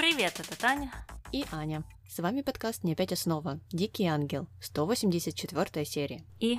Привет, 0.00 0.40
это 0.40 0.58
Таня. 0.58 0.90
И 1.30 1.44
Аня. 1.52 1.84
С 2.08 2.20
вами 2.20 2.40
подкаст 2.40 2.84
«Не 2.84 2.94
опять 2.94 3.12
основа». 3.12 3.60
Дикий 3.70 4.06
ангел. 4.06 4.46
184 4.62 5.84
серия. 5.84 6.24
И 6.38 6.58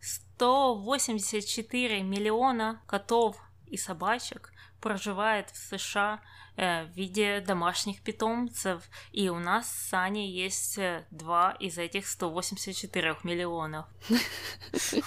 184 0.00 2.02
миллиона 2.02 2.82
котов 2.88 3.36
и 3.68 3.76
собачек 3.76 4.52
проживает 4.80 5.50
в 5.50 5.56
США 5.56 6.20
э, 6.56 6.86
в 6.86 6.96
виде 6.96 7.40
домашних 7.46 8.02
питомцев. 8.02 8.82
И 9.12 9.28
у 9.28 9.38
нас 9.38 9.70
с 9.70 9.94
Аней 9.94 10.32
есть 10.32 10.76
э, 10.76 11.06
два 11.12 11.52
из 11.60 11.78
этих 11.78 12.08
184 12.08 13.18
миллионов. 13.22 13.86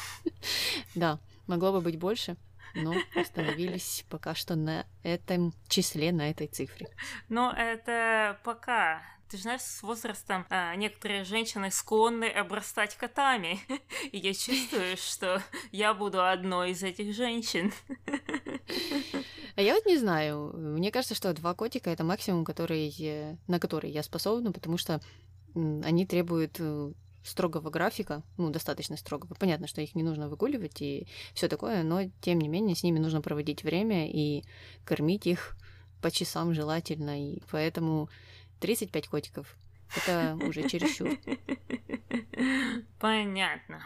Да, 0.96 1.20
могло 1.48 1.74
бы 1.74 1.82
быть 1.82 1.99
больше, 1.99 2.38
но 2.84 2.95
остановились 3.16 4.05
пока 4.09 4.36
что 4.36 4.55
на 4.55 4.85
этом 5.04 5.54
числе, 5.68 6.12
на 6.12 6.30
этой 6.30 6.48
цифре. 6.48 6.88
Но 7.30 7.52
это 7.52 8.40
пока. 8.44 9.02
Ты 9.30 9.38
знаешь, 9.38 9.62
с 9.62 9.84
возрастом 9.84 10.45
а, 10.49 10.73
некоторые 10.76 11.26
женщины 11.26 11.70
склонны 11.70 12.30
обрастать 12.30 12.95
котами. 12.95 13.59
И 14.12 14.18
я 14.18 14.34
чувствую, 14.34 14.95
что 14.98 15.44
я 15.71 15.94
буду 15.94 16.26
одной 16.26 16.71
из 16.71 16.84
этих 16.84 17.13
женщин. 17.13 17.73
А 19.55 19.62
я 19.62 19.73
вот 19.73 19.88
не 19.88 19.98
знаю. 19.98 20.54
Мне 20.55 20.91
кажется, 20.91 21.16
что 21.16 21.34
два 21.34 21.55
котика 21.55 21.90
это 21.90 22.04
максимум, 22.04 22.46
который, 22.46 23.40
на 23.48 23.59
который 23.59 23.90
я 23.90 24.04
способна, 24.04 24.52
потому 24.52 24.77
что 24.77 25.02
они 25.55 26.05
требуют 26.05 26.57
э, 26.59 26.91
строгого 27.27 27.70
графика, 27.70 28.23
ну, 28.38 28.49
достаточно 28.49 28.98
строгого. 28.98 29.34
Понятно, 29.35 29.68
что 29.68 29.81
их 29.81 29.95
не 29.95 30.04
нужно 30.04 30.30
выгуливать 30.30 30.81
и 30.81 31.08
все 31.34 31.48
такое, 31.48 31.84
но 31.84 32.10
тем 32.21 32.40
не 32.40 32.48
менее 32.48 32.76
с 32.76 32.84
ними 32.84 32.99
нужно 32.99 33.21
проводить 33.21 33.63
время 33.63 34.10
и 34.10 34.43
кормить 34.85 35.27
их 35.27 35.55
по 36.02 36.12
часам 36.12 36.54
желательно. 36.54 37.34
И 37.34 37.41
поэтому 37.52 38.10
35 38.60 39.07
котиков 39.07 39.55
это 39.96 40.37
уже 40.46 40.68
чересчур. 40.68 41.10
Понятно. 42.99 43.82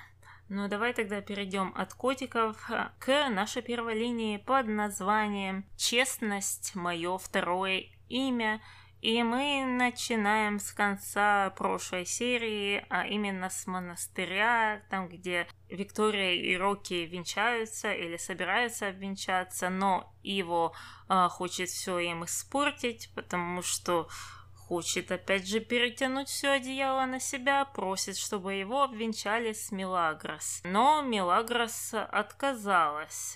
Ну, 0.50 0.68
давай 0.68 0.94
тогда 0.94 1.22
перейдем 1.22 1.72
от 1.78 1.94
котиков 1.94 2.70
к 3.00 3.30
нашей 3.30 3.62
первой 3.62 3.98
линии 3.98 4.38
под 4.38 4.68
названием 4.68 5.66
«Честность. 5.78 6.76
Мое 6.76 7.18
второе 7.18 7.86
имя». 8.10 8.62
И 9.02 9.24
мы 9.24 9.66
начинаем 9.66 10.60
с 10.60 10.72
конца 10.72 11.50
прошлой 11.58 12.06
серии, 12.06 12.86
а 12.90 13.08
именно 13.08 13.50
с 13.50 13.66
монастыря, 13.66 14.84
там, 14.92 15.10
где 15.10 15.48
Виктория 15.70 16.34
и 16.34 16.56
Рокки 16.56 16.94
венчаются 17.06 17.92
или 17.92 18.18
собираются 18.18 18.90
обвенчаться, 18.90 19.70
но 19.70 20.14
его 20.22 20.76
а, 21.08 21.30
хочет 21.30 21.70
все 21.70 21.98
им 21.98 22.26
испортить, 22.26 23.10
потому 23.16 23.64
что 23.64 24.08
хочет 24.54 25.12
опять 25.12 25.48
же 25.48 25.60
перетянуть 25.60 26.30
все 26.30 26.52
одеяло 26.52 27.06
на 27.06 27.20
себя, 27.20 27.66
просит, 27.66 28.18
чтобы 28.18 28.54
его 28.54 28.84
обвенчали 28.84 29.52
с 29.52 29.72
Милагрос. 29.72 30.62
Но 30.64 31.02
Милагрос 31.02 31.94
отказалась. 31.94 33.36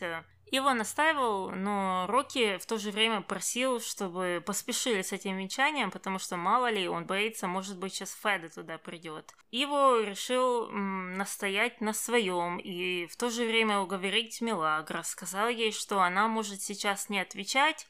Его 0.56 0.74
настаивал, 0.74 1.50
но 1.52 2.06
Рокки 2.08 2.58
в 2.60 2.66
то 2.66 2.78
же 2.78 2.92
время 2.92 3.20
просил, 3.20 3.82
чтобы 3.82 4.42
поспешили 4.46 5.02
с 5.02 5.12
этим 5.12 5.36
венчанием, 5.36 5.92
потому 5.92 6.18
что 6.18 6.38
мало 6.38 6.72
ли, 6.72 6.88
он 6.88 7.06
боится, 7.06 7.46
может 7.48 7.78
быть, 7.78 7.94
сейчас 7.94 8.14
Феда 8.24 8.48
туда 8.48 8.78
придет. 8.78 9.34
Иво 9.52 10.02
решил 10.02 10.70
м, 10.70 11.16
настоять 11.16 11.82
на 11.82 11.92
своем 11.92 12.58
и 12.58 13.06
в 13.08 13.18
то 13.18 13.30
же 13.30 13.46
время 13.46 13.80
уговорить 13.82 14.40
Мелагра. 14.40 15.04
Сказал 15.04 15.50
ей, 15.50 15.74
что 15.74 16.02
она 16.02 16.30
может 16.30 16.62
сейчас 16.62 17.10
не 17.10 17.20
отвечать, 17.20 17.86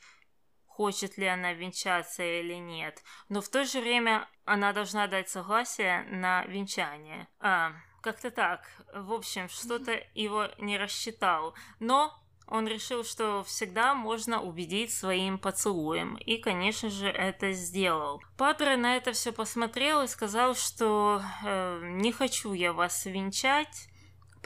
хочет 0.66 1.20
ли 1.20 1.28
она 1.28 1.54
венчаться 1.54 2.24
или 2.24 2.56
нет, 2.56 3.04
но 3.30 3.42
в 3.42 3.50
то 3.50 3.64
же 3.64 3.80
время 3.80 4.28
она 4.44 4.74
должна 4.74 5.06
дать 5.06 5.30
согласие 5.30 6.02
на 6.06 6.44
венчание. 6.46 7.28
А, 7.40 7.74
как-то 8.02 8.32
так. 8.32 8.68
В 8.92 9.14
общем, 9.14 9.50
что-то 9.50 10.04
его 10.16 10.48
не 10.58 10.80
рассчитал. 10.80 11.54
Но 11.80 12.25
он 12.48 12.68
решил, 12.68 13.04
что 13.04 13.44
всегда 13.44 13.94
можно 13.94 14.42
убедить 14.42 14.94
своим 14.94 15.38
поцелуем, 15.38 16.16
и, 16.16 16.38
конечно 16.38 16.90
же, 16.90 17.08
это 17.08 17.52
сделал. 17.52 18.22
Падре 18.38 18.78
на 18.78 18.98
это 18.98 19.14
все 19.14 19.32
посмотрел 19.32 20.02
и 20.02 20.08
сказал, 20.08 20.56
что 20.56 21.22
э, 21.44 21.82
не 21.84 22.12
хочу 22.12 22.54
я 22.54 22.74
вас 22.74 23.06
венчать, 23.06 23.90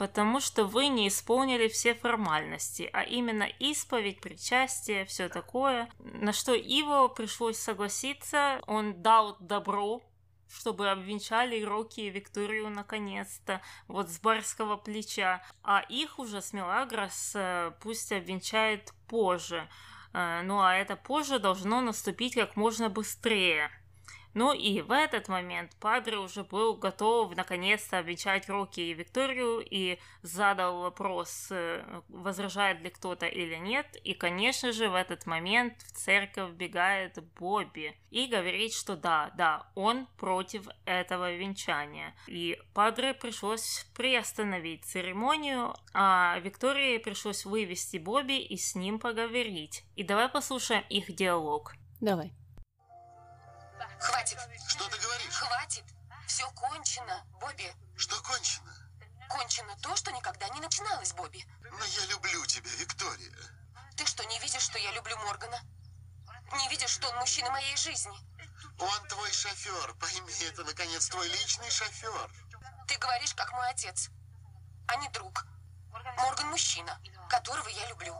потому 0.00 0.40
что 0.40 0.64
вы 0.64 0.86
не 0.86 1.08
исполнили 1.08 1.68
все 1.68 1.94
формальности, 1.94 2.88
а 2.92 3.02
именно 3.02 3.44
исповедь, 3.58 4.20
причастие, 4.20 5.04
все 5.04 5.28
такое. 5.28 5.90
На 5.98 6.32
что 6.32 6.54
Иво 6.54 7.08
пришлось 7.08 7.58
согласиться, 7.58 8.62
он 8.66 9.02
дал 9.02 9.36
добро 9.40 10.00
чтобы 10.50 10.90
обвенчали 10.90 11.62
Рокки 11.62 12.00
и 12.00 12.10
Викторию 12.10 12.70
наконец-то, 12.70 13.60
вот 13.88 14.10
с 14.10 14.18
барского 14.20 14.76
плеча. 14.76 15.42
А 15.62 15.80
их 15.88 16.18
уже 16.18 16.42
с 16.42 16.52
Мелагрос 16.52 17.32
э, 17.34 17.72
пусть 17.80 18.12
обвенчает 18.12 18.92
позже. 19.06 19.68
Э, 20.12 20.42
ну 20.42 20.60
а 20.60 20.74
это 20.74 20.96
позже 20.96 21.38
должно 21.38 21.80
наступить 21.80 22.34
как 22.34 22.56
можно 22.56 22.88
быстрее. 22.88 23.70
Ну 24.34 24.52
и 24.52 24.80
в 24.80 24.92
этот 24.92 25.28
момент 25.28 25.76
Падре 25.80 26.18
уже 26.18 26.44
был 26.44 26.76
готов 26.76 27.34
наконец-то 27.36 27.98
обвенчать 27.98 28.48
Рокки 28.48 28.80
и 28.80 28.94
Викторию 28.94 29.60
и 29.60 29.98
задал 30.22 30.82
вопрос, 30.82 31.48
э, 31.50 31.82
возражает 32.08 32.80
ли 32.80 32.90
кто-то 32.90 33.26
или 33.26 33.56
нет. 33.56 33.96
И, 34.04 34.14
конечно 34.14 34.72
же, 34.72 34.88
в 34.88 34.94
этот 34.94 35.26
момент 35.26 35.80
в 35.82 35.92
церковь 35.92 36.52
бегает 36.52 37.18
Бобби 37.38 37.96
и 38.10 38.26
говорит, 38.26 38.72
что 38.72 38.96
да, 38.96 39.32
да, 39.36 39.70
он 39.74 40.06
против 40.18 40.68
этого 40.84 41.34
венчания. 41.34 42.14
И 42.26 42.58
Падре 42.74 43.14
пришлось 43.14 43.86
приостановить 43.96 44.84
церемонию, 44.84 45.74
а 45.92 46.38
Виктории 46.40 46.98
пришлось 46.98 47.44
вывести 47.44 47.96
Бобби 47.96 48.38
и 48.40 48.56
с 48.56 48.74
ним 48.74 48.98
поговорить. 48.98 49.84
И 49.96 50.04
давай 50.04 50.28
послушаем 50.28 50.84
их 50.88 51.14
диалог. 51.14 51.74
Давай. 52.00 52.32
Что 54.70 54.88
ты 54.88 54.98
говоришь? 54.98 55.34
Хватит. 55.34 55.84
Все 56.28 56.48
кончено, 56.52 57.26
Бобби. 57.40 57.74
Что 57.96 58.22
кончено? 58.22 58.72
Кончено 59.28 59.76
то, 59.82 59.96
что 59.96 60.12
никогда 60.12 60.48
не 60.50 60.60
начиналось, 60.60 61.12
Бобби. 61.12 61.44
Но 61.64 61.84
я 61.84 62.06
люблю 62.06 62.46
тебя, 62.46 62.70
Виктория. 62.76 63.36
Ты 63.96 64.06
что, 64.06 64.22
не 64.26 64.38
видишь, 64.38 64.62
что 64.62 64.78
я 64.78 64.92
люблю 64.92 65.16
Моргана? 65.16 65.60
Не 66.52 66.68
видишь, 66.68 66.90
что 66.90 67.08
он 67.08 67.16
мужчина 67.16 67.50
моей 67.50 67.76
жизни? 67.76 68.16
Он 68.78 69.08
твой 69.08 69.32
шофер. 69.32 69.92
Пойми, 69.94 70.32
это, 70.44 70.62
наконец, 70.62 71.08
твой 71.08 71.26
личный 71.26 71.70
шофер. 71.70 72.30
Ты 72.86 72.96
говоришь, 72.98 73.34
как 73.34 73.50
мой 73.52 73.68
отец, 73.70 74.08
а 74.86 74.94
не 74.96 75.08
друг. 75.08 75.46
Морган 76.16 76.46
мужчина, 76.46 76.96
которого 77.28 77.68
я 77.70 77.88
люблю. 77.88 78.14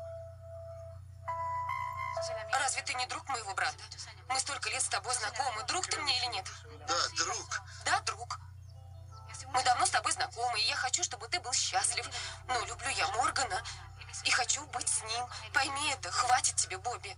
Разве 2.53 2.83
ты 2.83 2.95
не 2.95 3.07
друг 3.07 3.29
моего 3.29 3.55
брата? 3.55 3.83
Мы 4.29 4.39
столько 4.39 4.69
лет 4.71 4.83
с 4.83 4.89
тобой 4.89 5.15
знакомы. 5.15 5.65
Друг 5.67 5.87
ты 5.87 5.99
мне 6.01 6.17
или 6.19 6.35
нет? 6.35 6.47
Да, 6.87 6.95
друг. 7.17 7.61
Да, 7.85 8.01
друг. 8.01 8.39
Мы 9.53 9.65
давно 9.65 9.87
с 9.87 9.91
тобой 9.91 10.13
знакомы, 10.13 10.61
и 10.61 10.69
я 10.69 10.77
хочу, 10.77 11.03
чтобы 11.03 11.27
ты 11.29 11.41
был 11.41 11.53
счастлив. 11.53 12.09
Но 12.47 12.55
люблю 12.67 12.89
я 12.97 13.09
Моргана 13.09 13.63
и 14.25 14.31
хочу 14.31 14.65
быть 14.67 14.89
с 14.89 15.03
ним. 15.03 15.25
Пойми 15.55 15.91
это, 15.93 16.11
хватит 16.11 16.57
тебе, 16.57 16.79
Бобби. 16.79 17.17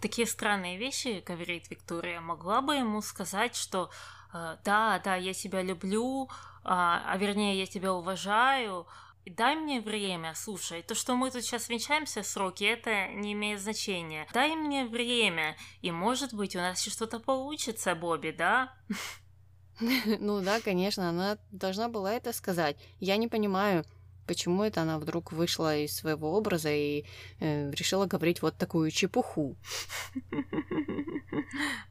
Такие 0.00 0.26
странные 0.26 0.76
вещи, 0.76 1.22
говорит 1.26 1.68
Виктория, 1.70 2.20
могла 2.20 2.60
бы 2.60 2.76
ему 2.76 3.02
сказать, 3.02 3.56
что 3.56 3.90
э, 4.32 4.56
да, 4.62 5.00
да, 5.00 5.16
я 5.16 5.34
тебя 5.34 5.62
люблю, 5.62 6.30
а, 6.64 7.02
а 7.06 7.16
вернее, 7.16 7.58
я 7.58 7.66
тебя 7.66 7.92
уважаю, 7.92 8.86
Дай 9.26 9.56
мне 9.56 9.80
время, 9.80 10.34
слушай, 10.36 10.82
то, 10.82 10.94
что 10.94 11.16
мы 11.16 11.32
тут 11.32 11.42
сейчас 11.42 11.68
венчаемся 11.68 12.22
сроки, 12.22 12.62
это 12.62 13.08
не 13.08 13.32
имеет 13.32 13.60
значения. 13.60 14.26
Дай 14.32 14.54
мне 14.54 14.84
время, 14.86 15.56
и 15.82 15.90
может 15.90 16.32
быть 16.32 16.54
у 16.54 16.60
нас 16.60 16.80
еще 16.80 16.90
что-то 16.90 17.18
получится, 17.18 17.94
Бобби, 17.94 18.30
да? 18.30 18.72
Ну 20.20 20.40
да, 20.40 20.60
конечно, 20.60 21.10
она 21.10 21.38
должна 21.50 21.88
была 21.88 22.14
это 22.14 22.32
сказать. 22.32 22.78
Я 22.98 23.18
не 23.18 23.28
понимаю, 23.28 23.84
почему 24.26 24.62
это 24.62 24.82
она 24.82 24.98
вдруг 24.98 25.32
вышла 25.32 25.76
из 25.76 25.96
своего 25.96 26.32
образа 26.36 26.70
и 26.70 27.04
э, 27.40 27.70
решила 27.70 28.06
говорить 28.06 28.42
вот 28.42 28.56
такую 28.56 28.90
чепуху. 28.90 29.56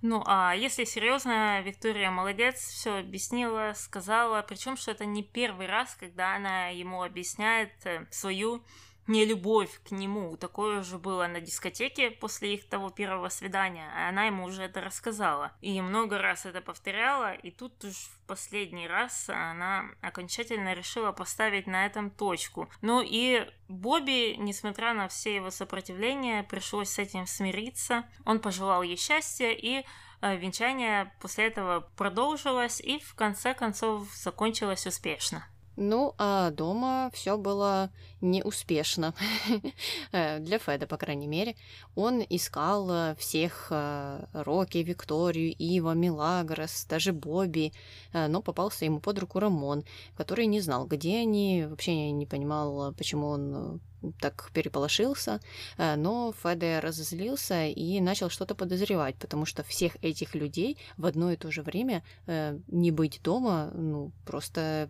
Ну, 0.02 0.24
а 0.26 0.54
если 0.54 0.84
серьезно, 0.84 1.62
Виктория 1.62 2.12
молодец, 2.12 2.60
все 2.60 3.00
объяснила, 3.00 3.74
сказала, 3.76 4.42
причем 4.42 4.78
что 4.78 4.92
это 4.92 5.06
не 5.06 5.24
первый 5.24 5.68
раз, 5.68 5.96
когда 5.96 6.36
она 6.36 6.68
ему 6.70 7.04
объясняет 7.04 7.72
э, 7.86 8.06
свою 8.12 8.64
не 9.07 9.25
любовь 9.25 9.81
к 9.88 9.92
нему. 9.92 10.36
Такое 10.38 10.81
же 10.84 10.98
было 10.98 11.28
на 11.28 11.40
дискотеке 11.40 12.12
после 12.12 12.56
их 12.56 12.68
того 12.68 12.90
первого 12.90 13.30
свидания, 13.30 13.90
а 13.96 14.10
она 14.10 14.25
ему 14.25 14.46
уже 14.46 14.63
это 14.63 14.81
рассказала. 14.81 15.52
И 15.62 15.80
много 15.81 16.18
раз 16.18 16.46
это 16.46 16.62
повторяла, 16.62 17.34
и 17.34 17.52
тут 17.52 17.84
уж 17.84 17.94
в 17.94 18.28
последний 18.28 18.88
раз 18.88 19.30
она 19.30 19.86
окончательно 20.02 20.74
решила 20.74 21.12
поставить 21.12 21.68
на 21.68 21.86
этом 21.86 22.10
точку. 22.10 22.69
Ну 22.81 23.02
и 23.06 23.48
Бобби, 23.68 24.36
несмотря 24.38 24.94
на 24.94 25.07
все 25.07 25.36
его 25.36 25.52
сопротивления, 25.52 26.44
пришлось 26.44 26.90
с 26.90 27.00
этим 27.00 27.28
смириться. 27.28 28.06
Он 28.25 28.40
пожелал 28.40 28.84
ей 28.84 28.98
счастья, 28.98 29.52
и 29.52 29.84
э, 30.22 30.38
венчание 30.38 31.13
после 31.22 31.46
этого 31.46 31.81
продолжилось 31.96 32.80
и 32.80 33.00
в 33.00 33.16
конце 33.16 33.54
концов 33.54 34.07
закончилось 34.13 34.88
успешно. 34.88 35.48
Ну, 35.77 36.13
а 36.18 36.51
дома 36.51 37.10
все 37.13 37.38
было 37.38 37.89
неуспешно. 38.22 39.13
Э, 40.12 40.39
для 40.39 40.60
Феда, 40.60 40.88
по 40.88 40.98
крайней 40.98 41.27
мере. 41.27 41.56
Он 41.95 42.24
искал 42.30 42.89
э, 42.89 43.16
всех 43.16 43.68
э, 43.69 44.25
Рокки, 44.33 44.77
Викторию, 44.77 45.54
Ива, 45.57 45.94
Милагрос, 45.94 46.86
даже 46.86 47.12
Бобби, 47.12 47.74
но 48.13 48.42
попался 48.42 48.86
ему 48.86 49.00
под 49.00 49.19
руку 49.19 49.39
Рамон, 49.39 49.83
который 50.16 50.45
не 50.45 50.62
знал, 50.62 50.86
где 50.86 51.19
они, 51.19 51.66
вообще 51.68 52.12
не 52.12 52.25
понимал, 52.25 52.94
почему 52.94 53.28
он 53.28 53.81
так 54.19 54.51
переполошился, 54.54 55.39
но 55.78 56.33
Феде 56.44 56.80
разозлился 56.80 57.66
и 57.66 58.00
начал 58.00 58.30
что-то 58.30 58.56
подозревать, 58.56 59.16
потому 59.16 59.45
что 59.45 59.63
всех 59.63 59.98
этих 60.04 60.36
людей 60.36 60.78
в 60.98 61.06
одно 61.06 61.31
и 61.31 61.38
то 61.38 61.51
же 61.51 61.63
время 61.63 62.04
не 62.28 62.92
быть 62.92 63.21
дома, 63.24 63.71
ну, 63.74 64.12
просто 64.25 64.89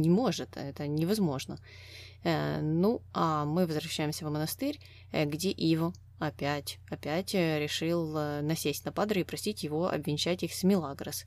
не 0.00 0.10
может, 0.10 0.56
это 0.56 0.86
невозможно. 0.86 1.58
Э, 2.24 2.60
ну, 2.60 3.02
а 3.12 3.44
мы 3.44 3.66
возвращаемся 3.66 4.26
в 4.26 4.30
монастырь, 4.30 4.80
э, 5.12 5.24
где 5.26 5.50
Иво 5.50 5.92
опять, 6.18 6.78
опять 6.90 7.34
э, 7.34 7.60
решил 7.60 8.12
насесть 8.42 8.84
на 8.84 8.92
Падре 8.92 9.20
и 9.20 9.24
просить 9.24 9.62
его 9.62 9.88
обвенчать 9.88 10.42
их 10.42 10.54
с 10.54 10.64
Милагрос. 10.64 11.26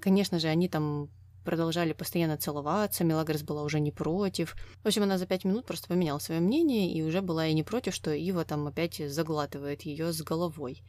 Конечно 0.00 0.38
же, 0.38 0.48
они 0.48 0.68
там 0.68 1.10
продолжали 1.44 1.92
постоянно 1.92 2.36
целоваться, 2.36 3.04
Милагрос 3.04 3.42
была 3.42 3.62
уже 3.62 3.80
не 3.80 3.90
против. 3.90 4.56
В 4.82 4.86
общем, 4.86 5.02
она 5.02 5.18
за 5.18 5.26
пять 5.26 5.44
минут 5.44 5.66
просто 5.66 5.88
поменяла 5.88 6.18
свое 6.18 6.40
мнение 6.40 6.92
и 6.92 7.02
уже 7.02 7.20
была 7.20 7.46
и 7.48 7.54
не 7.54 7.64
против, 7.64 7.94
что 7.94 8.12
Ива 8.12 8.44
там 8.44 8.66
опять 8.66 9.02
заглатывает 9.10 9.82
ее 9.82 10.12
с 10.12 10.22
головой. 10.22 10.82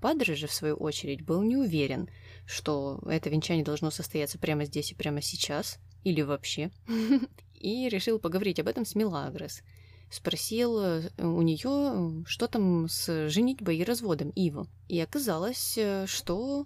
Падре 0.00 0.36
же, 0.36 0.46
в 0.46 0.52
свою 0.52 0.76
очередь, 0.76 1.24
был 1.24 1.42
не 1.42 1.56
уверен, 1.56 2.08
что 2.46 3.00
это 3.06 3.30
венчание 3.30 3.64
должно 3.64 3.90
состояться 3.90 4.38
прямо 4.38 4.64
здесь 4.64 4.92
и 4.92 4.94
прямо 4.94 5.22
сейчас, 5.22 5.78
или 6.06 6.22
вообще, 6.22 6.70
и 7.54 7.88
решил 7.88 8.20
поговорить 8.20 8.60
об 8.60 8.68
этом 8.68 8.86
с 8.86 8.94
Милагрос. 8.94 9.62
Спросил 10.08 10.78
э, 10.78 11.10
у 11.18 11.42
нее, 11.42 12.24
что 12.26 12.46
там 12.46 12.88
с 12.88 13.28
женитьбой 13.28 13.78
и 13.78 13.84
разводом 13.84 14.30
Ива. 14.30 14.68
И 14.88 15.00
оказалось, 15.00 15.76
э, 15.76 16.06
что 16.06 16.64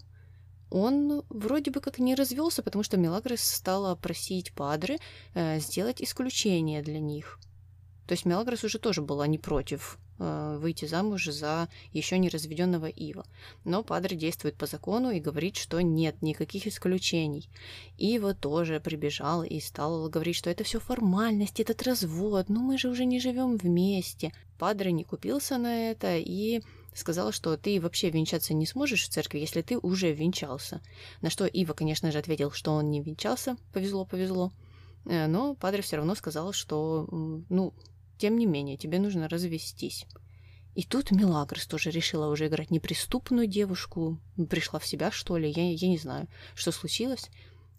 он 0.70 1.22
вроде 1.30 1.70
бы 1.70 1.80
как 1.80 1.98
не 1.98 2.14
развелся, 2.14 2.62
потому 2.62 2.84
что 2.84 2.98
Милагрос 2.98 3.40
стала 3.40 3.94
просить 3.94 4.52
Падре 4.52 4.98
э, 5.32 5.58
сделать 5.58 6.02
исключение 6.02 6.82
для 6.82 7.00
них. 7.00 7.38
То 8.10 8.14
есть 8.14 8.24
Мелагрос 8.24 8.64
уже 8.64 8.80
тоже 8.80 9.02
была 9.02 9.28
не 9.28 9.38
против 9.38 9.96
э, 10.18 10.58
выйти 10.60 10.84
замуж 10.84 11.26
за 11.26 11.68
еще 11.92 12.18
не 12.18 12.28
разведенного 12.28 12.86
Ива. 12.86 13.24
Но 13.62 13.84
Падре 13.84 14.16
действует 14.16 14.56
по 14.56 14.66
закону 14.66 15.12
и 15.12 15.20
говорит, 15.20 15.54
что 15.54 15.80
нет 15.80 16.20
никаких 16.20 16.66
исключений. 16.66 17.48
Ива 17.98 18.34
тоже 18.34 18.80
прибежал 18.80 19.44
и 19.44 19.60
стал 19.60 20.08
говорить, 20.08 20.34
что 20.34 20.50
это 20.50 20.64
все 20.64 20.80
формальность, 20.80 21.60
этот 21.60 21.84
развод, 21.84 22.48
ну 22.48 22.58
мы 22.62 22.78
же 22.78 22.88
уже 22.88 23.04
не 23.04 23.20
живем 23.20 23.56
вместе. 23.56 24.32
Падре 24.58 24.90
не 24.90 25.04
купился 25.04 25.56
на 25.56 25.92
это 25.92 26.16
и 26.16 26.62
сказал, 26.92 27.30
что 27.30 27.56
ты 27.56 27.80
вообще 27.80 28.10
венчаться 28.10 28.54
не 28.54 28.66
сможешь 28.66 29.04
в 29.04 29.10
церкви, 29.10 29.38
если 29.38 29.62
ты 29.62 29.78
уже 29.78 30.12
венчался. 30.12 30.80
На 31.20 31.30
что 31.30 31.46
Ива, 31.46 31.74
конечно 31.74 32.10
же, 32.10 32.18
ответил, 32.18 32.50
что 32.50 32.72
он 32.72 32.90
не 32.90 33.02
венчался, 33.02 33.56
повезло, 33.72 34.04
повезло. 34.04 34.50
Э, 35.04 35.28
но 35.28 35.54
Падре 35.54 35.82
все 35.82 35.96
равно 35.96 36.16
сказал, 36.16 36.52
что, 36.52 37.06
ну, 37.48 37.72
тем 38.20 38.36
не 38.36 38.44
менее, 38.44 38.76
тебе 38.76 38.98
нужно 38.98 39.28
развестись. 39.28 40.04
И 40.74 40.82
тут 40.84 41.10
Мелагрос 41.10 41.66
тоже 41.66 41.90
решила 41.90 42.28
уже 42.28 42.48
играть 42.48 42.70
неприступную 42.70 43.46
девушку. 43.46 44.20
Пришла 44.50 44.78
в 44.78 44.86
себя, 44.86 45.10
что 45.10 45.38
ли, 45.38 45.50
я, 45.50 45.72
я 45.72 45.88
не 45.88 45.96
знаю, 45.96 46.28
что 46.54 46.70
случилось. 46.70 47.30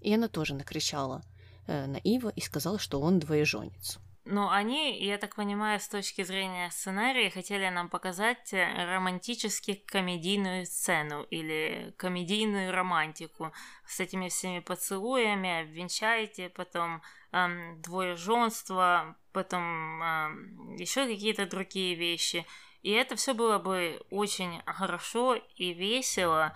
И 0.01 0.11
она 0.13 0.27
тоже 0.27 0.55
накричала 0.55 1.21
э, 1.67 1.85
на 1.85 1.97
Ива 1.97 2.29
и 2.35 2.41
сказала, 2.41 2.79
что 2.79 2.99
он 2.99 3.19
двоеженец. 3.19 3.99
Ну, 4.23 4.49
они, 4.49 5.03
я 5.03 5.17
так 5.17 5.35
понимаю, 5.35 5.79
с 5.79 5.87
точки 5.87 6.23
зрения 6.23 6.69
сценария, 6.69 7.31
хотели 7.31 7.67
нам 7.69 7.89
показать 7.89 8.53
э, 8.53 8.85
романтически 8.85 9.73
комедийную 9.87 10.67
сцену 10.67 11.23
или 11.23 11.95
комедийную 11.97 12.71
романтику 12.71 13.51
с 13.87 13.99
этими 13.99 14.29
всеми 14.29 14.59
поцелуями, 14.59 15.61
обвенчайте, 15.61 16.49
потом 16.49 17.01
эм, 17.31 17.81
двоеженство, 17.81 19.17
потом 19.33 20.03
эм, 20.03 20.75
еще 20.75 21.07
какие-то 21.07 21.47
другие 21.47 21.95
вещи. 21.95 22.45
И 22.83 22.91
это 22.91 23.15
все 23.15 23.33
было 23.33 23.57
бы 23.57 24.05
очень 24.11 24.61
хорошо 24.67 25.33
и 25.55 25.73
весело, 25.73 26.55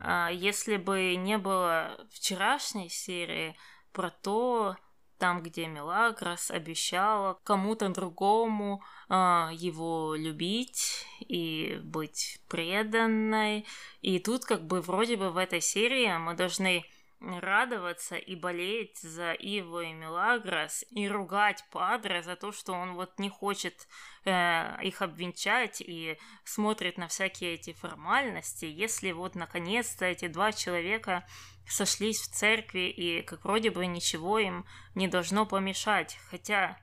э, 0.00 0.28
если 0.34 0.76
бы 0.76 1.16
не 1.16 1.38
было 1.38 2.06
вчерашней 2.12 2.90
серии 2.90 3.56
про 3.92 4.10
то, 4.10 4.76
там, 5.18 5.42
где 5.42 5.66
Мелагрос 5.66 6.50
обещала 6.50 7.38
кому-то 7.44 7.88
другому 7.88 8.82
э, 9.08 9.14
его 9.52 10.14
любить 10.14 11.06
и 11.20 11.80
быть 11.82 12.40
преданной. 12.48 13.66
И 14.00 14.18
тут 14.18 14.44
как 14.44 14.66
бы 14.66 14.80
вроде 14.80 15.16
бы 15.16 15.30
в 15.30 15.36
этой 15.36 15.60
серии 15.60 16.16
мы 16.18 16.34
должны 16.34 16.84
радоваться 17.20 18.16
и 18.16 18.36
болеть 18.36 18.98
за 18.98 19.32
Иво 19.32 19.82
и 19.82 19.92
Мелагрос 19.92 20.84
и 20.90 21.08
ругать 21.08 21.64
Падре 21.70 22.22
за 22.22 22.36
то, 22.36 22.52
что 22.52 22.72
он 22.72 22.94
вот 22.94 23.18
не 23.18 23.28
хочет 23.28 23.88
э, 24.24 24.82
их 24.82 25.02
обвенчать 25.02 25.80
и 25.80 26.16
смотрит 26.44 26.96
на 26.96 27.08
всякие 27.08 27.54
эти 27.54 27.72
формальности, 27.72 28.66
если 28.66 29.10
вот 29.12 29.34
наконец-то 29.34 30.04
эти 30.04 30.28
два 30.28 30.52
человека 30.52 31.26
сошлись 31.68 32.20
в 32.20 32.34
церкви, 32.34 32.88
и 32.88 33.22
как 33.22 33.44
вроде 33.44 33.70
бы 33.70 33.86
ничего 33.86 34.38
им 34.38 34.64
не 34.94 35.08
должно 35.08 35.46
помешать. 35.46 36.18
Хотя, 36.30 36.78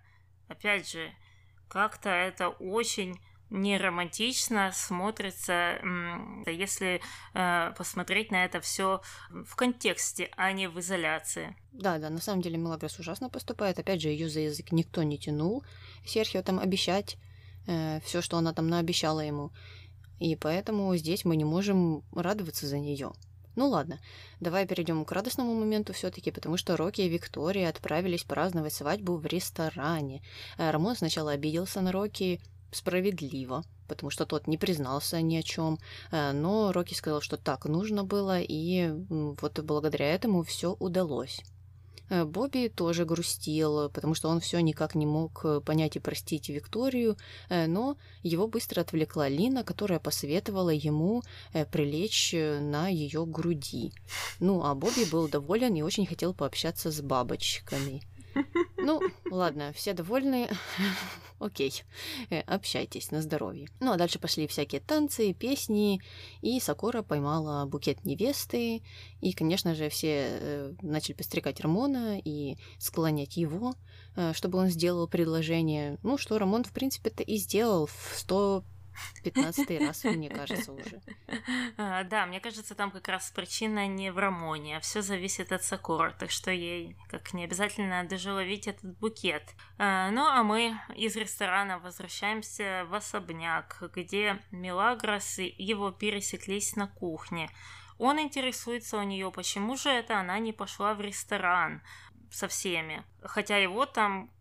опять 0.47 0.89
же, 0.89 1.11
как-то 1.67 2.09
это 2.09 2.49
очень 2.49 3.19
не 3.49 3.77
романтично 3.77 4.71
смотрится, 4.73 5.79
если 6.47 7.01
э, 7.33 7.73
посмотреть 7.77 8.31
на 8.31 8.43
это 8.43 8.59
все 8.59 9.01
в 9.29 9.55
контексте, 9.55 10.31
а 10.35 10.51
не 10.51 10.67
в 10.67 10.79
изоляции. 10.79 11.55
Да, 11.71 11.97
да, 11.99 12.09
на 12.09 12.19
самом 12.19 12.41
деле 12.41 12.57
Мелагрос 12.57 12.97
ужасно 12.99 13.29
поступает. 13.29 13.79
Опять 13.79 14.01
же, 14.01 14.09
ее 14.09 14.29
за 14.29 14.41
язык 14.41 14.71
никто 14.71 15.03
не 15.03 15.19
тянул. 15.19 15.63
Серхио 16.05 16.41
там 16.41 16.59
обещать 16.59 17.17
э, 17.67 17.99
все, 18.01 18.21
что 18.21 18.37
она 18.37 18.53
там 18.53 18.67
наобещала 18.67 19.19
ему. 19.19 19.51
И 20.19 20.35
поэтому 20.35 20.95
здесь 20.95 21.25
мы 21.25 21.35
не 21.35 21.45
можем 21.45 22.03
радоваться 22.13 22.67
за 22.67 22.79
нее. 22.79 23.11
Ну 23.55 23.69
ладно, 23.69 23.99
давай 24.41 24.67
перейдем 24.67 25.05
к 25.05 25.11
радостному 25.11 25.53
моменту 25.53 25.93
все-таки, 25.93 26.31
потому 26.31 26.57
что 26.57 26.75
Рокки 26.75 27.01
и 27.01 27.09
Виктория 27.09 27.69
отправились 27.69 28.23
праздновать 28.23 28.73
свадьбу 28.73 29.15
в 29.15 29.25
ресторане. 29.25 30.21
Э, 30.57 30.71
Рамон 30.71 30.95
сначала 30.95 31.31
обиделся 31.31 31.81
на 31.81 31.91
Рокки 31.91 32.41
справедливо, 32.71 33.63
потому 33.87 34.09
что 34.09 34.25
тот 34.25 34.47
не 34.47 34.57
признался 34.57 35.21
ни 35.21 35.37
о 35.37 35.43
чем, 35.43 35.79
э, 36.11 36.33
но 36.33 36.73
Рокки 36.73 36.93
сказал, 36.93 37.21
что 37.21 37.37
так 37.37 37.65
нужно 37.65 38.03
было, 38.03 38.41
и 38.41 38.91
вот 39.09 39.59
благодаря 39.59 40.13
этому 40.13 40.43
все 40.43 40.75
удалось. 40.79 41.41
Э, 42.09 42.23
Бобби 42.25 42.67
тоже 42.67 43.05
грустил, 43.05 43.89
потому 43.89 44.15
что 44.15 44.29
он 44.29 44.39
все 44.39 44.59
никак 44.59 44.95
не 44.95 45.05
мог 45.05 45.41
э, 45.43 45.61
понять 45.61 45.95
и 45.95 45.99
простить 45.99 46.49
Викторию, 46.49 47.17
э, 47.49 47.67
но 47.67 47.97
его 48.23 48.47
быстро 48.47 48.81
отвлекла 48.81 49.29
Лина, 49.29 49.63
которая 49.63 49.99
посоветовала 49.99 50.69
ему 50.69 51.23
прилечь 51.71 52.33
на 52.33 52.87
ее 52.87 53.25
груди. 53.25 53.91
Ну, 54.39 54.63
а 54.63 54.75
Бобби 54.75 55.05
был 55.09 55.27
доволен 55.27 55.75
и 55.75 55.81
очень 55.81 56.05
хотел 56.05 56.33
пообщаться 56.33 56.91
с 56.91 57.01
бабочками. 57.01 58.01
Ну, 58.77 59.01
ладно, 59.31 59.71
все 59.73 59.93
довольны. 59.93 60.49
Окей, 61.39 61.83
э, 62.29 62.39
общайтесь 62.41 63.11
на 63.11 63.21
здоровье. 63.21 63.67
Ну, 63.81 63.91
а 63.91 63.97
дальше 63.97 64.19
пошли 64.19 64.47
всякие 64.47 64.79
танцы, 64.79 65.33
песни, 65.33 66.01
и 66.41 66.59
Сакора 66.61 67.01
поймала 67.01 67.65
букет 67.65 68.05
невесты, 68.05 68.81
и, 69.19 69.33
конечно 69.33 69.75
же, 69.75 69.89
все 69.89 70.27
э, 70.29 70.73
начали 70.81 71.13
пострекать 71.13 71.59
Рамона 71.59 72.21
и 72.23 72.57
склонять 72.79 73.35
его, 73.35 73.75
э, 74.15 74.31
чтобы 74.33 74.59
он 74.59 74.67
сделал 74.67 75.07
предложение. 75.09 75.97
Ну, 76.03 76.17
что 76.17 76.39
Рамон, 76.39 76.63
в 76.63 76.71
принципе-то 76.71 77.21
и 77.21 77.35
сделал 77.35 77.87
в 77.87 78.13
100 78.15 78.63
пятнадцатый 79.23 79.79
раз, 79.79 80.03
мне 80.03 80.29
кажется, 80.29 80.73
уже. 80.73 81.01
А, 81.77 82.03
да, 82.03 82.25
мне 82.25 82.39
кажется, 82.39 82.75
там 82.75 82.91
как 82.91 83.07
раз 83.07 83.31
причина 83.31 83.87
не 83.87 84.11
в 84.11 84.17
Рамоне, 84.17 84.77
а 84.77 84.79
все 84.79 85.01
зависит 85.01 85.51
от 85.51 85.63
Сакуры, 85.63 86.13
так 86.17 86.31
что 86.31 86.51
ей 86.51 86.97
как 87.09 87.33
не 87.33 87.43
обязательно 87.43 88.03
даже 88.03 88.33
ловить 88.33 88.67
этот 88.67 88.97
букет. 88.99 89.43
А, 89.77 90.09
ну, 90.11 90.25
а 90.25 90.43
мы 90.43 90.77
из 90.95 91.15
ресторана 91.15 91.79
возвращаемся 91.79 92.85
в 92.89 92.93
особняк, 92.93 93.83
где 93.93 94.41
Мелагрос 94.51 95.39
и 95.39 95.53
его 95.57 95.91
пересеклись 95.91 96.75
на 96.75 96.87
кухне. 96.87 97.49
Он 97.97 98.19
интересуется 98.19 98.97
у 98.97 99.03
нее, 99.03 99.31
почему 99.31 99.77
же 99.77 99.89
это 99.89 100.19
она 100.19 100.37
не 100.39 100.51
пошла 100.51 100.93
в 100.93 101.01
ресторан 101.01 101.81
со 102.29 102.47
всеми. 102.47 103.03
Хотя 103.21 103.57
его 103.57 103.85
там, 103.85 104.31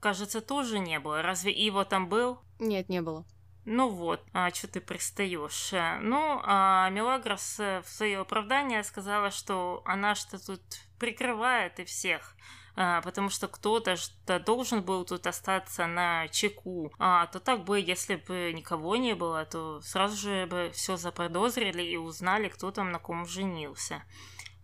кажется, 0.00 0.40
тоже 0.40 0.78
не 0.78 1.00
было. 1.00 1.22
Разве 1.22 1.52
его 1.52 1.84
там 1.84 2.08
был? 2.08 2.40
Нет, 2.58 2.88
не 2.88 3.00
было. 3.00 3.24
Ну 3.64 3.88
вот, 3.88 4.24
а 4.32 4.50
что 4.50 4.68
ты 4.68 4.80
пристаешь? 4.80 5.72
Ну, 6.00 6.40
а 6.44 6.88
Мелагрос 6.90 7.60
э, 7.60 7.82
в 7.82 7.88
свое 7.88 8.20
оправдание 8.20 8.82
сказала, 8.82 9.30
что 9.30 9.82
она 9.84 10.14
что 10.14 10.44
тут 10.44 10.62
прикрывает 10.98 11.78
и 11.78 11.84
всех. 11.84 12.36
А, 12.76 13.02
потому 13.02 13.28
что 13.28 13.48
кто-то 13.48 13.96
что 13.96 14.38
должен 14.38 14.82
был 14.82 15.04
тут 15.04 15.26
остаться 15.26 15.86
на 15.86 16.28
чеку. 16.28 16.92
А 16.98 17.26
то 17.26 17.40
так 17.40 17.64
бы, 17.64 17.78
если 17.78 18.16
бы 18.16 18.52
никого 18.54 18.96
не 18.96 19.14
было, 19.14 19.44
то 19.44 19.80
сразу 19.82 20.16
же 20.16 20.46
бы 20.46 20.70
все 20.72 20.96
заподозрили 20.96 21.82
и 21.82 21.96
узнали, 21.96 22.48
кто 22.48 22.70
там 22.70 22.90
на 22.90 22.98
ком 22.98 23.26
женился. 23.26 24.02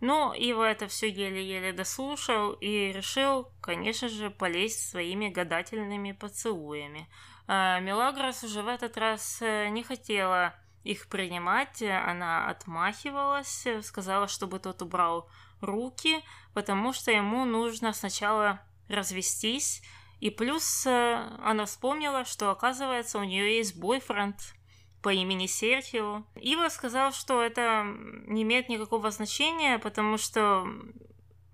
Но 0.00 0.34
Ива 0.34 0.64
это 0.64 0.88
все 0.88 1.08
еле-еле 1.08 1.72
дослушал 1.72 2.52
и 2.52 2.92
решил, 2.92 3.50
конечно 3.60 4.08
же, 4.08 4.30
полезть 4.30 4.88
своими 4.88 5.28
гадательными 5.28 6.12
поцелуями. 6.12 7.08
А 7.48 7.78
Мелагрос 7.80 8.42
уже 8.42 8.62
в 8.62 8.68
этот 8.68 8.96
раз 8.96 9.38
э, 9.40 9.68
не 9.68 9.82
хотела 9.82 10.54
их 10.82 11.08
принимать, 11.08 11.82
она 11.82 12.48
отмахивалась, 12.48 13.66
сказала, 13.82 14.28
чтобы 14.28 14.58
тот 14.58 14.82
убрал 14.82 15.28
руки, 15.60 16.22
потому 16.54 16.92
что 16.92 17.10
ему 17.10 17.44
нужно 17.44 17.92
сначала 17.92 18.60
развестись, 18.88 19.82
и 20.20 20.30
плюс 20.30 20.86
э, 20.86 21.38
она 21.42 21.66
вспомнила, 21.66 22.24
что 22.24 22.50
оказывается 22.50 23.18
у 23.18 23.24
нее 23.24 23.56
есть 23.56 23.78
бойфренд 23.78 24.36
по 25.02 25.12
имени 25.12 25.46
Серхио. 25.46 26.24
Ива 26.36 26.68
сказал, 26.68 27.12
что 27.12 27.42
это 27.42 27.84
не 28.26 28.42
имеет 28.42 28.68
никакого 28.68 29.10
значения, 29.10 29.78
потому 29.78 30.18
что 30.18 30.66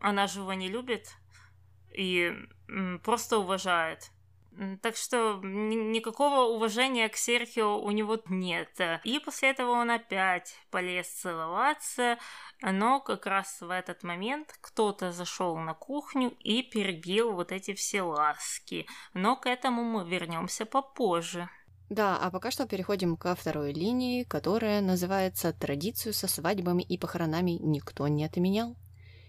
она 0.01 0.27
же 0.27 0.41
его 0.41 0.53
не 0.55 0.69
любит 0.69 1.17
и 1.95 2.33
просто 3.03 3.39
уважает. 3.39 4.11
Так 4.83 4.97
что 4.97 5.41
никакого 5.43 6.53
уважения 6.55 7.09
к 7.09 7.17
Серхио 7.17 7.79
у 7.79 7.91
него 7.91 8.19
нет. 8.27 8.79
И 9.05 9.19
после 9.19 9.51
этого 9.51 9.71
он 9.71 9.91
опять 9.91 10.55
полез 10.71 11.09
целоваться, 11.09 12.19
но 12.61 13.01
как 13.01 13.27
раз 13.27 13.61
в 13.61 13.71
этот 13.71 14.03
момент 14.03 14.55
кто-то 14.61 15.11
зашел 15.13 15.57
на 15.57 15.75
кухню 15.75 16.37
и 16.41 16.63
перебил 16.63 17.33
вот 17.33 17.51
эти 17.51 17.73
все 17.73 18.03
ласки. 18.03 18.87
Но 19.15 19.37
к 19.37 19.47
этому 19.47 19.83
мы 19.85 20.09
вернемся 20.09 20.67
попозже. 20.67 21.49
Да, 21.89 22.17
а 22.17 22.31
пока 22.31 22.51
что 22.51 22.67
переходим 22.67 23.17
ко 23.17 23.35
второй 23.35 23.73
линии, 23.73 24.25
которая 24.25 24.81
называется 24.81 25.53
«Традицию 25.53 26.15
со 26.15 26.27
свадьбами 26.27 26.83
и 26.83 26.97
похоронами 26.97 27.53
никто 27.53 28.09
не 28.09 28.25
отменял». 28.25 28.77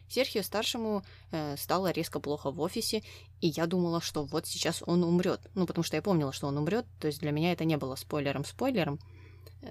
Серхио 0.07 0.43
старшему 0.43 1.03
э, 1.31 1.57
стало 1.57 1.91
резко 1.91 2.19
плохо 2.19 2.51
в 2.51 2.61
офисе, 2.61 3.01
и 3.43 3.47
я 3.47 3.67
думала, 3.67 3.99
что 3.99 4.23
вот 4.23 4.47
сейчас 4.47 4.81
он 4.85 5.03
умрет. 5.03 5.41
Ну, 5.53 5.65
потому 5.65 5.83
что 5.83 5.97
я 5.97 6.01
помнила, 6.01 6.31
что 6.31 6.47
он 6.47 6.57
умрет, 6.57 6.85
то 7.01 7.07
есть 7.07 7.19
для 7.19 7.31
меня 7.31 7.51
это 7.51 7.65
не 7.65 7.75
было 7.75 7.95
спойлером-спойлером. 7.95 8.99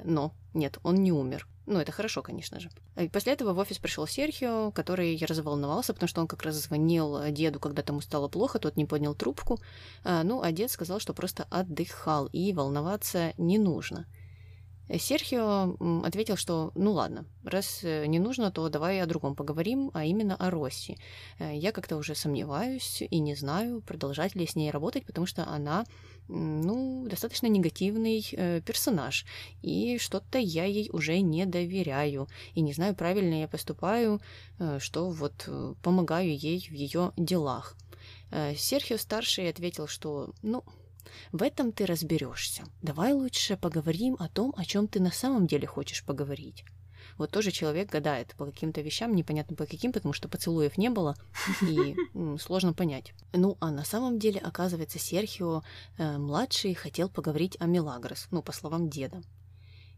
Но 0.04 0.34
нет, 0.52 0.76
он 0.82 1.02
не 1.02 1.10
умер. 1.10 1.48
Ну, 1.64 1.78
это 1.78 1.90
хорошо, 1.90 2.20
конечно 2.20 2.60
же. 2.60 2.68
И 3.00 3.08
после 3.08 3.32
этого 3.32 3.54
в 3.54 3.58
офис 3.58 3.78
пришел 3.78 4.06
Серхио, 4.06 4.72
который 4.72 5.16
разволновался, 5.24 5.94
потому 5.94 6.08
что 6.08 6.20
он 6.20 6.26
как 6.26 6.42
раз 6.42 6.56
звонил 6.56 7.30
деду, 7.30 7.60
когда 7.60 7.82
тому 7.82 8.02
стало 8.02 8.28
плохо, 8.28 8.58
тот 8.58 8.76
не 8.76 8.84
поднял 8.84 9.14
трубку. 9.14 9.58
Ну, 10.04 10.42
а 10.42 10.52
дед 10.52 10.70
сказал, 10.70 11.00
что 11.00 11.14
просто 11.14 11.46
отдыхал, 11.48 12.26
и 12.26 12.52
волноваться 12.52 13.32
не 13.38 13.56
нужно. 13.56 14.06
Серхио 14.98 15.76
ответил, 16.04 16.36
что 16.36 16.72
ну 16.74 16.92
ладно, 16.92 17.24
раз 17.44 17.80
э, 17.82 18.06
не 18.06 18.18
нужно, 18.18 18.50
то 18.50 18.68
давай 18.68 19.00
о 19.00 19.06
другом 19.06 19.34
поговорим, 19.34 19.90
а 19.94 20.04
именно 20.04 20.36
о 20.36 20.50
Росси. 20.50 20.98
Э, 21.38 21.56
я 21.56 21.72
как-то 21.72 21.96
уже 21.96 22.14
сомневаюсь 22.14 23.02
и 23.02 23.18
не 23.20 23.34
знаю, 23.34 23.80
продолжать 23.80 24.34
ли 24.34 24.46
с 24.46 24.56
ней 24.56 24.70
работать, 24.70 25.06
потому 25.06 25.26
что 25.26 25.46
она 25.46 25.84
ну, 26.28 27.06
достаточно 27.08 27.46
негативный 27.46 28.26
э, 28.32 28.60
персонаж, 28.60 29.26
и 29.62 29.98
что-то 29.98 30.38
я 30.38 30.64
ей 30.64 30.88
уже 30.92 31.20
не 31.20 31.46
доверяю, 31.46 32.28
и 32.54 32.60
не 32.60 32.72
знаю, 32.72 32.94
правильно 32.94 33.40
я 33.40 33.48
поступаю, 33.48 34.20
э, 34.58 34.78
что 34.78 35.10
вот 35.10 35.44
э, 35.46 35.74
помогаю 35.82 36.36
ей 36.36 36.60
в 36.60 36.72
ее 36.72 37.12
делах. 37.16 37.76
Э, 38.30 38.54
Серхио 38.56 38.98
старший 38.98 39.48
ответил, 39.48 39.86
что, 39.86 40.32
ну, 40.42 40.64
в 41.32 41.42
этом 41.42 41.72
ты 41.72 41.86
разберешься. 41.86 42.64
Давай 42.82 43.12
лучше 43.12 43.56
поговорим 43.56 44.16
о 44.18 44.28
том, 44.28 44.54
о 44.56 44.64
чем 44.64 44.88
ты 44.88 45.00
на 45.00 45.10
самом 45.10 45.46
деле 45.46 45.66
хочешь 45.66 46.04
поговорить. 46.04 46.64
Вот 47.18 47.30
тоже 47.30 47.50
человек 47.50 47.90
гадает 47.90 48.34
по 48.36 48.46
каким-то 48.46 48.80
вещам, 48.80 49.14
непонятно 49.14 49.56
по 49.56 49.66
каким, 49.66 49.92
потому 49.92 50.12
что 50.12 50.28
поцелуев 50.28 50.78
не 50.78 50.88
было, 50.90 51.14
и 51.62 51.96
сложно 52.38 52.72
понять. 52.72 53.12
Ну, 53.32 53.56
а 53.60 53.70
на 53.70 53.84
самом 53.84 54.18
деле, 54.18 54.40
оказывается, 54.40 54.98
Серхио 54.98 55.62
э, 55.98 56.18
младший 56.18 56.74
хотел 56.74 57.08
поговорить 57.08 57.56
о 57.60 57.66
Мелагрос, 57.66 58.28
ну, 58.30 58.42
по 58.42 58.52
словам 58.52 58.88
деда. 58.88 59.22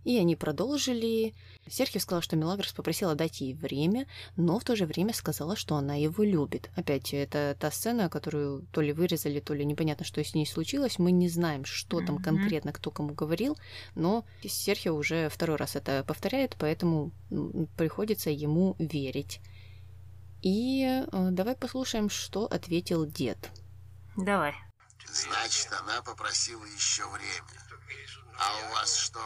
И 0.04 0.18
они 0.18 0.36
продолжили. 0.36 1.34
Серхио 1.68 2.00
сказал, 2.00 2.22
что 2.22 2.36
Мелагрос 2.36 2.72
попросила 2.72 3.14
дать 3.14 3.40
ей 3.40 3.54
время, 3.54 4.06
но 4.36 4.58
в 4.58 4.64
то 4.64 4.76
же 4.76 4.86
время 4.86 5.14
сказала, 5.14 5.56
что 5.56 5.76
она 5.76 5.94
его 5.94 6.22
любит. 6.22 6.70
Опять, 6.76 7.14
это 7.14 7.56
та 7.58 7.70
сцена, 7.70 8.08
которую 8.08 8.66
то 8.70 8.80
ли 8.80 8.92
вырезали, 8.92 9.40
то 9.40 9.54
ли 9.54 9.64
непонятно, 9.64 10.04
что 10.04 10.22
с 10.22 10.34
ней 10.34 10.46
случилось. 10.46 10.98
Мы 10.98 11.10
не 11.10 11.28
знаем, 11.28 11.64
что 11.64 12.00
там 12.00 12.18
конкретно 12.18 12.72
кто 12.72 12.90
кому 12.90 13.14
говорил, 13.14 13.56
но 13.94 14.24
Серхио 14.42 14.94
уже 14.94 15.28
второй 15.28 15.56
раз 15.56 15.76
это 15.76 16.04
повторяет, 16.06 16.56
поэтому 16.58 17.12
приходится 17.76 18.30
ему 18.30 18.76
верить. 18.78 19.40
И 20.42 20.84
э, 20.84 21.28
давай 21.30 21.56
послушаем, 21.56 22.10
что 22.10 22.44
ответил 22.44 23.06
дед. 23.06 23.50
Давай. 24.14 24.54
Значит, 25.06 25.68
она 25.72 26.02
попросила 26.02 26.64
еще 26.64 27.08
время. 27.08 27.46
А 28.38 28.68
у 28.68 28.74
вас 28.74 28.96
что, 28.96 29.20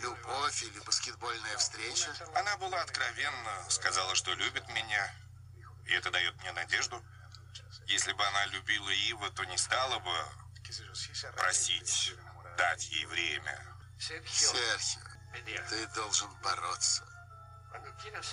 Любовь 0.00 0.62
или 0.62 0.78
баскетбольная 0.80 1.56
встреча? 1.58 2.12
Она 2.34 2.56
была 2.56 2.80
откровенна, 2.82 3.64
сказала, 3.68 4.14
что 4.14 4.32
любит 4.34 4.68
меня, 4.68 5.14
и 5.86 5.92
это 5.92 6.10
дает 6.10 6.34
мне 6.40 6.52
надежду. 6.52 7.02
Если 7.86 8.12
бы 8.12 8.26
она 8.26 8.46
любила 8.46 8.88
Ива, 8.90 9.30
то 9.30 9.44
не 9.44 9.56
стала 9.58 9.98
бы 9.98 10.12
просить 11.36 12.14
дать 12.56 12.88
ей 12.88 13.06
время. 13.06 13.76
Серхио, 13.98 15.00
ты 15.68 15.86
должен 15.88 16.30
бороться. 16.42 17.04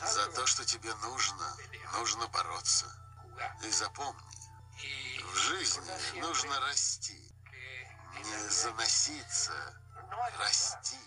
За 0.06 0.28
то, 0.32 0.46
что 0.46 0.66
тебе 0.66 0.94
нужно, 0.96 1.58
нужно 1.94 2.28
бороться. 2.28 2.86
И 3.64 3.70
запомни, 3.70 4.22
в 5.24 5.36
жизни 5.36 6.20
нужно 6.20 6.60
расти. 6.62 7.20
Не 8.14 8.50
заноситься, 8.50 9.54
расти. 10.40 10.98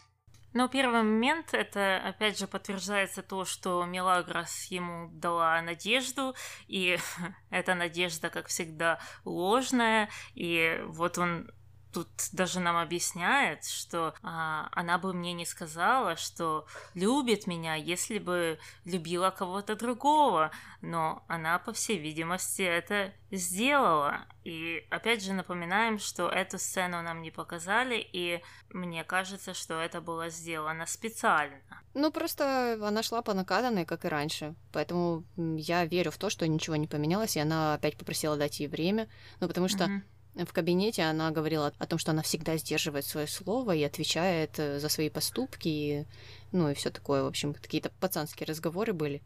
Но 0.53 0.69
первый 0.69 1.03
момент, 1.03 1.53
это 1.53 1.99
опять 1.99 2.39
же 2.39 2.47
подтверждается 2.47 3.23
то, 3.23 3.45
что 3.45 3.85
Мелагрос 3.85 4.65
ему 4.65 5.11
дала 5.13 5.61
надежду, 5.63 6.35
и 6.67 6.99
эта 7.51 7.75
надежда, 7.75 8.31
как 8.31 8.47
всегда, 8.47 8.99
ложная, 9.25 10.09
и 10.35 10.81
вот 10.87 11.19
он 11.19 11.51
тут 11.97 12.09
даже 12.33 12.61
нам 12.61 12.77
объясняет, 12.77 13.65
что 13.65 14.15
а, 14.23 14.69
она 14.73 14.99
бы 14.99 15.15
мне 15.15 15.33
не 15.33 15.47
сказала, 15.47 16.17
что 16.17 16.67
любит 16.93 17.47
меня, 17.47 17.75
если 17.75 18.19
бы 18.19 18.59
любила 18.85 19.31
кого-то 19.31 19.77
другого, 19.77 20.51
но 20.83 21.25
она, 21.27 21.59
по 21.59 21.73
всей 21.73 21.97
видимости, 21.97 22.61
это 22.61 23.15
сделала. 23.31 24.27
И 24.45 24.87
опять 24.91 25.25
же 25.25 25.33
напоминаем, 25.33 25.99
что 25.99 26.29
эту 26.29 26.59
сцену 26.59 27.01
нам 27.01 27.23
не 27.23 27.31
показали, 27.31 27.97
и 28.13 28.43
мне 28.69 29.03
кажется, 29.03 29.55
что 29.55 29.81
это 29.81 30.03
было 30.03 30.29
сделано 30.29 30.85
специально. 30.85 31.63
Ну, 31.95 32.13
просто 32.13 32.79
она 32.83 33.03
шла 33.03 33.23
по 33.23 33.33
накаданной, 33.33 33.87
как 33.87 34.05
и 34.05 34.09
раньше. 34.09 34.55
Поэтому 34.71 35.25
я 35.37 35.87
верю 35.87 36.11
в 36.11 36.19
то, 36.19 36.29
что 36.29 36.47
ничего 36.47 36.77
не 36.77 36.89
поменялось, 36.89 37.37
и 37.37 37.41
она 37.41 37.73
опять 37.73 37.97
попросила 37.97 38.37
дать 38.37 38.61
ей 38.61 38.69
время. 38.69 39.09
Ну, 39.41 39.49
потому 39.49 39.69
что 39.69 39.85
mm-hmm 39.85 40.16
в 40.45 40.53
кабинете 40.53 41.03
она 41.03 41.31
говорила 41.31 41.73
о 41.79 41.87
том, 41.87 41.99
что 41.99 42.11
она 42.11 42.23
всегда 42.23 42.57
сдерживает 42.57 43.07
свое 43.07 43.27
слово 43.27 43.75
и 43.75 43.83
отвечает 43.83 44.59
э, 44.59 44.79
за 44.79 44.89
свои 44.89 45.09
поступки, 45.09 45.69
и, 45.69 46.07
ну 46.53 46.69
и 46.71 46.75
все 46.75 46.91
такое, 46.91 47.23
в 47.23 47.27
общем, 47.27 47.55
какие-то 47.55 47.91
пацанские 48.01 48.47
разговоры 48.47 48.93
были. 48.93 49.23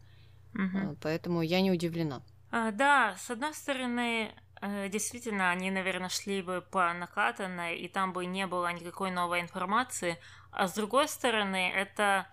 Угу. 0.53 0.97
Поэтому 1.01 1.41
я 1.41 1.61
не 1.61 1.71
удивлена. 1.71 2.21
А, 2.51 2.71
да, 2.71 3.15
с 3.17 3.29
одной 3.29 3.53
стороны, 3.53 4.33
Э, 4.61 4.89
действительно, 4.89 5.49
они, 5.49 5.71
наверное, 5.71 6.09
шли 6.09 6.41
бы 6.43 6.61
по 6.61 6.93
накатанной, 6.93 7.77
и 7.77 7.87
там 7.87 8.13
бы 8.13 8.25
не 8.25 8.45
было 8.45 8.71
никакой 8.71 9.09
новой 9.11 9.41
информации. 9.41 10.17
А 10.51 10.67
с 10.67 10.73
другой 10.73 11.07
стороны, 11.07 11.71
это 11.71 12.27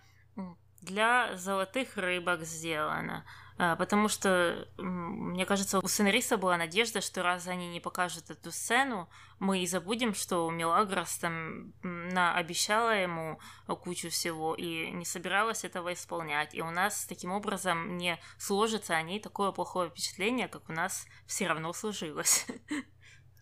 для 0.83 1.37
золотых 1.37 1.97
рыбок 1.97 2.43
сделано. 2.43 3.25
А, 3.61 3.75
потому 3.75 4.09
что, 4.09 4.69
мне 4.77 5.45
кажется, 5.45 5.81
у 5.81 5.89
сценариста 5.89 6.39
была 6.39 6.57
надежда, 6.57 7.01
что 7.01 7.25
раз 7.25 7.49
они 7.49 7.69
не 7.69 7.81
покажут 7.81 8.31
эту 8.31 8.53
сцену, 8.53 9.09
мы 9.41 9.63
и 9.63 9.67
забудем, 9.67 10.15
что 10.15 10.49
Мелагрос 10.49 11.19
там 11.19 11.73
обещала 12.15 12.91
ему 12.91 13.41
кучу 13.67 14.11
всего 14.11 14.55
и 14.55 14.91
не 14.93 15.05
собиралась 15.05 15.65
этого 15.65 15.93
исполнять. 15.93 16.55
И 16.55 16.63
у 16.63 16.71
нас 16.71 17.05
таким 17.09 17.33
образом 17.33 17.97
не 17.99 18.21
сложится 18.39 18.95
о 18.95 19.03
ней 19.03 19.19
такое 19.21 19.51
плохое 19.51 19.91
впечатление, 19.91 20.47
как 20.47 20.69
у 20.69 20.73
нас 20.73 21.07
все 21.27 21.49
равно 21.49 21.73
сложилось. 21.73 22.47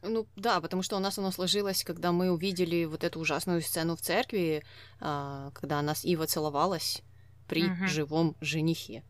Ну 0.03 0.29
да, 0.37 0.61
потому 0.61 0.83
что 0.83 0.97
у 0.97 1.01
нас 1.01 1.19
оно 1.19 1.33
сложилось, 1.33 1.83
когда 1.83 2.13
мы 2.13 2.31
увидели 2.31 2.85
вот 2.85 3.03
эту 3.03 3.19
ужасную 3.19 3.61
сцену 3.61 3.97
в 3.97 4.01
церкви, 4.01 4.63
а, 5.01 5.51
когда 5.53 5.83
нас 5.83 6.05
Ива 6.05 6.27
целовалась 6.27 7.03
при 7.49 7.65
угу. 7.65 7.87
живом 7.89 8.37
женихе. 8.41 9.03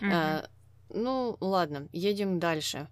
Угу. 0.00 0.10
Ну, 0.94 1.36
ладно, 1.40 1.88
едем 1.92 2.38
дальше. 2.38 2.88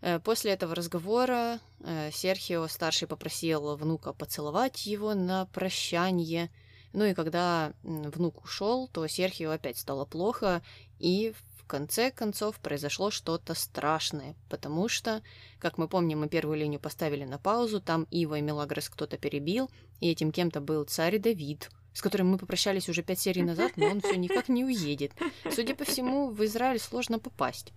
Э, 0.00 0.18
после 0.20 0.52
этого 0.52 0.74
разговора 0.74 1.60
э, 1.80 2.10
Серхио 2.10 2.66
старший 2.66 3.06
попросил 3.06 3.76
внука 3.76 4.14
поцеловать 4.14 4.86
его 4.86 5.12
на 5.12 5.44
прощание. 5.46 6.50
Ну 6.94 7.04
и 7.04 7.12
когда 7.12 7.74
внук 7.82 8.42
ушел, 8.42 8.88
то 8.88 9.06
Серхио 9.06 9.50
опять 9.50 9.76
стало 9.76 10.06
плохо, 10.06 10.62
и 10.98 11.34
в 11.58 11.66
конце 11.66 12.10
концов 12.10 12.58
произошло 12.58 13.10
что-то 13.10 13.52
страшное, 13.52 14.34
потому 14.48 14.88
что, 14.88 15.20
как 15.58 15.76
мы 15.76 15.88
помним, 15.88 16.20
мы 16.20 16.28
первую 16.28 16.56
линию 16.56 16.80
поставили 16.80 17.24
на 17.24 17.38
паузу, 17.38 17.82
там 17.82 18.06
Ива 18.10 18.38
и 18.38 18.40
Мелагрос 18.40 18.88
кто-то 18.88 19.18
перебил, 19.18 19.68
и 20.00 20.10
этим 20.10 20.32
кем-то 20.32 20.62
был 20.62 20.84
царь 20.84 21.18
Давид, 21.18 21.68
с 21.96 22.02
которым 22.02 22.28
мы 22.28 22.36
попрощались 22.36 22.90
уже 22.90 23.02
пять 23.02 23.20
серий 23.20 23.42
назад, 23.42 23.72
но 23.76 23.86
он 23.86 24.02
все 24.02 24.16
никак 24.16 24.50
не 24.50 24.66
уедет. 24.66 25.12
Судя 25.50 25.74
по 25.74 25.86
всему, 25.86 26.28
в 26.28 26.44
Израиль 26.44 26.78
сложно 26.78 27.18
попасть. 27.18 27.72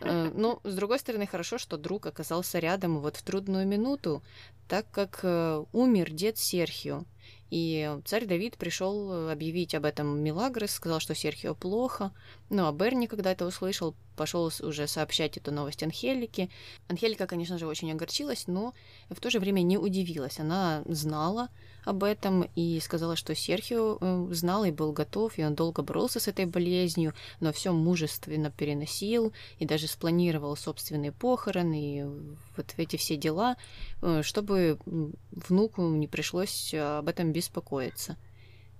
Э, 0.00 0.32
но, 0.34 0.58
с 0.64 0.74
другой 0.74 0.98
стороны, 0.98 1.28
хорошо, 1.28 1.56
что 1.56 1.76
друг 1.76 2.06
оказался 2.06 2.58
рядом 2.58 2.98
вот 2.98 3.16
в 3.16 3.22
трудную 3.22 3.64
минуту, 3.64 4.24
так 4.66 4.90
как 4.90 5.20
э, 5.22 5.64
умер 5.72 6.10
дед 6.10 6.36
Серхио. 6.36 7.04
И 7.50 7.96
царь 8.06 8.26
Давид 8.26 8.56
пришел 8.56 9.30
объявить 9.30 9.76
об 9.76 9.84
этом 9.84 10.18
Милагрос, 10.18 10.72
сказал, 10.72 10.98
что 10.98 11.14
Серхио 11.14 11.54
плохо. 11.54 12.10
Ну 12.50 12.66
а 12.66 12.72
Берни, 12.72 13.06
когда 13.06 13.30
это 13.30 13.46
услышал, 13.46 13.94
пошел 14.16 14.50
уже 14.62 14.88
сообщать 14.88 15.36
эту 15.36 15.52
новость 15.52 15.84
Анхелике. 15.84 16.48
Анхелика, 16.88 17.28
конечно 17.28 17.56
же, 17.56 17.68
очень 17.68 17.92
огорчилась, 17.92 18.48
но 18.48 18.74
в 19.10 19.20
то 19.20 19.30
же 19.30 19.38
время 19.38 19.60
не 19.60 19.78
удивилась. 19.78 20.40
Она 20.40 20.82
знала, 20.86 21.50
об 21.84 22.04
этом 22.04 22.48
и 22.54 22.78
сказала, 22.80 23.16
что 23.16 23.34
Серхио 23.34 23.98
э, 24.00 24.28
знал 24.32 24.64
и 24.64 24.70
был 24.70 24.92
готов, 24.92 25.38
и 25.38 25.44
он 25.44 25.54
долго 25.54 25.82
боролся 25.82 26.20
с 26.20 26.28
этой 26.28 26.46
болезнью, 26.46 27.14
но 27.40 27.52
все 27.52 27.72
мужественно 27.72 28.50
переносил 28.50 29.32
и 29.58 29.66
даже 29.66 29.88
спланировал 29.88 30.56
собственные 30.56 31.12
похороны 31.12 31.98
и 31.98 32.04
вот 32.56 32.74
эти 32.76 32.96
все 32.96 33.16
дела, 33.16 33.56
э, 34.00 34.22
чтобы 34.22 34.78
внуку 35.30 35.82
не 35.82 36.06
пришлось 36.06 36.72
об 36.74 37.08
этом 37.08 37.32
беспокоиться. 37.32 38.16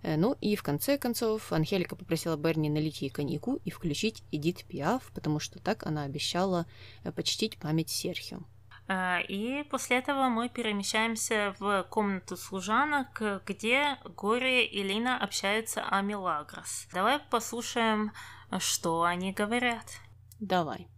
Э, 0.03 0.17
ну 0.17 0.37
и 0.41 0.55
в 0.55 0.63
конце 0.63 0.99
концов 0.99 1.53
Анхелика 1.53 1.97
попросила 1.97 2.37
Берни 2.37 2.71
налить 2.71 3.03
ей 3.03 3.11
коньяку 3.11 3.61
и 3.65 3.71
включить 3.71 4.23
Эдит 4.31 4.65
Пиаф, 4.65 5.11
потому 5.15 5.41
что 5.41 5.59
так 5.59 5.87
она 5.87 6.05
обещала 6.05 6.67
почтить 7.15 7.59
память 7.59 7.91
Серхио. 7.91 8.43
А, 8.89 9.21
и 9.21 9.63
после 9.65 9.99
этого 9.99 10.29
мы 10.29 10.49
перемещаемся 10.49 11.55
в 11.59 11.85
комнату 11.85 12.37
служанок, 12.37 13.21
где 13.47 13.97
Горе 14.05 14.67
и 14.67 14.83
Лина 14.83 15.19
общаются 15.19 15.85
о 15.89 16.01
Милагрос. 16.03 16.87
Давай 16.93 17.19
послушаем, 17.19 18.13
что 18.59 19.05
они 19.05 19.33
говорят. 19.33 19.87
Давай. 20.41 20.89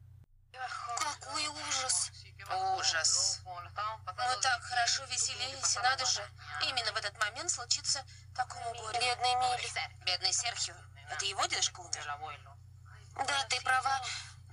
Какой 0.98 1.46
ужас. 1.48 2.10
Ужас. 2.78 3.42
Мы 3.44 4.42
так 4.42 4.62
хорошо 4.62 5.04
веселились, 5.04 5.76
надо 5.82 6.06
же. 6.06 6.22
Именно 6.68 6.92
в 6.92 6.96
этот 6.96 7.18
момент 7.18 7.50
случится 7.50 8.02
такому 8.34 8.72
горе. 8.74 8.98
Бедный 9.00 9.34
Милли. 9.36 9.68
Бедный 10.06 10.32
Серхио. 10.32 10.74
Это 11.10 11.24
его 11.26 11.44
дедушка 11.46 11.80
умер? 11.80 12.16
Да, 13.16 13.44
ты 13.48 13.60
права. 13.62 14.00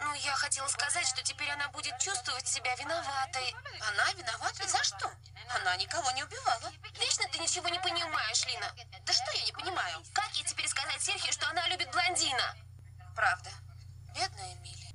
Ну, 0.04 0.14
я 0.16 0.36
хотела 0.36 0.68
сказать, 0.68 1.08
что 1.08 1.22
теперь 1.24 1.50
она 1.52 1.70
будет 1.70 1.98
чувствовать 2.00 2.48
себя 2.48 2.76
виноватой. 2.76 3.56
Она 3.88 4.12
виновата? 4.14 4.68
За 4.68 4.84
что? 4.84 5.12
Она 5.56 5.76
никого 5.78 6.10
не 6.12 6.24
убивала. 6.24 6.72
Вечно 7.00 7.26
ты 7.32 7.40
ничего 7.40 7.70
не 7.70 7.80
понимаешь, 7.80 8.46
Лина. 8.48 8.74
Да 9.06 9.14
что 9.14 9.32
я 9.38 9.46
не 9.46 9.52
понимаю? 9.52 10.02
Как 10.14 10.32
ей 10.34 10.44
теперь 10.44 10.68
сказать 10.68 11.02
Серхи, 11.02 11.32
что 11.32 11.48
она 11.50 11.68
любит 11.68 11.92
блондина? 11.92 12.56
Правда. 13.16 13.52
Бедная 14.16 14.54
Эмили. 14.56 14.88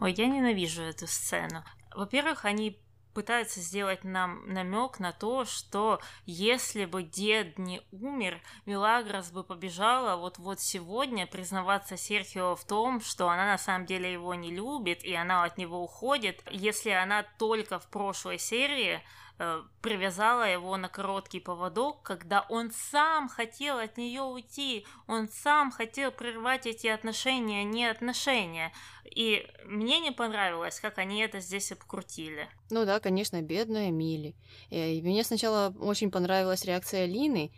Ой, 0.00 0.12
я 0.12 0.26
ненавижу 0.26 0.82
эту 0.82 1.06
сцену. 1.06 1.64
Во-первых, 1.94 2.44
они 2.44 2.78
пытаются 3.18 3.58
сделать 3.58 4.04
нам 4.04 4.44
намек 4.46 5.00
на 5.00 5.10
то, 5.10 5.44
что 5.44 6.00
если 6.24 6.84
бы 6.84 7.02
дед 7.02 7.58
не 7.58 7.82
умер, 7.90 8.40
Милагрос 8.64 9.32
бы 9.32 9.42
побежала 9.42 10.14
вот-вот 10.14 10.60
сегодня 10.60 11.26
признаваться 11.26 11.96
Серхио 11.96 12.54
в 12.54 12.64
том, 12.64 13.00
что 13.00 13.28
она 13.28 13.44
на 13.44 13.58
самом 13.58 13.86
деле 13.86 14.12
его 14.12 14.36
не 14.36 14.52
любит, 14.52 15.02
и 15.02 15.14
она 15.14 15.42
от 15.42 15.58
него 15.58 15.82
уходит, 15.82 16.44
если 16.48 16.90
она 16.90 17.24
только 17.40 17.80
в 17.80 17.88
прошлой 17.88 18.38
серии 18.38 19.02
Э, 19.40 19.62
привязала 19.82 20.50
его 20.50 20.76
на 20.76 20.88
короткий 20.88 21.38
поводок, 21.38 22.02
когда 22.02 22.44
он 22.48 22.72
сам 22.72 23.28
хотел 23.28 23.78
от 23.78 23.96
нее 23.96 24.22
уйти, 24.22 24.84
он 25.06 25.28
сам 25.28 25.70
хотел 25.70 26.10
прервать 26.10 26.66
эти 26.66 26.88
отношения, 26.88 27.62
не 27.62 27.86
отношения. 27.86 28.72
И 29.04 29.48
мне 29.64 30.00
не 30.00 30.10
понравилось, 30.10 30.80
как 30.80 30.98
они 30.98 31.20
это 31.20 31.38
здесь 31.38 31.70
обкрутили. 31.70 32.48
Ну 32.70 32.84
да, 32.84 32.98
конечно, 32.98 33.40
бедная 33.40 33.92
Мили. 33.92 34.34
Э, 34.70 34.92
и 34.92 35.02
мне 35.02 35.22
сначала 35.22 35.72
очень 35.78 36.10
понравилась 36.10 36.64
реакция 36.64 37.06
Лины. 37.06 37.52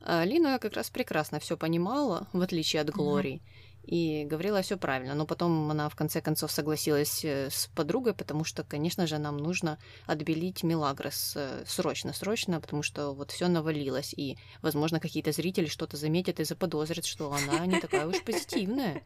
А 0.00 0.24
Лина 0.24 0.60
как 0.60 0.74
раз 0.74 0.88
прекрасно 0.88 1.40
все 1.40 1.56
понимала, 1.56 2.28
в 2.32 2.42
отличие 2.42 2.82
от 2.82 2.90
Глории. 2.90 3.42
Mm-hmm 3.44 3.63
и 3.86 4.24
говорила 4.24 4.62
все 4.62 4.76
правильно. 4.76 5.14
Но 5.14 5.26
потом 5.26 5.70
она 5.70 5.88
в 5.88 5.96
конце 5.96 6.20
концов 6.20 6.50
согласилась 6.50 7.24
э, 7.24 7.50
с 7.50 7.68
подругой, 7.74 8.14
потому 8.14 8.44
что, 8.44 8.64
конечно 8.64 9.06
же, 9.06 9.18
нам 9.18 9.36
нужно 9.36 9.78
отбелить 10.06 10.62
Милагрос 10.62 11.34
э, 11.36 11.64
срочно, 11.66 12.12
срочно, 12.12 12.60
потому 12.60 12.82
что 12.82 13.12
вот 13.12 13.30
все 13.30 13.48
навалилось, 13.48 14.14
и, 14.14 14.36
возможно, 14.62 15.00
какие-то 15.00 15.32
зрители 15.32 15.66
что-то 15.66 15.96
заметят 15.96 16.40
и 16.40 16.44
заподозрят, 16.44 17.04
что 17.04 17.32
она 17.32 17.66
не 17.66 17.80
такая 17.80 18.06
уж 18.06 18.22
позитивная. 18.22 19.02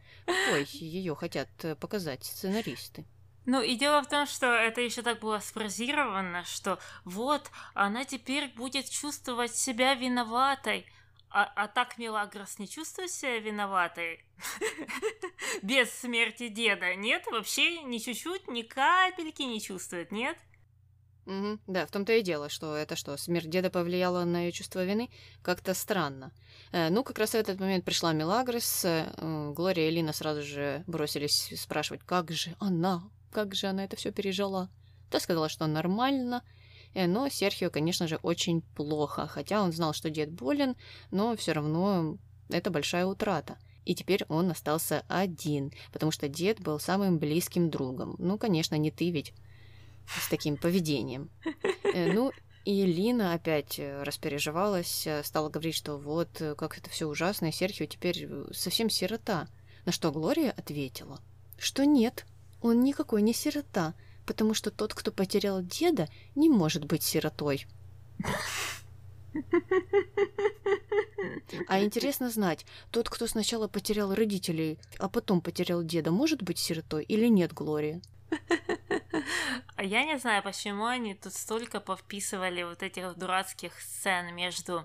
Ой, 0.53 0.67
ее 0.73 1.15
хотят 1.15 1.49
э, 1.63 1.75
показать 1.75 2.25
сценаристы. 2.25 3.05
Ну 3.49 3.63
и 3.63 3.77
дело 3.77 4.03
в 4.03 4.09
том, 4.09 4.27
что 4.27 4.47
это 4.47 4.83
еще 4.83 5.01
так 5.01 5.21
было 5.21 5.39
сфразировано, 5.39 6.45
что 6.45 6.79
вот 7.07 7.51
она 7.73 8.05
теперь 8.05 8.53
будет 8.55 8.91
чувствовать 8.91 9.57
себя 9.57 9.95
виноватой, 9.95 10.85
а, 11.31 11.45
а 11.57 11.69
так 11.69 11.99
Мелагрос 11.99 12.59
не 12.59 12.69
чувствует 12.69 13.11
себя 13.11 13.39
виноватой? 13.39 14.25
Без 15.63 15.93
смерти 15.93 16.49
деда, 16.49 16.95
нет? 16.95 17.25
Вообще 17.31 17.83
ни 17.83 17.99
чуть-чуть, 17.99 18.49
ни 18.49 18.63
капельки 18.63 19.43
не 19.43 19.61
чувствует, 19.61 20.13
нет? 20.13 20.39
Угу, 21.27 21.59
да, 21.67 21.85
в 21.85 21.91
том-то 21.91 22.15
и 22.15 22.23
дело, 22.23 22.49
что 22.49 22.75
это 22.75 22.97
что, 22.97 23.15
смерть 23.19 23.51
деда 23.51 23.69
повлияла 23.69 24.25
на 24.25 24.41
ее 24.41 24.53
чувство 24.53 24.83
вины? 24.83 25.11
Как-то 25.43 25.75
странно. 25.75 26.33
Э, 26.73 26.89
ну, 26.89 27.05
как 27.05 27.19
раз 27.19 27.31
в 27.31 27.35
этот 27.35 27.61
момент 27.61 27.85
пришла 27.85 28.15
Мелагрос, 28.15 28.85
э, 28.87 29.53
Глория 29.55 29.89
и 29.89 29.91
Лина 29.91 30.15
сразу 30.15 30.43
же 30.43 30.85
бросились 30.87 31.53
спрашивать, 31.61 32.01
как 32.07 32.33
же 32.33 32.57
она, 32.61 33.03
как 33.31 33.55
же 33.55 33.67
она 33.67 33.85
это 33.85 33.97
все 33.97 34.11
пережила. 34.11 34.71
Та 35.11 35.21
сказала, 35.21 35.51
что 35.51 35.67
нормально, 35.67 36.43
но 37.07 37.29
Серхио, 37.29 37.71
конечно 37.71 38.09
же, 38.09 38.17
очень 38.23 38.63
плохо, 38.63 39.27
хотя 39.27 39.63
он 39.63 39.73
знал, 39.73 39.93
что 39.93 40.11
дед 40.11 40.33
болен, 40.33 40.77
но 41.11 41.37
все 41.37 41.53
равно 41.53 42.19
это 42.49 42.71
большая 42.71 43.07
утрата. 43.07 43.59
И 43.85 43.95
теперь 43.95 44.25
он 44.29 44.51
остался 44.51 45.05
один, 45.09 45.73
потому 45.93 46.13
что 46.13 46.29
дед 46.29 46.61
был 46.61 46.79
самым 46.79 47.19
близким 47.19 47.71
другом. 47.71 48.17
Ну, 48.19 48.37
конечно, 48.37 48.75
не 48.75 48.91
ты 48.91 49.11
ведь 49.11 49.33
с 50.07 50.29
таким 50.29 50.57
поведением. 50.57 51.31
Э, 51.95 52.13
ну, 52.13 52.33
и 52.65 52.85
Лина 52.85 53.33
опять 53.33 53.79
э, 53.79 54.03
распереживалась, 54.03 55.09
стала 55.23 55.49
говорить, 55.49 55.75
что 55.75 55.97
вот, 55.97 56.29
как 56.59 56.77
это 56.77 56.91
все 56.91 57.07
ужасно, 57.07 57.47
и 57.47 57.53
Серхио 57.53 57.87
теперь 57.87 58.29
совсем 58.53 58.91
сирота. 58.91 59.49
На 59.87 59.93
что 59.93 60.13
Глория 60.13 60.51
ответила, 60.51 61.21
что 61.57 61.87
нет, 61.87 62.27
он 62.61 62.81
никакой 62.81 63.23
не 63.23 63.33
сирота, 63.33 63.95
потому 64.29 64.53
что 64.53 64.71
тот, 64.71 64.93
кто 64.93 65.11
потерял 65.11 65.63
деда, 65.63 66.07
не 66.35 66.51
может 66.51 66.85
быть 66.85 67.03
сиротой. 67.03 67.67
А 71.67 71.83
интересно 71.83 72.29
знать, 72.31 72.67
тот, 72.91 73.09
кто 73.09 73.27
сначала 73.27 73.69
потерял 73.69 74.15
родителей, 74.15 74.79
а 74.99 75.09
потом 75.09 75.41
потерял 75.41 75.83
деда, 75.83 76.11
может 76.11 76.43
быть 76.43 76.59
сиротой 76.59 77.05
или 77.05 77.27
нет, 77.27 77.55
Глория? 77.55 78.03
Я 79.79 80.05
не 80.05 80.19
знаю, 80.19 80.43
почему 80.43 80.85
они 80.85 81.15
тут 81.15 81.33
столько 81.33 81.81
повписывали 81.81 82.65
вот 82.65 82.83
этих 82.83 83.17
дурацких 83.17 83.81
сцен 83.81 84.35
между 84.35 84.85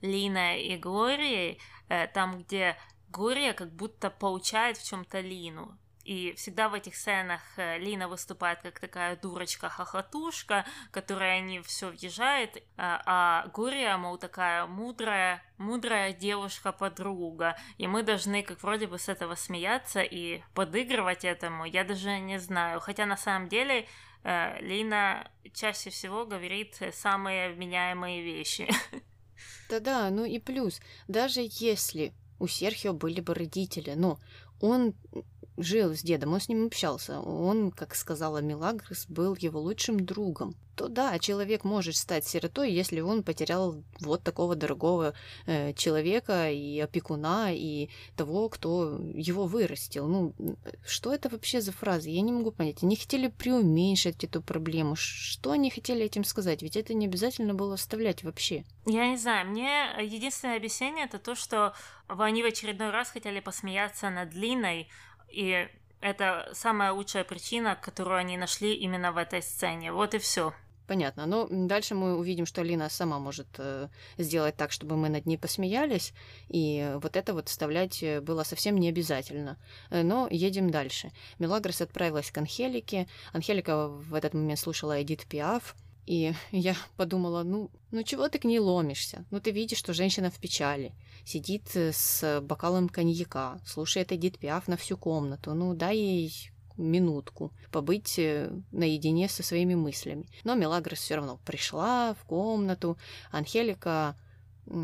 Линой 0.00 0.62
и 0.62 0.78
Глорией, 0.78 1.58
э, 1.88 2.06
там, 2.06 2.38
где 2.38 2.76
Глория 3.10 3.52
как 3.52 3.70
будто 3.70 4.08
получает 4.10 4.78
в 4.78 4.88
чем-то 4.88 5.20
Лину. 5.20 5.76
И 6.08 6.32
всегда 6.36 6.70
в 6.70 6.74
этих 6.74 6.96
сценах 6.96 7.42
э, 7.58 7.76
Лина 7.76 8.08
выступает 8.08 8.62
как 8.62 8.80
такая 8.80 9.14
дурочка-хохотушка, 9.16 10.64
которая 10.90 11.42
не 11.42 11.60
все 11.60 11.90
въезжает, 11.90 12.64
а, 12.78 13.02
а 13.04 13.48
Гурия, 13.48 13.94
мол, 13.98 14.16
такая 14.16 14.66
мудрая, 14.66 15.42
мудрая 15.58 16.14
девушка-подруга. 16.14 17.58
И 17.76 17.86
мы 17.86 18.02
должны 18.02 18.42
как 18.42 18.62
вроде 18.62 18.86
бы 18.86 18.98
с 18.98 19.10
этого 19.10 19.34
смеяться 19.34 20.00
и 20.00 20.40
подыгрывать 20.54 21.26
этому. 21.26 21.66
Я 21.66 21.84
даже 21.84 22.18
не 22.20 22.38
знаю. 22.38 22.80
Хотя 22.80 23.04
на 23.04 23.18
самом 23.18 23.50
деле 23.50 23.86
э, 24.24 24.62
Лина 24.62 25.30
чаще 25.52 25.90
всего 25.90 26.24
говорит 26.24 26.80
самые 26.94 27.52
вменяемые 27.52 28.22
вещи. 28.22 28.66
Да-да, 29.68 30.08
ну 30.08 30.24
и 30.24 30.38
плюс, 30.38 30.80
даже 31.06 31.40
если 31.42 32.14
у 32.38 32.46
Серхио 32.46 32.94
были 32.94 33.20
бы 33.20 33.34
родители, 33.34 33.92
но 33.92 34.18
он 34.58 34.94
жил 35.58 35.94
с 35.94 36.02
дедом, 36.02 36.32
он 36.32 36.40
с 36.40 36.48
ним 36.48 36.66
общался. 36.66 37.20
Он, 37.20 37.70
как 37.70 37.94
сказала 37.94 38.38
Милагрос, 38.38 39.06
был 39.08 39.36
его 39.38 39.60
лучшим 39.60 40.04
другом. 40.04 40.54
То 40.78 40.86
да, 40.86 41.18
человек 41.18 41.64
может 41.64 41.96
стать 41.96 42.24
сиротой, 42.24 42.70
если 42.70 43.00
он 43.00 43.24
потерял 43.24 43.82
вот 43.98 44.22
такого 44.22 44.54
дорогого 44.54 45.12
э, 45.46 45.72
человека 45.72 46.52
и 46.52 46.78
опекуна, 46.78 47.52
и 47.52 47.88
того, 48.16 48.48
кто 48.48 49.00
его 49.12 49.46
вырастил. 49.46 50.06
Ну, 50.06 50.34
что 50.86 51.12
это 51.12 51.28
вообще 51.30 51.60
за 51.60 51.72
фраза? 51.72 52.08
Я 52.08 52.20
не 52.20 52.30
могу 52.30 52.52
понять. 52.52 52.84
Они 52.84 52.94
хотели 52.94 53.26
преуменьшить 53.26 54.22
эту 54.22 54.40
проблему. 54.40 54.94
Что 54.94 55.50
они 55.50 55.68
хотели 55.68 56.04
этим 56.04 56.22
сказать? 56.22 56.62
Ведь 56.62 56.76
это 56.76 56.94
не 56.94 57.06
обязательно 57.06 57.54
было 57.54 57.74
оставлять 57.74 58.22
вообще. 58.22 58.64
Я 58.86 59.08
не 59.10 59.16
знаю. 59.16 59.48
Мне 59.48 59.88
единственное 60.00 60.58
объяснение 60.58 61.06
это 61.06 61.18
то, 61.18 61.34
что 61.34 61.74
они 62.06 62.44
в 62.44 62.46
очередной 62.46 62.90
раз 62.90 63.10
хотели 63.10 63.40
посмеяться 63.40 64.10
над 64.10 64.32
Линой, 64.32 64.88
и 65.30 65.68
это 66.00 66.48
самая 66.52 66.92
лучшая 66.92 67.24
причина, 67.24 67.76
которую 67.80 68.18
они 68.18 68.36
нашли 68.36 68.74
именно 68.74 69.12
в 69.12 69.16
этой 69.16 69.42
сцене. 69.42 69.92
Вот 69.92 70.14
и 70.14 70.18
все. 70.18 70.52
Понятно. 70.88 71.26
Но 71.26 71.46
дальше 71.50 71.94
мы 71.94 72.16
увидим, 72.16 72.46
что 72.46 72.62
Лина 72.62 72.88
сама 72.88 73.18
может 73.18 73.46
э, 73.58 73.88
сделать 74.16 74.56
так, 74.56 74.72
чтобы 74.72 74.96
мы 74.96 75.10
над 75.10 75.26
ней 75.26 75.36
посмеялись, 75.36 76.14
и 76.48 76.94
вот 77.02 77.14
это 77.14 77.34
вот 77.34 77.50
вставлять 77.50 78.02
э, 78.02 78.22
было 78.22 78.42
совсем 78.42 78.78
не 78.78 78.88
обязательно. 78.88 79.58
Э, 79.90 80.02
но 80.02 80.28
едем 80.30 80.70
дальше. 80.70 81.12
Мелагрос 81.38 81.82
отправилась 81.82 82.30
к 82.30 82.38
Анхелике. 82.38 83.06
Анхелика 83.34 83.88
в 83.88 84.14
этот 84.14 84.32
момент 84.32 84.58
слушала 84.58 85.02
Эдит 85.02 85.26
Пиаф, 85.26 85.76
и 86.08 86.32
я 86.52 86.74
подумала, 86.96 87.42
ну, 87.42 87.70
ну 87.90 88.02
чего 88.02 88.28
ты 88.28 88.38
к 88.38 88.44
ней 88.44 88.58
ломишься? 88.58 89.24
Ну 89.30 89.40
ты 89.40 89.50
видишь, 89.50 89.78
что 89.78 89.92
женщина 89.92 90.30
в 90.30 90.38
печали. 90.38 90.94
Сидит 91.24 91.76
э, 91.76 91.92
с 91.92 92.40
бокалом 92.40 92.88
коньяка, 92.88 93.60
слушает 93.66 94.10
Эдит 94.10 94.38
Пиаф 94.38 94.68
на 94.68 94.76
всю 94.76 94.96
комнату. 94.96 95.54
Ну 95.54 95.74
дай 95.74 95.96
ей 95.96 96.50
минутку 96.78 97.52
побыть 97.70 98.18
э, 98.18 98.50
наедине 98.72 99.28
со 99.28 99.42
своими 99.42 99.74
мыслями. 99.74 100.26
Но 100.44 100.54
Мелагрос 100.54 101.00
все 101.00 101.16
равно 101.16 101.38
пришла 101.44 102.14
в 102.14 102.24
комнату. 102.24 102.96
Анхелика 103.30 104.16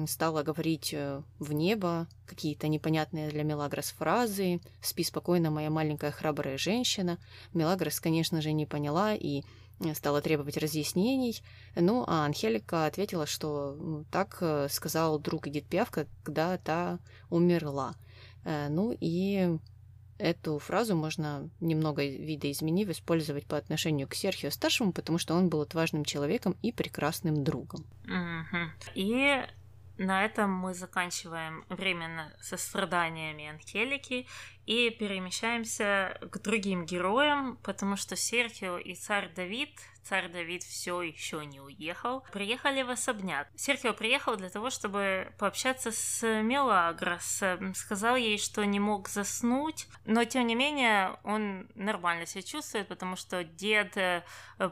стала 0.07 0.43
говорить 0.43 0.93
э, 0.93 1.23
в 1.39 1.53
небо 1.53 2.07
какие-то 2.27 2.69
непонятные 2.69 3.31
для 3.31 3.45
Мелагрос 3.45 3.93
фразы 3.93 4.61
«Спи 4.83 5.05
спокойно, 5.05 5.51
моя 5.51 5.71
маленькая 5.71 6.11
храбрая 6.11 6.59
женщина». 6.59 7.19
Мелагрос, 7.53 8.01
конечно 8.01 8.43
же, 8.43 8.53
не 8.53 8.67
поняла 8.67 9.15
и 9.15 9.43
стала 9.93 10.23
требовать 10.23 10.57
разъяснений. 10.57 11.43
Ну, 11.77 12.05
а 12.07 12.25
Анхелика 12.25 12.87
ответила, 12.87 13.27
что 13.27 14.05
так 14.11 14.39
э, 14.41 14.69
сказал 14.71 15.19
друг 15.19 15.49
Эдит 15.49 15.67
Пиаф, 15.67 15.91
когда 15.91 16.57
та 16.59 16.99
умерла. 17.29 17.95
Э, 18.45 18.69
ну 18.69 18.97
и 18.99 19.59
эту 20.19 20.59
фразу 20.59 20.95
можно 20.95 21.51
немного 21.61 22.05
видоизменив 22.05 22.89
использовать 22.89 23.47
по 23.47 23.57
отношению 23.57 24.09
к 24.09 24.15
Серхио 24.15 24.51
старшему, 24.51 24.93
потому 24.93 25.19
что 25.19 25.35
он 25.35 25.49
был 25.49 25.61
отважным 25.61 26.05
человеком 26.05 26.57
и 26.63 26.73
прекрасным 26.73 27.45
другом. 27.45 27.85
Угу. 28.05 28.91
И 28.95 29.43
на 29.99 30.25
этом 30.25 30.51
мы 30.51 30.75
заканчиваем 30.75 31.65
временно 31.69 32.33
со 32.41 32.57
страданиями 32.57 33.49
Анхелики 33.49 34.27
и 34.67 34.91
перемещаемся 34.91 36.19
к 36.21 36.39
другим 36.41 36.85
героям, 36.85 37.59
потому 37.63 37.97
что 37.97 38.17
Серхио 38.17 38.79
и 38.79 38.95
царь 38.95 39.31
Давид, 39.35 39.71
царь 40.03 40.29
Давид 40.31 40.63
все 40.63 41.03
еще 41.03 41.45
не 41.47 41.61
уехал, 41.61 42.25
приехали 42.33 42.83
в 42.83 42.91
особняк. 42.91 43.49
Серхио 43.57 43.93
приехал 43.93 44.37
для 44.37 44.49
того, 44.49 44.71
чтобы 44.71 45.33
пообщаться 45.39 45.93
с 45.93 46.23
Мелагрос, 46.43 47.43
сказал 47.75 48.17
ей, 48.17 48.39
что 48.39 48.65
не 48.65 48.81
мог 48.81 49.09
заснуть, 49.09 49.87
но 50.07 50.25
тем 50.25 50.47
не 50.47 50.55
менее 50.55 51.19
он 51.25 51.69
нормально 51.75 52.27
себя 52.27 52.43
чувствует, 52.43 52.89
потому 52.89 53.17
что 53.17 53.45
дед 53.45 53.97
э, 53.97 54.23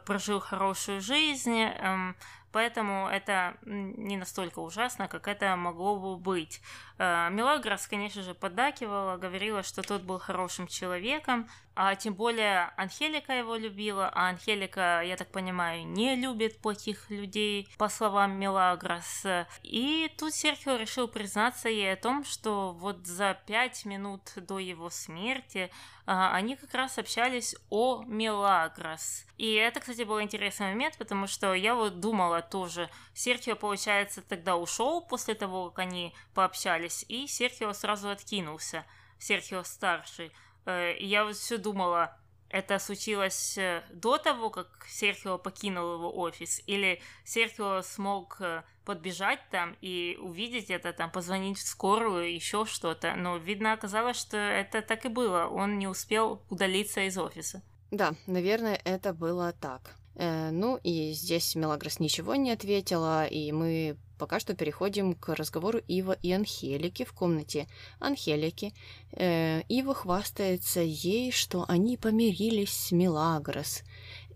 прожил 0.07 0.41
хорошую 0.41 1.01
жизнь, 1.01 1.61
эм, 1.61 2.17
Поэтому 2.53 3.09
это 3.09 3.57
не 3.65 4.17
настолько 4.17 4.61
ужасно, 4.61 5.09
как 5.09 5.27
это 5.27 5.57
могло 5.57 5.99
бы 5.99 6.17
быть. 6.17 6.61
Э, 7.03 7.31
Мелагрос, 7.31 7.89
конечно 7.89 8.23
же, 8.23 8.33
поддакивала, 8.33 9.17
говорила, 9.17 9.65
что 9.65 9.83
тот 9.83 10.03
был 10.03 10.21
хорошим 10.21 10.69
человеком, 10.69 11.49
а 11.75 11.97
тем 11.97 12.15
более 12.15 12.71
Анхелика 12.77 13.33
его 13.33 13.57
любила, 13.57 14.09
а 14.15 14.29
Анхелика, 14.29 15.03
я 15.03 15.17
так 15.17 15.33
понимаю, 15.33 15.85
не 15.85 16.15
любит 16.15 16.59
плохих 16.59 17.11
людей, 17.11 17.69
по 17.77 17.89
словам 17.89 18.39
Мелагрос. 18.39 19.27
И 19.65 20.13
тут 20.17 20.33
Серхио 20.33 20.77
решил 20.77 21.09
признаться 21.09 21.69
ей 21.69 21.95
о 21.95 21.97
том, 21.97 22.25
что 22.25 22.73
вот 22.73 23.05
за 23.05 23.37
пять 23.47 23.85
минут 23.85 24.23
до 24.37 24.61
его 24.61 24.89
смерти 24.89 25.73
а, 26.05 26.35
они 26.35 26.57
как 26.57 26.75
раз 26.75 26.99
общались 26.99 27.55
о 27.71 28.03
Мелагрос. 28.05 29.25
И 29.39 29.55
это, 29.55 29.81
кстати, 29.81 30.03
был 30.03 30.21
интересный 30.21 30.69
момент, 30.69 30.99
потому 30.99 31.27
что 31.27 31.55
я 31.55 31.75
вот 31.75 32.01
думала 32.01 32.43
тоже, 32.43 32.91
Серхио, 33.15 33.57
получается, 33.57 34.21
тогда 34.21 34.57
ушел 34.57 35.01
после 35.01 35.35
того, 35.35 35.71
как 35.71 35.81
они 35.81 36.15
пообщались, 36.35 36.92
и 37.09 37.27
Серхио 37.27 37.73
сразу 37.73 38.11
откинулся, 38.11 38.85
Серхио 39.19 39.63
старший. 39.65 40.33
Э, 40.67 40.95
я 40.99 41.25
вот 41.25 41.37
все 41.37 41.59
думала, 41.59 42.17
это 42.53 42.79
случилось 42.79 43.57
э, 43.57 43.83
до 43.93 44.19
того, 44.19 44.51
как 44.51 44.87
Серхио 44.87 45.39
покинул 45.39 45.95
его 45.95 46.17
офис, 46.19 46.63
или 46.67 47.01
Серхио 47.25 47.81
смог 47.83 48.37
э, 48.41 48.63
подбежать 48.85 49.41
там 49.51 49.77
и 49.81 50.19
увидеть 50.21 50.71
это, 50.71 50.93
там, 50.93 51.11
позвонить 51.11 51.59
в 51.59 51.67
скорую, 51.67 52.33
еще 52.33 52.67
что-то. 52.67 53.15
Но, 53.17 53.39
видно, 53.39 53.73
оказалось, 53.73 54.19
что 54.19 54.37
это 54.37 54.83
так 54.83 55.07
и 55.07 55.09
было. 55.09 55.47
Он 55.47 55.79
не 55.79 55.89
успел 55.89 56.43
удалиться 56.51 57.01
из 57.01 57.17
офиса. 57.17 57.63
Да, 57.91 58.15
наверное, 58.27 58.81
это 58.85 59.15
было 59.15 59.53
так. 59.53 59.97
Э, 60.15 60.51
ну 60.51 60.79
и 60.83 61.13
здесь 61.13 61.55
Мелагрос 61.55 62.01
ничего 62.01 62.35
не 62.35 62.53
ответила, 62.53 63.27
и 63.27 63.51
мы 63.53 63.97
пока 64.23 64.39
что 64.39 64.55
переходим 64.55 65.17
к 65.17 65.35
разговору 65.35 65.81
Ива 65.89 66.13
и 66.13 66.31
Анхелики 66.31 67.05
в 67.05 67.13
комнате 67.13 67.67
Анхелики. 67.99 68.73
Э, 69.11 69.63
Ива 69.63 69.95
хвастается 69.95 70.79
ей, 70.79 71.33
что 71.33 71.65
они 71.67 71.97
помирились 71.97 72.73
с 72.73 72.93
Мелагрос. 72.93 73.83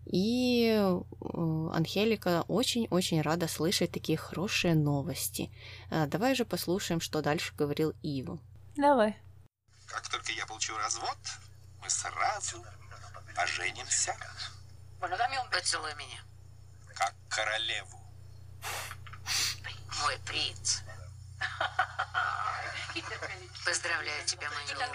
И 0.07 0.75
э, 0.77 1.01
Анхелика 1.73 2.45
очень-очень 2.49 3.21
рада 3.23 3.47
слышать 3.47 3.93
такие 3.93 4.19
хорошие 4.19 4.75
новости. 4.75 5.53
Э, 5.89 6.07
давай 6.09 6.35
же 6.35 6.45
послушаем, 6.45 7.01
что 7.01 7.23
дальше 7.23 7.55
говорил 7.55 7.95
Ива. 8.03 8.41
Давай. 8.77 9.17
Как 9.87 10.09
только 10.09 10.33
я 10.33 10.47
получу 10.47 10.77
развод, 10.79 11.19
мы 11.81 11.89
сразу 11.89 12.57
поженимся. 13.37 14.17
Поцелуй 15.53 15.95
меня. 15.95 16.21
Как 16.93 17.15
королеву. 17.29 18.01
Мой 20.03 20.19
принц. 20.21 20.81
Поздравляю 23.65 24.25
тебя, 24.27 24.49
мой 24.51 24.65
милый. 24.65 24.89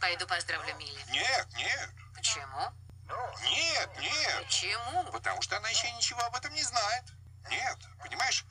Пойду 0.00 0.26
поздравлю 0.26 0.74
Милли. 0.76 1.04
Нет, 1.10 1.48
нет, 1.56 1.90
Почему? 2.14 2.72
нет, 3.42 3.90
нет. 4.00 4.44
Почему? 4.44 5.04
Потому 5.12 5.42
что 5.42 5.56
она 5.56 5.68
еще 5.68 5.90
ничего 5.92 6.20
об 6.22 6.36
этом 6.36 6.52
не 6.54 6.62
знает. 6.62 7.04
Нет, 7.50 7.78
понимаешь? 8.02 8.44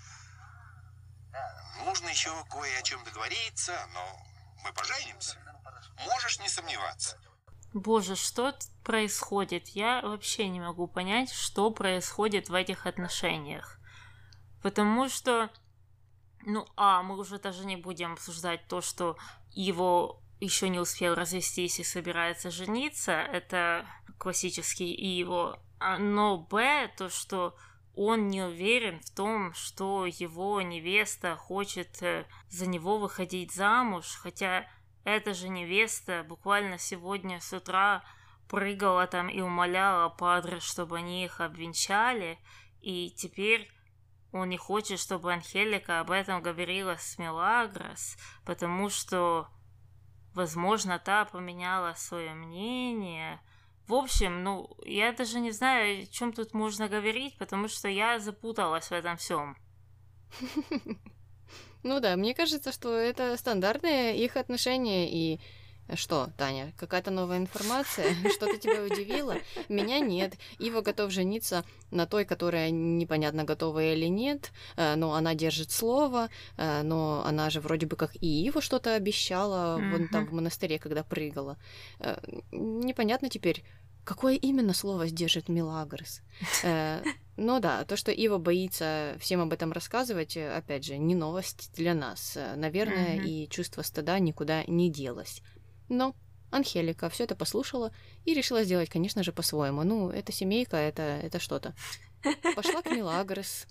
Нужно 1.86 2.10
еще 2.10 2.43
кое 2.46 2.78
о 2.78 2.82
чем 2.82 3.04
договориться, 3.04 3.88
но 3.93 4.26
мы 4.63 4.74
поженимся. 4.74 5.38
Можешь 6.06 6.39
не 6.39 6.50
сомневаться. 6.50 7.17
Боже, 7.74 8.15
что 8.15 8.52
тут 8.52 8.70
происходит? 8.84 9.70
Я 9.70 10.02
вообще 10.02 10.48
не 10.48 10.60
могу 10.60 10.88
понять, 10.88 11.32
что 11.32 11.70
происходит 11.70 12.50
в 12.50 12.54
этих 12.54 12.86
отношениях. 12.86 13.77
Потому 14.62 15.10
что, 15.10 15.50
ну, 16.46 16.65
а, 16.76 17.04
мы 17.04 17.17
уже 17.17 17.39
даже 17.39 17.65
не 17.65 17.78
будем 17.78 18.13
обсуждать 18.13 18.67
то, 18.67 18.82
что 18.82 19.17
его 19.52 20.22
еще 20.39 20.70
не 20.70 20.80
успел 20.80 21.15
развестись 21.15 21.80
и 21.80 21.84
собирается 21.84 22.52
жениться, 22.52 23.12
это 23.12 23.86
классический 24.17 24.93
и 24.93 25.08
его. 25.08 25.58
А, 25.80 25.98
но 25.98 26.38
Б, 26.38 26.91
то, 26.98 27.10
что 27.10 27.56
он 27.96 28.28
не 28.28 28.43
уверен 28.43 29.00
в 29.00 29.10
том, 29.10 29.54
что 29.54 30.06
его 30.06 30.62
невеста 30.62 31.36
хочет 31.36 32.02
э, 32.04 32.26
за 32.48 32.67
него 32.67 33.00
выходить 33.00 33.52
замуж, 33.52 34.20
хотя 34.22 34.67
эта 35.04 35.34
же 35.34 35.50
невеста 35.50 36.24
буквально 36.28 36.78
сегодня 36.78 37.39
с 37.39 37.54
утра 37.54 38.04
прыгала 38.50 39.08
там 39.08 39.30
и 39.30 39.41
умоляла 39.41 40.10
падре, 40.10 40.60
чтобы 40.60 40.98
они 40.98 41.26
их 41.26 41.41
обвенчали, 41.41 42.38
и 42.82 43.12
теперь 43.15 43.72
он 44.32 44.50
не 44.50 44.58
хочет, 44.58 45.00
чтобы 45.00 45.34
Анхелика 45.34 46.00
об 46.00 46.12
этом 46.12 46.42
говорила 46.42 46.96
с 46.98 47.18
Мелагрос, 47.18 48.18
потому 48.46 48.90
что, 48.90 49.48
возможно, 50.34 51.00
та 51.00 51.26
поменяла 51.26 51.94
свое 51.94 52.34
мнение, 52.34 53.40
в 53.88 53.94
общем, 53.94 54.44
ну, 54.44 54.70
я 54.86 55.13
даже 55.13 55.40
не 55.40 55.52
знаю, 55.52 56.04
о 56.04 56.06
чем 56.08 56.34
тут 56.34 56.54
можно 56.54 56.90
говорить, 56.90 57.38
потому 57.38 57.70
что 57.70 57.88
я 57.88 58.20
запуталась 58.20 58.90
в 58.90 58.92
этом 58.92 59.18
всем. 59.18 59.58
Ну 61.84 62.02
да, 62.02 62.18
мне 62.18 62.34
кажется, 62.34 62.74
что 62.74 62.90
это 62.90 63.38
стандартные 63.38 64.18
их 64.18 64.36
отношения, 64.36 65.10
и 65.10 65.40
что, 65.95 66.30
Таня, 66.38 66.73
какая-то 66.78 67.12
новая 67.12 67.38
информация? 67.38 68.13
Что-то 68.34 68.58
тебя 68.58 68.84
удивило? 68.84 69.36
Меня 69.69 70.00
нет. 70.00 70.34
Ива 70.60 70.82
готов 70.82 71.12
жениться 71.12 71.63
на 71.91 72.06
той, 72.06 72.26
которая 72.26 72.69
непонятно 72.71 73.43
готова 73.43 73.93
или 73.93 74.08
нет, 74.08 74.52
э, 74.76 74.95
но 74.95 75.13
она 75.13 75.34
держит 75.34 75.71
слово, 75.71 76.30
э, 76.58 76.82
но 76.84 77.23
она 77.26 77.50
же 77.50 77.62
вроде 77.62 77.86
бы 77.86 77.95
как 77.95 78.15
и 78.15 78.45
Ива 78.45 78.62
что-то 78.62 78.95
обещала 78.95 79.80
mm-hmm. 79.80 79.91
вон 79.91 80.08
там 80.10 80.26
в 80.28 80.34
монастыре, 80.34 80.80
когда 80.80 81.04
прыгала. 81.04 81.58
Э, 82.00 82.17
непонятно 82.52 83.30
теперь, 83.30 83.63
какое 84.04 84.36
именно 84.36 84.73
слово 84.73 85.08
сдержит 85.08 85.47
Милагрос. 85.50 86.21
Ну 87.39 87.60
да, 87.60 87.86
то, 87.86 87.95
что 87.95 88.12
Ива 88.12 88.39
боится 88.39 89.15
всем 89.19 89.41
об 89.41 89.54
этом 89.54 89.71
рассказывать, 89.71 90.36
опять 90.36 90.84
же, 90.84 90.97
не 90.97 91.13
новость 91.13 91.69
для 91.76 91.93
нас. 91.93 92.36
Наверное, 92.56 93.19
mm-hmm. 93.19 93.28
и 93.28 93.47
чувство 93.47 93.84
стыда 93.84 94.17
никуда 94.17 94.63
не 94.65 94.89
делось. 94.89 95.43
Но 95.89 96.15
Анхелика 96.52 97.10
все 97.10 97.26
это 97.26 97.36
послушала 97.36 97.91
и 98.26 98.34
решила 98.34 98.63
сделать, 98.63 98.89
конечно 98.89 99.23
же, 99.23 99.32
по-своему. 99.32 99.84
Ну, 99.84 100.10
это 100.10 100.32
семейка, 100.32 100.78
это, 100.78 101.02
это 101.02 101.39
что-то. 101.39 101.76
Пошла 102.56 102.82
к 102.82 102.89
Милагрос, 102.89 103.67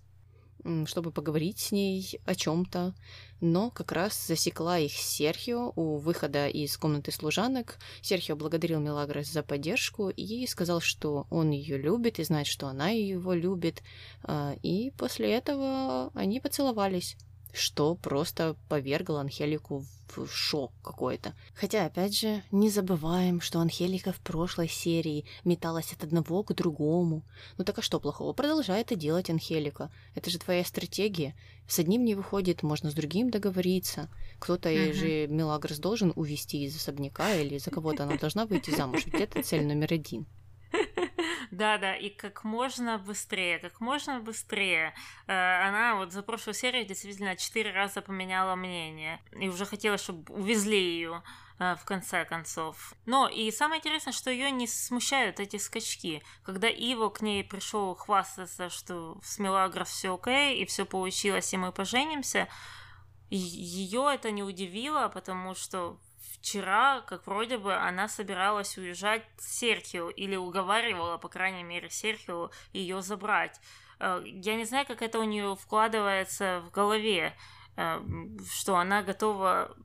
чтобы 0.86 1.10
поговорить 1.10 1.58
с 1.58 1.72
ней 1.72 2.20
о 2.24 2.34
чем-то, 2.34 2.94
но 3.40 3.70
как 3.70 3.92
раз 3.92 4.26
засекла 4.26 4.78
их 4.78 4.92
Серхио 4.92 5.72
у 5.76 5.96
выхода 5.96 6.48
из 6.48 6.76
комнаты 6.76 7.12
служанок. 7.12 7.78
Серхио 8.02 8.36
благодарил 8.36 8.80
Милагрос 8.80 9.28
за 9.28 9.42
поддержку 9.42 10.10
и 10.10 10.46
сказал, 10.46 10.80
что 10.80 11.26
он 11.30 11.50
ее 11.50 11.78
любит 11.78 12.18
и 12.18 12.24
знает, 12.24 12.46
что 12.46 12.66
она 12.66 12.90
его 12.90 13.32
любит. 13.32 13.82
А, 14.22 14.54
и 14.62 14.90
после 14.98 15.32
этого 15.32 16.10
они 16.14 16.40
поцеловались 16.40 17.16
что 17.56 17.94
просто 17.94 18.56
повергло 18.68 19.20
Анхелику 19.20 19.84
в 20.14 20.28
шок 20.28 20.72
какой-то. 20.82 21.34
Хотя, 21.54 21.86
опять 21.86 22.16
же, 22.16 22.42
не 22.50 22.70
забываем, 22.70 23.40
что 23.40 23.60
Анхелика 23.60 24.12
в 24.12 24.20
прошлой 24.20 24.68
серии 24.68 25.24
металась 25.44 25.92
от 25.92 26.04
одного 26.04 26.42
к 26.42 26.54
другому. 26.54 27.22
Ну 27.58 27.64
так 27.64 27.78
а 27.78 27.82
что 27.82 27.98
плохого? 28.00 28.32
Продолжай 28.32 28.80
это 28.80 28.94
делать, 28.94 29.30
Анхелика. 29.30 29.90
Это 30.14 30.30
же 30.30 30.38
твоя 30.38 30.64
стратегия. 30.64 31.34
С 31.66 31.78
одним 31.78 32.04
не 32.04 32.14
выходит, 32.14 32.62
можно 32.62 32.90
с 32.90 32.94
другим 32.94 33.30
договориться. 33.30 34.08
Кто-то 34.38 34.70
uh-huh. 34.70 34.92
же 34.92 35.26
Мелагрос 35.26 35.78
должен 35.78 36.12
увести 36.14 36.64
из 36.64 36.76
особняка 36.76 37.34
или 37.34 37.58
за 37.58 37.70
кого-то 37.70 38.04
она 38.04 38.16
должна 38.16 38.46
выйти 38.46 38.70
замуж. 38.70 39.06
Ведь 39.06 39.20
это 39.20 39.42
цель 39.42 39.66
номер 39.66 39.92
один. 39.92 40.26
Да-да, 41.50 41.94
и 41.94 42.10
как 42.10 42.44
можно 42.44 42.98
быстрее, 42.98 43.58
как 43.58 43.80
можно 43.80 44.20
быстрее. 44.20 44.94
Э, 45.26 45.68
она 45.68 45.96
вот 45.96 46.12
за 46.12 46.22
прошлую 46.22 46.54
серию 46.54 46.84
действительно 46.84 47.36
четыре 47.36 47.72
раза 47.72 48.02
поменяла 48.02 48.54
мнение. 48.54 49.20
И 49.32 49.48
уже 49.48 49.66
хотела, 49.66 49.98
чтобы 49.98 50.32
увезли 50.34 50.78
ее 50.78 51.22
э, 51.58 51.76
в 51.76 51.84
конце 51.84 52.24
концов. 52.24 52.94
Но 53.06 53.28
и 53.28 53.50
самое 53.50 53.80
интересное, 53.80 54.12
что 54.12 54.30
ее 54.30 54.50
не 54.50 54.66
смущают 54.66 55.40
эти 55.40 55.56
скачки. 55.56 56.22
Когда 56.42 56.68
Иво 56.68 57.10
к 57.10 57.22
ней 57.22 57.44
пришел 57.44 57.94
хвастаться, 57.94 58.70
что 58.70 59.18
с 59.22 59.38
Мелагрос 59.38 59.88
все 59.88 60.14
окей, 60.14 60.58
и 60.62 60.66
все 60.66 60.84
получилось, 60.84 61.52
и 61.52 61.56
мы 61.56 61.72
поженимся, 61.72 62.48
ее 63.30 64.14
это 64.14 64.30
не 64.30 64.42
удивило, 64.42 65.08
потому 65.08 65.54
что 65.54 65.98
вчера, 66.34 67.00
как 67.02 67.26
вроде 67.26 67.58
бы, 67.58 67.74
она 67.74 68.08
собиралась 68.08 68.76
уезжать 68.78 69.24
с 69.38 69.58
Серхио, 69.58 70.10
или 70.10 70.36
уговаривала, 70.36 71.18
по 71.18 71.28
крайней 71.28 71.62
мере, 71.62 71.90
Серхио 71.90 72.50
ее 72.72 73.02
забрать. 73.02 73.60
Э, 73.98 74.22
я 74.24 74.54
не 74.56 74.64
знаю, 74.64 74.86
как 74.86 75.02
это 75.02 75.18
у 75.18 75.24
нее 75.24 75.56
вкладывается 75.56 76.62
в 76.66 76.70
голове, 76.70 77.34
э, 77.76 78.00
что 78.50 78.76
она 78.76 79.02
готова 79.02 79.76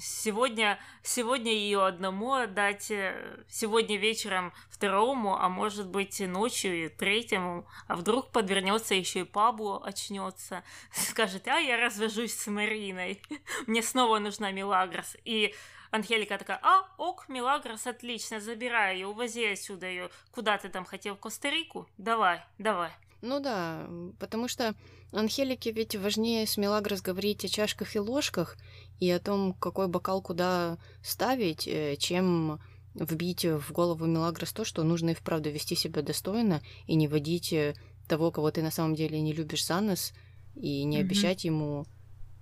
сегодня, 0.00 0.78
сегодня 1.02 1.52
ее 1.52 1.84
одному 1.84 2.34
отдать, 2.34 2.90
э, 2.90 3.44
сегодня 3.48 3.96
вечером 3.96 4.52
второму, 4.68 5.36
а 5.36 5.48
может 5.48 5.88
быть 5.88 6.20
ночью 6.20 6.86
и 6.86 6.88
третьему, 6.88 7.66
а 7.86 7.96
вдруг 7.96 8.30
подвернется 8.30 8.94
еще 8.94 9.20
и 9.20 9.24
Пабло 9.24 9.84
очнется, 9.84 10.62
скажет, 10.92 11.48
а 11.48 11.58
я 11.58 11.76
развожусь 11.76 12.34
с 12.34 12.46
Мариной, 12.46 13.22
мне 13.66 13.82
снова 13.82 14.18
нужна 14.18 14.50
Милагрос, 14.50 15.16
и 15.24 15.54
Анхелика 15.90 16.38
такая, 16.38 16.58
а, 16.62 16.88
ок, 16.98 17.28
Милагрос, 17.28 17.86
отлично, 17.86 18.40
забирай 18.40 18.96
ее, 18.96 19.06
увози 19.06 19.44
отсюда 19.46 19.86
ее. 19.86 20.10
Куда 20.32 20.58
ты 20.58 20.68
там 20.68 20.84
хотел, 20.84 21.14
в 21.14 21.20
Коста-Рику? 21.20 21.88
Давай, 21.98 22.44
давай. 22.58 22.90
Ну 23.22 23.38
да, 23.38 23.88
потому 24.18 24.48
что 24.48 24.74
Анхелике 25.18 25.70
ведь 25.72 25.96
важнее 25.96 26.46
с 26.46 26.56
Милагрос 26.56 27.00
говорить 27.00 27.44
о 27.44 27.48
чашках 27.48 27.96
и 27.96 28.00
ложках 28.00 28.56
и 29.00 29.10
о 29.10 29.20
том, 29.20 29.52
какой 29.54 29.88
бокал 29.88 30.22
куда 30.22 30.78
ставить, 31.02 31.66
э, 31.66 31.96
чем 31.96 32.60
вбить 32.94 33.44
в 33.44 33.72
голову 33.72 34.06
Милагрос 34.06 34.52
то, 34.52 34.64
что 34.64 34.82
нужно 34.82 35.10
и 35.10 35.14
вправду 35.14 35.50
вести 35.50 35.74
себя 35.74 36.02
достойно 36.02 36.62
и 36.86 36.94
не 36.94 37.08
водить 37.08 37.52
э, 37.52 37.74
того, 38.08 38.30
кого 38.30 38.50
ты 38.50 38.62
на 38.62 38.70
самом 38.70 38.94
деле 38.94 39.20
не 39.20 39.32
любишь 39.32 39.66
за 39.66 39.80
нос, 39.80 40.12
и 40.54 40.84
не 40.84 40.98
mm-hmm. 40.98 41.00
обещать 41.00 41.44
ему 41.44 41.86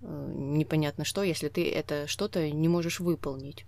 Э, 0.03 0.33
непонятно 0.35 1.05
что, 1.05 1.23
если 1.23 1.49
ты 1.49 1.71
это 1.71 2.07
что-то 2.07 2.51
не 2.51 2.69
можешь 2.69 3.01
выполнить. 3.01 3.65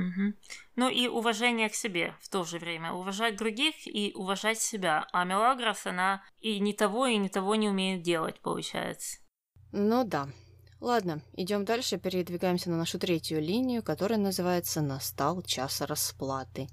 Угу. 0.00 0.34
Ну 0.76 0.88
и 0.88 1.08
уважение 1.08 1.68
к 1.68 1.74
себе 1.74 2.14
в 2.20 2.28
то 2.28 2.44
же 2.44 2.58
время. 2.58 2.92
Уважать 2.92 3.36
других 3.36 3.86
и 3.86 4.12
уважать 4.14 4.60
себя. 4.60 5.06
А 5.12 5.24
Мелагрос, 5.24 5.86
она 5.86 6.22
и 6.40 6.58
ни 6.60 6.72
того, 6.72 7.06
и 7.06 7.16
ни 7.16 7.28
того 7.28 7.54
не 7.54 7.68
умеет 7.68 8.02
делать, 8.02 8.40
получается. 8.40 9.18
Ну 9.72 10.04
да. 10.04 10.28
Ладно, 10.80 11.20
идем 11.34 11.66
дальше, 11.66 11.98
передвигаемся 11.98 12.70
на 12.70 12.78
нашу 12.78 12.98
третью 12.98 13.40
линию, 13.42 13.82
которая 13.82 14.18
называется 14.18 14.80
«Настал 14.80 15.42
час 15.42 15.82
расплаты». 15.82 16.68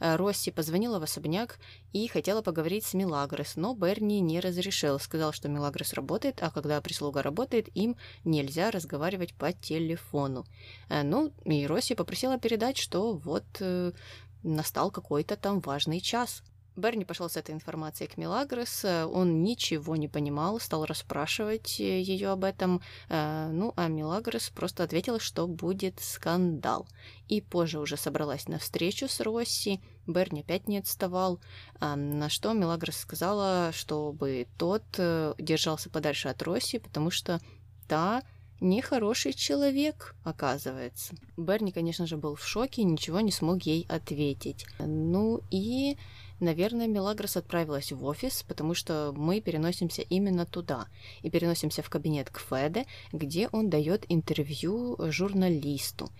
Э, 0.00 0.16
Росси 0.16 0.50
позвонила 0.50 0.98
в 0.98 1.02
особняк 1.02 1.58
и 1.92 2.08
хотела 2.08 2.42
поговорить 2.42 2.84
с 2.84 2.94
Милагрос, 2.94 3.56
но 3.56 3.74
Берни 3.74 4.20
не 4.20 4.40
разрешил. 4.40 4.98
Сказал, 4.98 5.32
что 5.32 5.48
Милагрос 5.48 5.92
работает, 5.92 6.42
а 6.42 6.50
когда 6.50 6.80
прислуга 6.80 7.22
работает, 7.22 7.68
им 7.74 7.96
нельзя 8.24 8.70
разговаривать 8.70 9.34
по 9.34 9.52
телефону. 9.52 10.46
Э, 10.88 11.02
ну, 11.02 11.32
и 11.44 11.66
Росси 11.66 11.94
попросила 11.94 12.38
передать, 12.38 12.78
что 12.78 13.12
вот 13.12 13.44
э, 13.60 13.92
настал 14.42 14.90
какой-то 14.90 15.36
там 15.36 15.60
важный 15.60 16.00
час. 16.00 16.42
Берни 16.76 17.04
пошел 17.04 17.28
с 17.28 17.36
этой 17.36 17.54
информацией 17.54 18.08
к 18.08 18.16
Милагрос, 18.16 18.84
он 18.84 19.42
ничего 19.42 19.96
не 19.96 20.08
понимал, 20.08 20.60
стал 20.60 20.84
расспрашивать 20.84 21.78
ее 21.78 22.30
об 22.30 22.44
этом, 22.44 22.80
ну 23.08 23.72
а 23.76 23.88
Милагрос 23.88 24.50
просто 24.50 24.84
ответила, 24.84 25.20
что 25.20 25.46
будет 25.46 26.00
скандал. 26.00 26.86
И 27.28 27.40
позже 27.40 27.78
уже 27.78 27.96
собралась 27.96 28.48
на 28.48 28.58
встречу 28.58 29.08
с 29.08 29.20
Росси, 29.20 29.80
Берни 30.06 30.40
опять 30.40 30.68
не 30.68 30.78
отставал, 30.78 31.40
на 31.80 32.28
что 32.28 32.52
Милагрос 32.52 32.96
сказала, 32.96 33.70
чтобы 33.72 34.46
тот 34.58 34.82
э, 34.98 35.34
держался 35.38 35.90
подальше 35.90 36.28
от 36.28 36.42
Росси, 36.42 36.78
потому 36.78 37.10
что 37.10 37.40
та 37.88 38.22
нехороший 38.60 39.32
человек, 39.32 40.14
оказывается. 40.24 41.14
Берни, 41.36 41.72
конечно 41.72 42.06
же, 42.06 42.16
был 42.16 42.34
в 42.34 42.44
шоке, 42.44 42.82
ничего 42.82 43.20
не 43.20 43.32
смог 43.32 43.62
ей 43.62 43.86
ответить. 43.88 44.66
Ну 44.78 45.40
и 45.50 45.96
Наверное, 46.40 46.86
Мелагрос 46.86 47.36
отправилась 47.36 47.92
в 47.92 48.02
офис, 48.04 48.44
потому 48.48 48.72
что 48.72 49.12
мы 49.14 49.42
переносимся 49.42 50.00
именно 50.00 50.46
туда. 50.46 50.86
И 51.20 51.28
переносимся 51.28 51.82
в 51.82 51.90
кабинет 51.90 52.30
к 52.30 52.40
Феде, 52.40 52.86
где 53.12 53.48
он 53.52 53.68
дает 53.68 54.06
интервью 54.08 54.96
журналисту. 55.10 56.10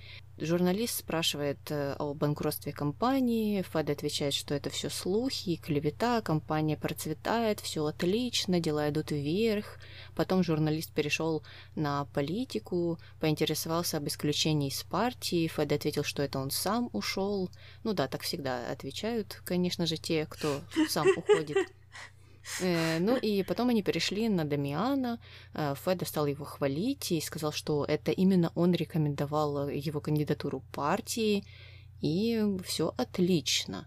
Журналист 0.42 1.00
спрашивает 1.00 1.58
э, 1.70 1.96
о 1.98 2.14
банкротстве 2.14 2.72
компании, 2.72 3.60
Фед 3.60 3.90
отвечает, 3.90 4.32
что 4.32 4.54
это 4.54 4.70
все 4.70 4.88
слухи, 4.88 5.56
клевета, 5.56 6.22
компания 6.22 6.78
процветает, 6.78 7.60
все 7.60 7.84
отлично, 7.84 8.58
дела 8.58 8.88
идут 8.88 9.10
вверх. 9.10 9.78
Потом 10.16 10.42
журналист 10.42 10.92
перешел 10.92 11.42
на 11.74 12.06
политику, 12.14 12.98
поинтересовался 13.20 13.98
об 13.98 14.08
исключении 14.08 14.70
из 14.70 14.82
партии, 14.82 15.46
Фед 15.46 15.72
ответил, 15.72 16.04
что 16.04 16.22
это 16.22 16.38
он 16.38 16.50
сам 16.50 16.88
ушел. 16.94 17.50
Ну 17.84 17.92
да, 17.92 18.08
так 18.08 18.22
всегда 18.22 18.70
отвечают, 18.70 19.42
конечно 19.44 19.84
же, 19.84 19.98
те, 19.98 20.09
кто 20.28 20.60
сам 20.88 21.06
уходит. 21.16 21.56
Э, 22.60 22.98
ну 22.98 23.16
и 23.16 23.42
потом 23.42 23.68
они 23.68 23.82
перешли 23.82 24.28
на 24.28 24.44
Дамиана. 24.44 25.18
Э, 25.54 25.74
Феда 25.84 26.04
стал 26.04 26.26
его 26.26 26.44
хвалить 26.44 27.12
и 27.12 27.20
сказал, 27.20 27.52
что 27.52 27.84
это 27.84 28.10
именно 28.10 28.52
он 28.54 28.72
рекомендовал 28.72 29.68
его 29.68 30.00
кандидатуру 30.00 30.62
партии, 30.72 31.44
и 32.00 32.42
все 32.64 32.92
отлично. 32.96 33.86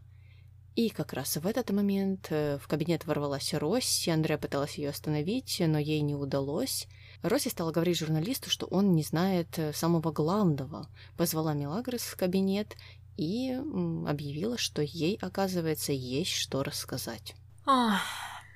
И 0.75 0.89
как 0.89 1.13
раз 1.13 1.37
в 1.37 1.45
этот 1.45 1.69
момент 1.71 2.27
э, 2.29 2.57
в 2.59 2.67
кабинет 2.67 3.05
ворвалась 3.05 3.53
Росси, 3.53 4.09
Андрея 4.09 4.37
пыталась 4.37 4.77
ее 4.77 4.89
остановить, 4.89 5.61
но 5.65 5.77
ей 5.77 6.01
не 6.01 6.15
удалось. 6.15 6.87
Росси 7.21 7.49
стала 7.49 7.71
говорить 7.71 7.97
журналисту, 7.97 8.49
что 8.49 8.65
он 8.65 8.95
не 8.95 9.03
знает 9.03 9.59
самого 9.73 10.11
главного. 10.11 10.87
Позвала 11.15 11.53
Мелагрос 11.53 12.01
в 12.01 12.17
кабинет 12.17 12.75
и 13.17 13.51
объявила, 13.53 14.57
что 14.57 14.81
ей, 14.81 15.17
оказывается, 15.21 15.91
есть 15.91 16.31
что 16.31 16.63
рассказать. 16.63 17.35
Ох, 17.65 17.99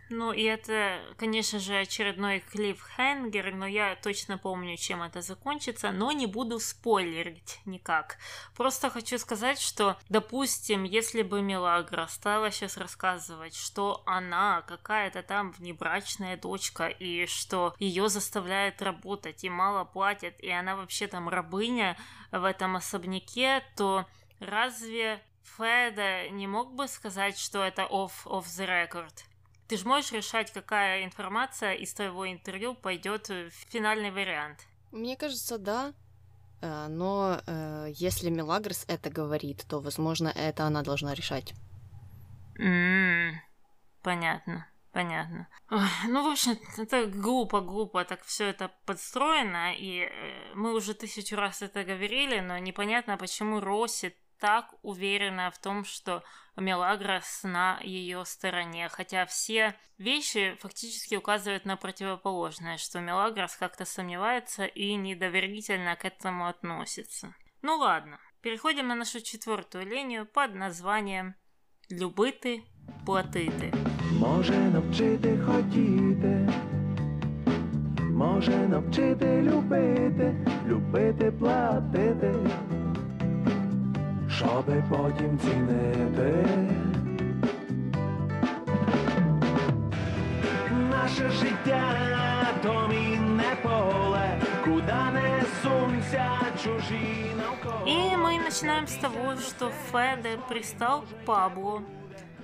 ну, 0.10 0.32
и 0.32 0.44
это, 0.44 1.02
конечно 1.18 1.60
же, 1.60 1.78
очередной 1.80 2.40
клиффхенгер, 2.40 3.54
но 3.54 3.68
я 3.68 3.96
точно 3.96 4.38
помню, 4.38 4.78
чем 4.78 5.04
это 5.04 5.22
закончится, 5.22 5.92
но 5.92 6.14
не 6.14 6.28
буду 6.28 6.60
спойлерить 6.60 7.60
никак. 7.66 8.18
Просто 8.56 8.90
хочу 8.90 9.18
сказать, 9.18 9.60
что, 9.60 9.98
допустим, 10.08 10.84
если 10.84 11.24
бы 11.24 11.42
Мелагра 11.42 12.08
стала 12.08 12.52
сейчас 12.52 12.78
рассказывать, 12.78 13.56
что 13.56 14.02
она 14.06 14.62
какая-то 14.62 15.24
там 15.24 15.52
внебрачная 15.52 16.38
дочка, 16.38 16.88
и 16.88 17.26
что 17.26 17.76
ее 17.78 18.08
заставляют 18.08 18.82
работать, 18.82 19.44
и 19.44 19.50
мало 19.50 19.84
платят, 19.84 20.40
и 20.40 20.50
она 20.50 20.78
вообще 20.78 21.08
там 21.08 21.28
рабыня 21.28 21.98
в 22.32 22.46
этом 22.46 22.78
особняке, 22.78 23.62
то 23.76 24.06
разве 24.40 25.22
Феда 25.58 26.30
не 26.30 26.48
мог 26.48 26.74
бы 26.74 26.88
сказать, 26.88 27.38
что 27.38 27.64
это 27.64 27.84
off, 27.84 28.26
off 28.26 28.46
the 28.46 28.68
record? 28.68 29.24
Ты 29.68 29.78
же 29.78 29.88
можешь 29.88 30.12
решать, 30.14 30.52
какая 30.52 31.04
информация 31.04 31.74
из 31.74 31.94
твоего 31.94 32.30
интервью 32.30 32.74
пойдет 32.74 33.28
в 33.28 33.52
финальный 33.70 34.12
вариант. 34.12 34.66
Мне 34.92 35.18
кажется, 35.18 35.58
да. 35.58 35.94
Э, 36.62 36.88
но 36.88 37.42
э, 37.46 37.92
если 37.94 38.30
Мелагрос 38.30 38.86
это 38.88 39.10
говорит, 39.10 39.66
то, 39.68 39.80
возможно, 39.80 40.30
это 40.30 40.64
она 40.64 40.82
должна 40.84 41.14
решать. 41.14 41.54
Mm, 42.60 43.34
понятно, 44.02 44.68
понятно. 44.92 45.48
Ой, 45.70 45.80
ну, 46.08 46.28
в 46.28 46.32
общем, 46.32 46.58
это 46.78 47.06
глупо-глупо, 47.06 48.06
так 48.06 48.24
все 48.24 48.46
это 48.46 48.72
подстроено, 48.86 49.74
и 49.76 50.10
э, 50.10 50.54
мы 50.56 50.74
уже 50.74 50.94
тысячу 50.94 51.36
раз 51.36 51.62
это 51.62 51.84
говорили, 51.84 52.40
но 52.40 52.58
непонятно, 52.58 53.18
почему 53.18 53.60
Росси 53.60 54.16
так 54.40 54.74
уверена 54.82 55.52
в 55.52 55.58
том, 55.60 55.84
что 55.84 56.24
Мелагрос 56.56 57.42
на 57.44 57.80
ее 57.84 58.26
стороне, 58.26 58.90
хотя 58.90 59.26
все 59.26 59.76
вещи 59.98 60.56
фактически 60.60 61.16
указывают 61.16 61.66
на 61.66 61.78
противоположное, 61.78 62.78
что 62.78 63.00
Мелагрос 63.00 63.56
как-то 63.56 63.86
сомневается 63.86 64.66
и 64.66 64.96
недоверительно 64.96 65.96
к 65.96 66.06
этому 66.06 66.48
относится. 66.48 67.36
Ну 67.62 67.78
ладно, 67.78 68.20
переходим 68.42 68.88
на 68.88 68.96
нашу 68.96 69.22
четвертую 69.22 69.86
линию 69.86 70.26
под 70.26 70.56
названием 70.56 71.36
«Любити, 71.90 72.64
платити». 73.06 73.74
Може 74.12 74.58
навчити 74.58 75.40
хотіти, 75.46 76.50
може 78.12 78.58
навчити 78.58 79.42
любити, 79.42 80.36
любити 80.68 81.32
платити 81.32 82.36
щоби 84.37 84.85
потім 84.91 85.39
цінити. 85.39 86.47
Наше 90.91 91.31
життя 91.31 92.03
то 92.63 92.89
мінне 92.89 93.57
поле, 93.63 94.41
куда 94.65 95.11
не 95.11 95.43
сунься 95.63 96.31
чужі 96.63 97.35
навколо. 97.37 97.87
И 97.87 98.17
мы 98.17 98.39
начинаем 98.39 98.87
с 98.87 98.97
того, 98.97 99.37
что 99.37 99.71
Феде 99.91 100.39
пристал 100.49 101.03
к 101.03 101.25
Пабло 101.27 101.83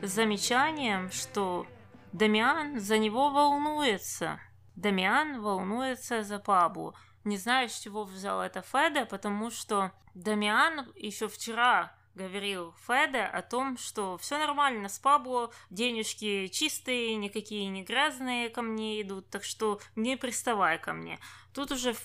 с 0.03 0.11
замечанием, 0.11 1.11
что 1.11 1.66
Дамиан 2.12 2.81
за 2.81 2.99
него 2.99 3.31
волнуется. 3.31 4.40
Дамиан 4.75 5.40
волнуется 5.40 6.23
за 6.23 6.38
Пабло. 6.38 6.94
Не 7.24 7.38
знаю, 7.38 7.70
с 7.70 7.80
чего 7.80 8.04
взял 8.04 8.42
это 8.42 8.62
Феде, 8.62 9.06
потому 9.06 9.50
что 9.50 9.92
Дамиан 10.14 10.92
еще 10.96 11.28
вчера 11.30 11.96
говорил 12.16 12.74
Феде 12.86 13.22
о 13.22 13.42
том, 13.42 13.78
что 13.78 14.18
все 14.18 14.38
нормально 14.38 14.90
с 14.90 15.00
Пабло, 15.00 15.52
денежки 15.70 16.48
чистые, 16.48 17.16
никакие 17.16 17.68
не 17.68 17.84
грязные 17.84 18.50
ко 18.50 18.62
мне 18.62 19.02
идут, 19.02 19.30
так 19.30 19.44
что 19.44 19.80
не 19.96 20.18
приставай 20.18 20.78
ко 20.78 20.94
мне. 20.94 21.18
Тут 21.54 21.72
уже 21.72 21.96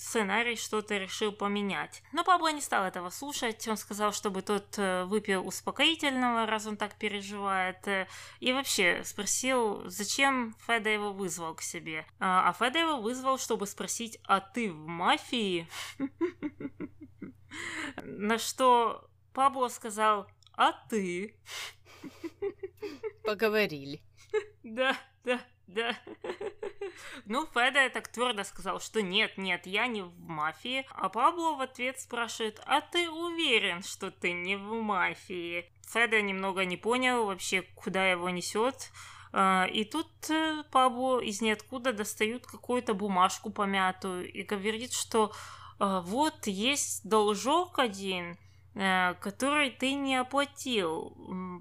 сценарий 0.00 0.56
что-то 0.56 0.96
решил 0.96 1.30
поменять. 1.30 2.02
Но 2.12 2.24
Пабло 2.24 2.50
не 2.50 2.62
стал 2.62 2.86
этого 2.86 3.10
слушать. 3.10 3.68
Он 3.68 3.76
сказал, 3.76 4.12
чтобы 4.12 4.40
тот 4.40 4.78
э, 4.78 5.04
выпил 5.04 5.46
успокоительного, 5.46 6.46
раз 6.46 6.66
он 6.66 6.78
так 6.78 6.94
переживает. 6.94 7.86
Э, 7.86 8.08
и 8.40 8.52
вообще 8.52 9.02
спросил, 9.04 9.82
зачем 9.84 10.56
Феда 10.66 10.88
его 10.88 11.12
вызвал 11.12 11.54
к 11.54 11.60
себе. 11.60 12.06
А, 12.18 12.48
а 12.48 12.52
Феда 12.54 12.78
его 12.78 12.96
вызвал, 13.00 13.38
чтобы 13.38 13.66
спросить, 13.66 14.18
а 14.24 14.40
ты 14.40 14.72
в 14.72 14.86
мафии? 14.86 15.68
На 18.02 18.38
что 18.38 19.06
Пабло 19.34 19.68
сказал, 19.68 20.26
а 20.54 20.72
ты? 20.88 21.36
Поговорили. 23.24 24.02
Да, 24.62 24.96
да, 25.24 25.40
да. 25.66 25.96
Ну, 27.30 27.46
Феда 27.54 27.88
так 27.90 28.08
твердо 28.08 28.42
сказал, 28.42 28.80
что 28.80 29.02
нет, 29.02 29.38
нет, 29.38 29.64
я 29.64 29.86
не 29.86 30.02
в 30.02 30.18
мафии. 30.18 30.84
А 30.90 31.08
Пабло 31.08 31.54
в 31.54 31.60
ответ 31.60 32.00
спрашивает, 32.00 32.60
а 32.66 32.80
ты 32.80 33.08
уверен, 33.08 33.84
что 33.84 34.10
ты 34.10 34.32
не 34.32 34.56
в 34.56 34.82
мафии? 34.82 35.70
Феда 35.86 36.20
немного 36.22 36.64
не 36.64 36.76
понял 36.76 37.26
вообще, 37.26 37.62
куда 37.76 38.10
его 38.10 38.30
несет. 38.30 38.90
А, 39.32 39.68
и 39.72 39.84
тут 39.84 40.08
э, 40.28 40.64
Пабло 40.72 41.20
из 41.20 41.40
ниоткуда 41.40 41.92
достают 41.92 42.48
какую-то 42.48 42.94
бумажку 42.94 43.50
помятую 43.50 44.28
и 44.28 44.42
говорит, 44.42 44.92
что 44.92 45.32
а, 45.78 46.00
вот 46.00 46.48
есть 46.48 47.08
должок 47.08 47.78
один, 47.78 48.38
э, 48.74 49.14
который 49.20 49.70
ты 49.70 49.94
не 49.94 50.16
оплатил. 50.16 51.14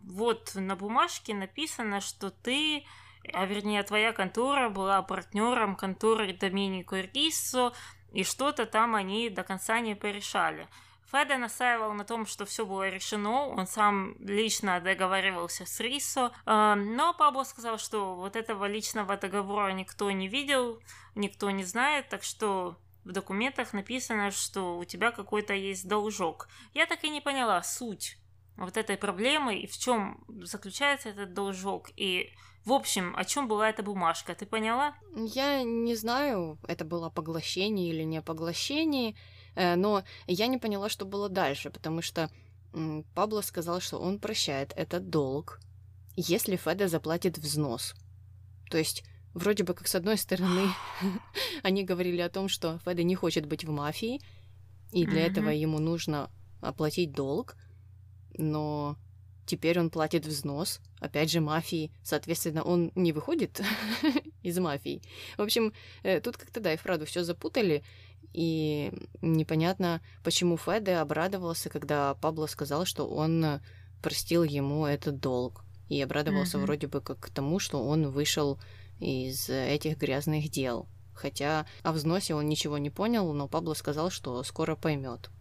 Вот 0.04 0.50
на 0.56 0.76
бумажке 0.76 1.36
написано, 1.36 2.02
что 2.02 2.32
ты 2.32 2.86
а 3.34 3.46
вернее 3.46 3.84
твоя 3.84 4.14
контора 4.14 4.70
была 4.70 5.02
партнером 5.02 5.76
конторы 5.76 6.34
Доминико 6.34 7.02
Риссо, 7.02 7.74
и 8.12 8.24
что-то 8.24 8.66
там 8.66 8.96
они 8.96 9.30
до 9.30 9.44
конца 9.44 9.80
не 9.80 9.96
порешали. 9.96 10.68
Феда 11.12 11.38
настаивал 11.38 11.94
на 11.94 12.04
том, 12.04 12.28
что 12.28 12.46
все 12.46 12.66
было 12.66 12.88
решено, 12.88 13.48
он 13.48 13.66
сам 13.66 14.16
лично 14.20 14.80
договаривался 14.80 15.66
с 15.66 15.80
Рисо, 15.80 16.32
э, 16.46 16.76
но 16.76 17.16
Пабло 17.16 17.44
сказал, 17.44 17.80
что 17.80 18.16
вот 18.16 18.36
этого 18.36 18.66
личного 18.66 19.18
договора 19.18 19.72
никто 19.72 20.12
не 20.12 20.28
видел, 20.28 20.80
никто 21.16 21.50
не 21.50 21.64
знает, 21.64 22.10
так 22.10 22.24
что 22.24 22.78
в 23.06 23.12
документах 23.12 23.74
написано, 23.74 24.30
что 24.30 24.78
у 24.78 24.86
тебя 24.86 25.12
какой-то 25.12 25.54
есть 25.54 25.88
должок. 25.88 26.48
Я 26.76 26.86
так 26.86 27.04
и 27.04 27.10
не 27.10 27.22
поняла 27.22 27.64
суть 27.64 28.18
вот 28.56 28.78
этой 28.78 28.98
проблемы 28.98 29.58
и 29.58 29.68
в 29.68 29.76
чем 29.78 30.24
заключается 30.44 31.10
этот 31.10 31.34
должок 31.34 31.90
и 31.96 32.36
в 32.70 32.74
общем, 32.74 33.16
о 33.18 33.26
чем 33.26 33.48
была 33.48 33.68
эта 33.68 33.82
бумажка, 33.82 34.36
ты 34.36 34.46
поняла? 34.46 34.94
Я 35.16 35.64
не 35.64 35.96
знаю, 35.96 36.60
это 36.68 36.86
было 36.86 37.10
поглощение 37.10 37.90
или 37.90 38.04
не 38.04 38.22
поглощение, 38.22 39.16
э, 39.56 39.76
но 39.76 40.04
я 40.28 40.46
не 40.46 40.60
поняла, 40.60 40.88
что 40.88 41.06
было 41.06 41.30
дальше, 41.30 41.72
потому 41.72 42.04
что 42.04 42.30
Пабло 43.16 43.42
сказал, 43.42 43.80
что 43.82 43.98
он 43.98 44.20
прощает 44.20 44.72
этот 44.76 45.10
долг, 45.10 45.60
если 46.16 46.58
Феда 46.58 46.88
заплатит 46.88 47.40
взнос. 47.40 47.96
То 48.70 48.78
есть, 48.78 49.04
вроде 49.34 49.64
бы 49.64 49.74
как 49.74 49.88
с 49.88 49.96
одной 49.96 50.20
стороны, 50.20 50.70
они 51.64 51.84
говорили 51.84 52.22
о 52.22 52.30
том, 52.30 52.50
что 52.50 52.78
Феда 52.86 53.02
не 53.02 53.16
хочет 53.16 53.48
быть 53.48 53.66
в 53.66 53.72
мафии, 53.72 54.22
и 54.92 55.08
для 55.08 55.26
этого 55.26 55.50
ему 55.50 55.80
нужно 55.80 56.30
оплатить 56.62 57.14
долг, 57.14 57.56
но 58.38 58.96
теперь 59.50 59.80
он 59.80 59.90
платит 59.90 60.26
взнос, 60.26 60.80
опять 61.00 61.32
же, 61.32 61.42
мафии. 61.42 61.92
Соответственно, 62.04 62.62
он 62.62 62.92
не 62.96 63.12
выходит 63.12 63.62
из 64.44 64.60
мафии. 64.60 65.02
В 65.38 65.42
общем, 65.42 65.74
э, 66.04 66.22
тут 66.22 66.38
как-то, 66.38 66.60
да, 66.60 66.74
и 66.74 66.78
вправду 66.78 67.06
все 67.06 67.24
запутали. 67.24 67.84
И 68.32 68.92
непонятно, 69.22 70.02
почему 70.24 70.56
Феде 70.56 70.98
обрадовался, 70.98 71.70
когда 71.70 72.14
Пабло 72.14 72.46
сказал, 72.46 72.86
что 72.86 73.08
он 73.08 73.60
простил 74.04 74.44
ему 74.44 74.86
этот 74.86 75.20
долг. 75.20 75.64
И 75.90 76.00
обрадовался 76.00 76.58
mm-hmm. 76.58 76.62
вроде 76.62 76.88
бы 76.88 77.02
как 77.02 77.20
к 77.20 77.30
тому, 77.32 77.58
что 77.58 77.84
он 77.84 78.12
вышел 78.12 78.60
из 79.00 79.50
этих 79.50 79.98
грязных 79.98 80.50
дел. 80.50 80.88
Хотя 81.16 81.66
о 81.82 81.92
взносе 81.92 82.36
он 82.36 82.48
ничего 82.48 82.78
не 82.78 82.92
понял, 82.92 83.34
но 83.34 83.48
Пабло 83.48 83.74
сказал, 83.74 84.12
что 84.12 84.44
скоро 84.44 84.76
поймет. 84.76 85.32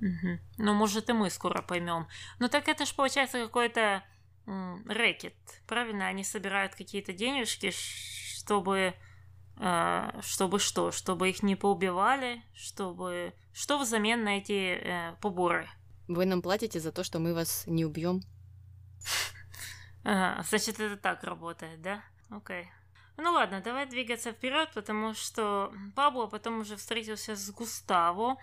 Угу. 0.00 0.38
Ну, 0.58 0.74
может, 0.74 1.08
и 1.08 1.12
мы 1.12 1.30
скоро 1.30 1.62
поймем. 1.62 2.06
Но 2.38 2.48
так 2.48 2.68
это 2.68 2.84
ж 2.86 2.94
получается 2.94 3.42
какой-то 3.42 4.02
рэкет. 4.46 5.34
Правильно, 5.66 6.06
они 6.06 6.24
собирают 6.24 6.74
какие-то 6.74 7.12
денежки, 7.12 7.70
чтобы. 7.70 8.94
Э, 9.56 10.20
чтобы 10.20 10.58
что? 10.58 10.90
Чтобы 10.92 11.30
их 11.30 11.42
не 11.42 11.56
поубивали, 11.56 12.42
чтобы. 12.54 13.32
Что 13.52 13.78
взамен 13.78 14.24
на 14.24 14.38
эти 14.38 14.78
э, 14.80 15.16
поборы? 15.20 15.68
Вы 16.08 16.26
нам 16.26 16.42
платите 16.42 16.80
за 16.80 16.92
то, 16.92 17.04
что 17.04 17.18
мы 17.18 17.34
вас 17.34 17.64
не 17.66 17.84
убьем? 17.84 18.22
Ага, 20.04 20.42
значит, 20.42 20.80
это 20.80 20.96
так 20.98 21.24
работает, 21.24 21.80
да? 21.80 22.04
Окей. 22.28 22.68
Ну 23.16 23.32
ладно, 23.32 23.62
давай 23.62 23.86
двигаться 23.86 24.32
вперед, 24.32 24.70
потому 24.74 25.14
что 25.14 25.72
Пабло 25.94 26.26
потом 26.26 26.60
уже 26.60 26.76
встретился 26.76 27.36
с 27.36 27.50
Густаво 27.50 28.36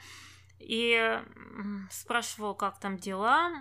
и 0.62 1.22
спрашивал, 1.89 2.55
как 2.55 2.80
там 2.80 2.97
дела. 2.97 3.51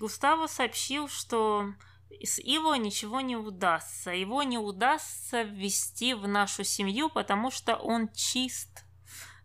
Густаво 0.00 0.46
сообщил, 0.46 1.08
что 1.08 1.74
с 2.22 2.38
Иво 2.38 2.74
ничего 2.74 3.20
не 3.20 3.36
удастся. 3.36 4.10
Его 4.10 4.42
не 4.42 4.58
удастся 4.58 5.42
ввести 5.42 6.14
в 6.14 6.26
нашу 6.26 6.64
семью, 6.64 7.08
потому 7.10 7.50
что 7.50 7.76
он 7.76 8.08
чист. 8.12 8.84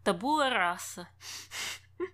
Табула 0.03 0.49
раса. 0.49 1.07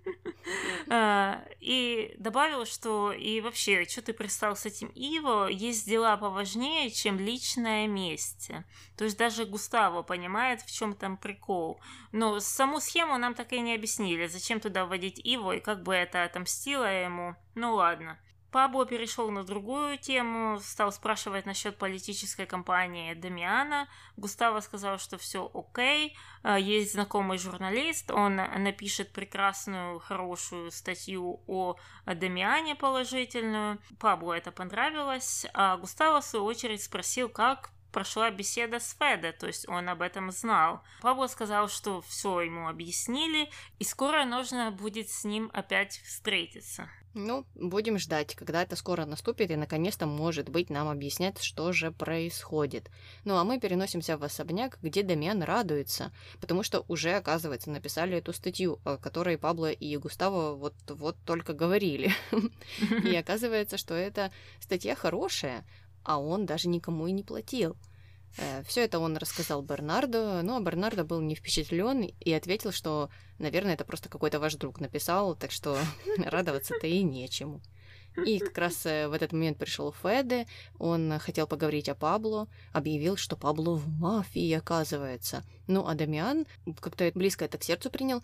А, 0.87 1.43
и 1.59 2.13
добавил, 2.19 2.65
что 2.65 3.11
и 3.11 3.41
вообще, 3.41 3.85
что 3.85 4.03
ты 4.03 4.13
пристал 4.13 4.55
с 4.55 4.67
этим 4.67 4.89
Иво, 4.89 5.47
есть 5.47 5.87
дела 5.87 6.15
поважнее, 6.17 6.91
чем 6.91 7.17
личное 7.17 7.87
месть. 7.87 8.51
То 8.95 9.05
есть 9.05 9.17
даже 9.17 9.45
Густаво 9.45 10.03
понимает, 10.03 10.61
в 10.61 10.71
чем 10.71 10.93
там 10.93 11.17
прикол. 11.17 11.81
Но 12.11 12.39
саму 12.39 12.79
схему 12.79 13.17
нам 13.17 13.33
так 13.33 13.51
и 13.53 13.59
не 13.59 13.73
объяснили, 13.73 14.27
зачем 14.27 14.59
туда 14.59 14.85
вводить 14.85 15.19
Иво 15.23 15.53
и 15.53 15.59
как 15.59 15.81
бы 15.81 15.95
это 15.95 16.23
отомстило 16.23 16.85
ему. 16.85 17.35
Ну 17.55 17.73
ладно. 17.73 18.19
Пабло 18.55 18.85
перешел 18.85 19.31
на 19.31 19.43
другую 19.43 19.97
тему, 19.97 20.61
стал 20.61 20.89
спрашивать 20.93 21.45
насчет 21.45 21.77
политической 21.77 22.45
кампании 22.45 23.13
Дамиана. 23.13 23.89
Густаво 24.15 24.61
сказал, 24.61 24.97
что 24.97 25.17
все 25.17 25.51
окей, 25.53 26.15
а, 26.41 26.57
есть 26.57 26.93
знакомый 26.93 27.37
журналист, 27.37 28.11
он 28.11 28.37
напишет 28.37 29.11
прекрасную, 29.11 29.99
хорошую 29.99 30.71
статью 30.71 31.43
о 31.47 31.75
Дамиане 32.05 32.75
положительную. 32.75 33.79
Пабло 33.99 34.31
это 34.31 34.53
понравилось, 34.53 35.45
а 35.53 35.75
Густаво 35.75 36.21
в 36.21 36.23
свою 36.23 36.45
очередь 36.45 36.81
спросил, 36.81 37.27
как 37.27 37.71
прошла 37.95 38.29
беседа 38.29 38.81
с 38.81 38.93
Феде, 38.99 39.31
то 39.31 39.47
есть 39.47 39.69
он 39.69 39.87
об 39.87 40.01
этом 40.01 40.29
знал. 40.29 40.81
Пабло 41.01 41.27
сказал, 41.27 41.69
что 41.69 42.01
все 42.01 42.41
ему 42.41 42.67
объяснили, 42.67 43.49
и 43.79 43.85
скоро 43.85 44.25
нужно 44.25 44.69
будет 44.69 45.09
с 45.09 45.23
ним 45.23 45.49
опять 45.53 46.01
встретиться. 46.03 46.89
Ну, 47.13 47.45
будем 47.55 47.97
ждать, 47.97 48.35
когда 48.35 48.61
это 48.63 48.75
скоро 48.75 49.05
наступит, 49.05 49.49
и 49.49 49.55
наконец-то, 49.55 50.05
может 50.05 50.49
быть, 50.49 50.69
нам 50.69 50.89
объяснят, 50.89 51.39
что 51.39 51.71
же 51.71 51.93
происходит. 51.93 52.91
Ну, 53.23 53.37
а 53.37 53.45
мы 53.45 53.57
переносимся 53.57 54.17
в 54.17 54.23
особняк, 54.25 54.77
где 54.81 55.01
Дамиан 55.01 55.41
радуется, 55.41 56.11
потому 56.41 56.61
что 56.61 56.83
уже, 56.89 57.13
оказывается, 57.13 57.71
написали 57.71 58.17
эту 58.17 58.33
статью, 58.33 58.81
о 58.83 58.97
которой 58.97 59.37
Пабло 59.37 59.71
и 59.71 59.95
Густаво 59.95 60.55
вот-вот 60.55 61.15
только 61.25 61.53
говорили. 61.53 62.11
И 63.05 63.15
оказывается, 63.15 63.77
что 63.77 63.93
эта 63.93 64.33
статья 64.59 64.93
хорошая, 64.93 65.65
а 66.05 66.19
он 66.19 66.45
даже 66.45 66.69
никому 66.69 67.07
и 67.07 67.11
не 67.11 67.23
платил. 67.23 67.75
Э, 68.37 68.63
Все 68.63 68.83
это 68.83 68.99
он 68.99 69.17
рассказал 69.17 69.61
Бернарду, 69.61 70.41
но 70.43 70.59
Бернардо 70.59 71.03
был 71.03 71.21
не 71.21 71.35
впечатлен 71.35 72.03
и 72.03 72.31
ответил, 72.33 72.71
что, 72.71 73.09
наверное, 73.39 73.73
это 73.73 73.85
просто 73.85 74.09
какой-то 74.09 74.39
ваш 74.39 74.55
друг 74.55 74.79
написал, 74.79 75.35
так 75.35 75.51
что 75.51 75.77
радоваться-то 76.17 76.87
и 76.87 77.03
нечему. 77.03 77.61
И 78.25 78.39
как 78.39 78.57
раз 78.57 78.85
э, 78.85 79.07
в 79.07 79.13
этот 79.13 79.33
момент 79.33 79.57
пришел 79.57 79.91
Феде, 79.91 80.47
он 80.79 81.19
хотел 81.19 81.47
поговорить 81.47 81.89
о 81.89 81.95
Пабло, 81.95 82.47
объявил, 82.71 83.17
что 83.17 83.35
Пабло 83.35 83.75
в 83.75 83.89
мафии, 83.89 84.53
оказывается. 84.53 85.43
Ну, 85.67 85.85
а 85.85 85.95
Дамиан 85.95 86.45
как-то 86.79 87.11
близко 87.13 87.43
это 87.45 87.57
к 87.57 87.63
сердцу 87.63 87.89
принял 87.89 88.23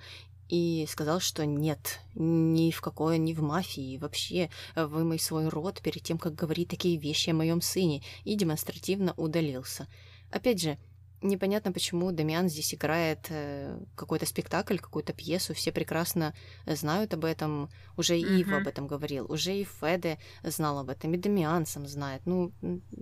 и 0.52 0.86
сказал, 0.88 1.22
что 1.22 1.46
нет, 1.46 2.02
ни 2.14 2.72
в 2.72 2.82
какой, 2.82 3.18
ни 3.18 3.34
в 3.34 3.42
мафии, 3.42 3.98
вообще 3.98 4.50
вымой 4.76 5.18
свой 5.18 5.48
рот 5.48 5.82
перед 5.82 6.04
тем, 6.04 6.18
как 6.18 6.36
говорить 6.36 6.68
такие 6.68 6.98
вещи 6.98 7.30
о 7.30 7.34
моем 7.34 7.62
сыне, 7.62 8.04
и 8.26 8.36
демонстративно 8.36 9.14
удалился. 9.16 9.88
Опять 10.30 10.62
же, 10.62 10.78
Непонятно, 11.22 11.72
почему 11.72 12.12
Дамиан 12.12 12.50
здесь 12.50 12.74
играет 12.74 13.28
э, 13.30 13.78
какой-то 13.96 14.26
спектакль, 14.26 14.78
какую-то 14.78 15.14
пьесу. 15.14 15.54
Все 15.54 15.72
прекрасно 15.72 16.34
знают 16.66 17.14
об 17.14 17.26
этом. 17.26 17.70
Уже 17.96 18.18
и 18.18 18.40
Ива 18.40 18.58
об 18.58 18.68
этом 18.68 18.88
говорил. 18.88 19.32
Уже 19.32 19.54
и 19.54 19.64
Феде 19.64 20.18
знал 20.42 20.80
об 20.80 20.90
этом. 20.90 21.14
И 21.14 21.18
Дамиан 21.18 21.68
сам 21.68 21.86
знает. 21.86 22.24
Ну, 22.26 22.52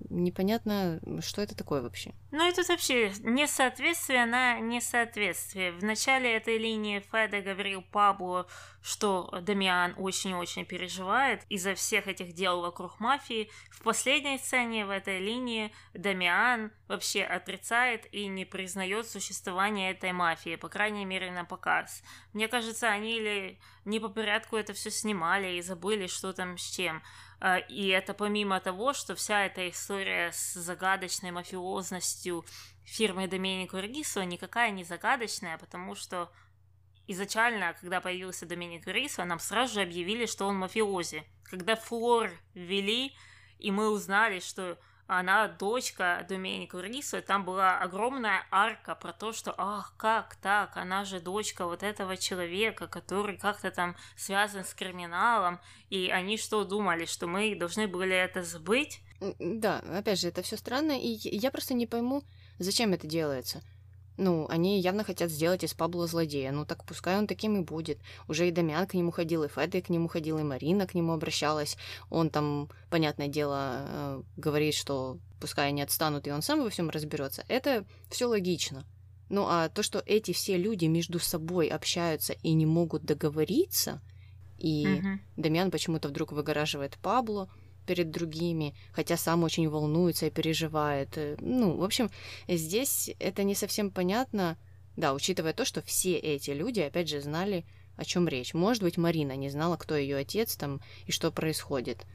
непонятно, 0.10 1.00
что 1.22 1.42
это 1.42 1.56
такое 1.56 1.82
вообще. 1.82 2.14
Ну, 2.32 2.46
это 2.46 2.62
вообще 2.68 3.12
несоответствие 3.24 4.26
на 4.26 4.60
несоответствие. 4.60 5.72
В 5.72 5.84
начале 5.84 6.36
этой 6.36 6.58
линии 6.58 7.00
Феде 7.12 7.40
говорил 7.40 7.84
Пабло, 7.84 8.48
что 8.82 9.34
Дамиан 9.42 9.94
очень-очень 9.98 10.66
переживает 10.66 11.44
из-за 11.48 11.74
всех 11.74 12.08
этих 12.08 12.34
дел 12.34 12.60
вокруг 12.60 13.00
мафии. 13.00 13.50
В 13.72 13.82
последней 13.82 14.38
сцене 14.40 14.86
в 14.86 14.90
этой 14.90 15.20
линии 15.20 15.72
Дамиан 15.94 16.72
вообще 16.90 17.24
отрицает 17.24 18.12
и 18.12 18.28
не 18.28 18.46
признает 18.46 19.08
существование 19.08 19.92
этой 19.92 20.12
мафии, 20.12 20.56
по 20.56 20.68
крайней 20.68 21.06
мере 21.06 21.32
на 21.32 21.46
показ. 21.46 22.04
Мне 22.34 22.48
кажется, 22.48 22.90
они 22.90 23.18
или 23.18 23.60
не 23.86 24.00
по 24.00 24.10
порядку 24.10 24.58
это 24.58 24.74
все 24.74 24.90
снимали 24.90 25.56
и 25.56 25.62
забыли, 25.62 26.08
что 26.08 26.34
там 26.34 26.58
с 26.58 26.64
чем. 26.64 27.02
А, 27.40 27.58
и 27.58 27.88
это 27.88 28.14
помимо 28.14 28.60
того, 28.60 28.94
что 28.94 29.16
вся 29.16 29.46
эта 29.46 29.70
история 29.70 30.32
с 30.32 30.56
загадочной 30.56 31.32
мафиозностью 31.32 32.44
фирмы 32.84 33.28
Доменико 33.28 33.80
Рисо 33.80 34.26
никакая 34.26 34.72
не 34.72 34.84
загадочная, 34.84 35.60
потому 35.60 35.94
что 35.94 36.32
изначально, 37.06 37.76
когда 37.80 38.02
появился 38.02 38.48
Доминик 38.48 38.88
Рисо, 38.88 39.26
нам 39.26 39.40
сразу 39.40 39.76
же 39.76 39.82
объявили, 39.82 40.26
что 40.26 40.48
он 40.48 40.56
мафиози. 40.58 41.24
Когда 41.44 41.76
Флор 41.76 42.32
ввели, 42.56 43.16
и 43.60 43.70
мы 43.70 43.90
узнали, 43.90 44.40
что 44.40 44.80
она 45.10 45.47
дочка 45.47 46.24
Доменико 46.30 46.80
Рисо, 46.80 47.22
там 47.24 47.43
была 47.43 47.80
огромная 47.80 48.45
арка 48.51 48.93
про 48.93 49.12
то, 49.12 49.34
что 49.34 49.55
ах, 49.57 49.95
как 49.97 50.36
так, 50.36 50.78
она 50.78 51.03
же 51.03 51.20
дочка 51.20 51.66
вот 51.66 51.82
этого 51.82 52.16
человека, 52.16 52.88
который 52.88 53.38
как-то 53.38 53.72
там 53.72 53.95
связан 54.16 54.64
с 54.64 54.76
криминалом, 54.76 55.60
и 55.89 56.10
они 56.10 56.38
что 56.38 56.64
думали, 56.64 57.05
что 57.05 57.26
мы 57.26 57.55
должны 57.55 57.88
были 57.88 58.16
это 58.16 58.43
забыть? 58.43 59.01
Да, 59.39 59.80
опять 59.80 60.20
же, 60.20 60.28
это 60.28 60.43
все 60.43 60.57
странно, 60.57 60.91
и 60.91 61.07
я 61.07 61.49
просто 61.49 61.74
не 61.74 61.88
пойму, 61.88 62.24
зачем 62.60 62.93
это 62.93 63.07
делается. 63.07 63.64
Ну, 64.20 64.48
они 64.50 64.82
явно 64.82 65.06
хотят 65.06 65.32
сделать 65.32 65.64
из 65.64 65.74
Пабло 65.74 66.06
злодея. 66.06 66.52
Ну, 66.52 66.66
так 66.66 66.84
пускай 66.84 67.18
он 67.18 67.26
таким 67.26 67.56
и 67.56 67.64
будет. 67.64 68.00
Уже 68.28 68.50
и 68.50 68.52
Дамиан 68.52 68.86
к 68.86 68.94
нему 68.94 69.12
ходил, 69.12 69.44
и 69.44 69.48
Феды 69.48 69.82
к 69.82 69.88
нему 69.88 70.10
ходил, 70.10 70.38
и 70.40 70.44
Марина 70.44 70.86
к 70.86 70.94
нему 70.94 71.14
обращалась. 71.14 71.78
Он 72.10 72.30
там, 72.30 72.68
понятное 72.90 73.30
дело, 73.30 73.86
э, 73.88 74.22
говорит, 74.36 74.76
что 74.76 75.20
пускай 75.40 75.70
они 75.70 75.82
отстанут, 75.82 76.28
и 76.28 76.32
он 76.32 76.42
сам 76.42 76.64
во 76.64 76.70
всем 76.70 76.90
разберется. 76.90 77.46
Это 77.48 77.86
все 78.10 78.26
логично. 78.26 78.86
Ну, 79.30 79.46
а 79.48 79.70
то, 79.70 79.84
что 79.84 80.04
эти 80.06 80.34
все 80.34 80.58
люди 80.58 80.86
между 80.86 81.20
собой 81.20 81.68
общаются 81.68 82.34
и 82.44 82.52
не 82.52 82.66
могут 82.66 83.06
договориться, 83.06 84.02
и 84.58 84.86
mm-hmm. 84.86 85.20
Дамиан 85.38 85.72
почему-то 85.72 86.10
вдруг 86.10 86.34
выгораживает 86.34 86.98
Пабло, 87.02 87.50
перед 87.90 88.12
другими, 88.12 88.76
хотя 88.92 89.18
сам 89.18 89.42
очень 89.44 89.68
волнуется 89.68 90.28
и 90.28 90.30
переживает. 90.30 91.18
Э, 91.18 91.38
ну, 91.40 91.76
в 91.76 91.84
общем, 91.84 92.12
здесь 92.48 93.10
это 93.18 93.42
не 93.42 93.56
совсем 93.56 93.90
понятно, 93.90 94.60
да, 94.96 95.16
учитывая 95.16 95.54
то, 95.54 95.66
что 95.66 95.82
все 95.82 96.16
эти 96.16 96.52
люди, 96.52 96.82
опять 96.82 97.10
же, 97.10 97.20
знали, 97.20 97.66
о 97.98 98.06
чем 98.06 98.28
речь. 98.28 98.54
Может 98.54 98.84
быть, 98.84 98.98
Марина 98.98 99.36
не 99.36 99.50
знала, 99.50 99.76
кто 99.76 99.96
ее 99.96 100.18
отец 100.18 100.56
там 100.56 100.82
и 101.08 101.12
что 101.12 101.32
происходит. 101.32 102.06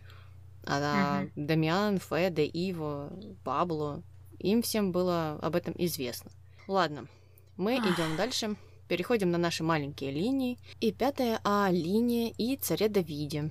А 0.64 1.24
угу. 1.24 1.32
Дамиан, 1.34 1.98
Феде, 1.98 2.46
Иво, 2.46 3.12
Пабло, 3.42 4.04
им 4.38 4.62
всем 4.62 4.92
было 4.92 5.40
об 5.42 5.56
этом 5.56 5.74
известно. 5.76 6.30
Ладно, 6.68 7.08
мы 7.56 7.78
идем 7.78 8.16
дальше. 8.16 8.54
Переходим 8.86 9.32
на 9.32 9.38
наши 9.38 9.64
маленькие 9.64 10.12
линии. 10.12 10.56
И 10.80 10.92
пятая 10.92 11.40
А 11.42 11.68
линия 11.72 12.32
и 12.38 12.54
царе 12.56 12.88
Давиде 12.88 13.50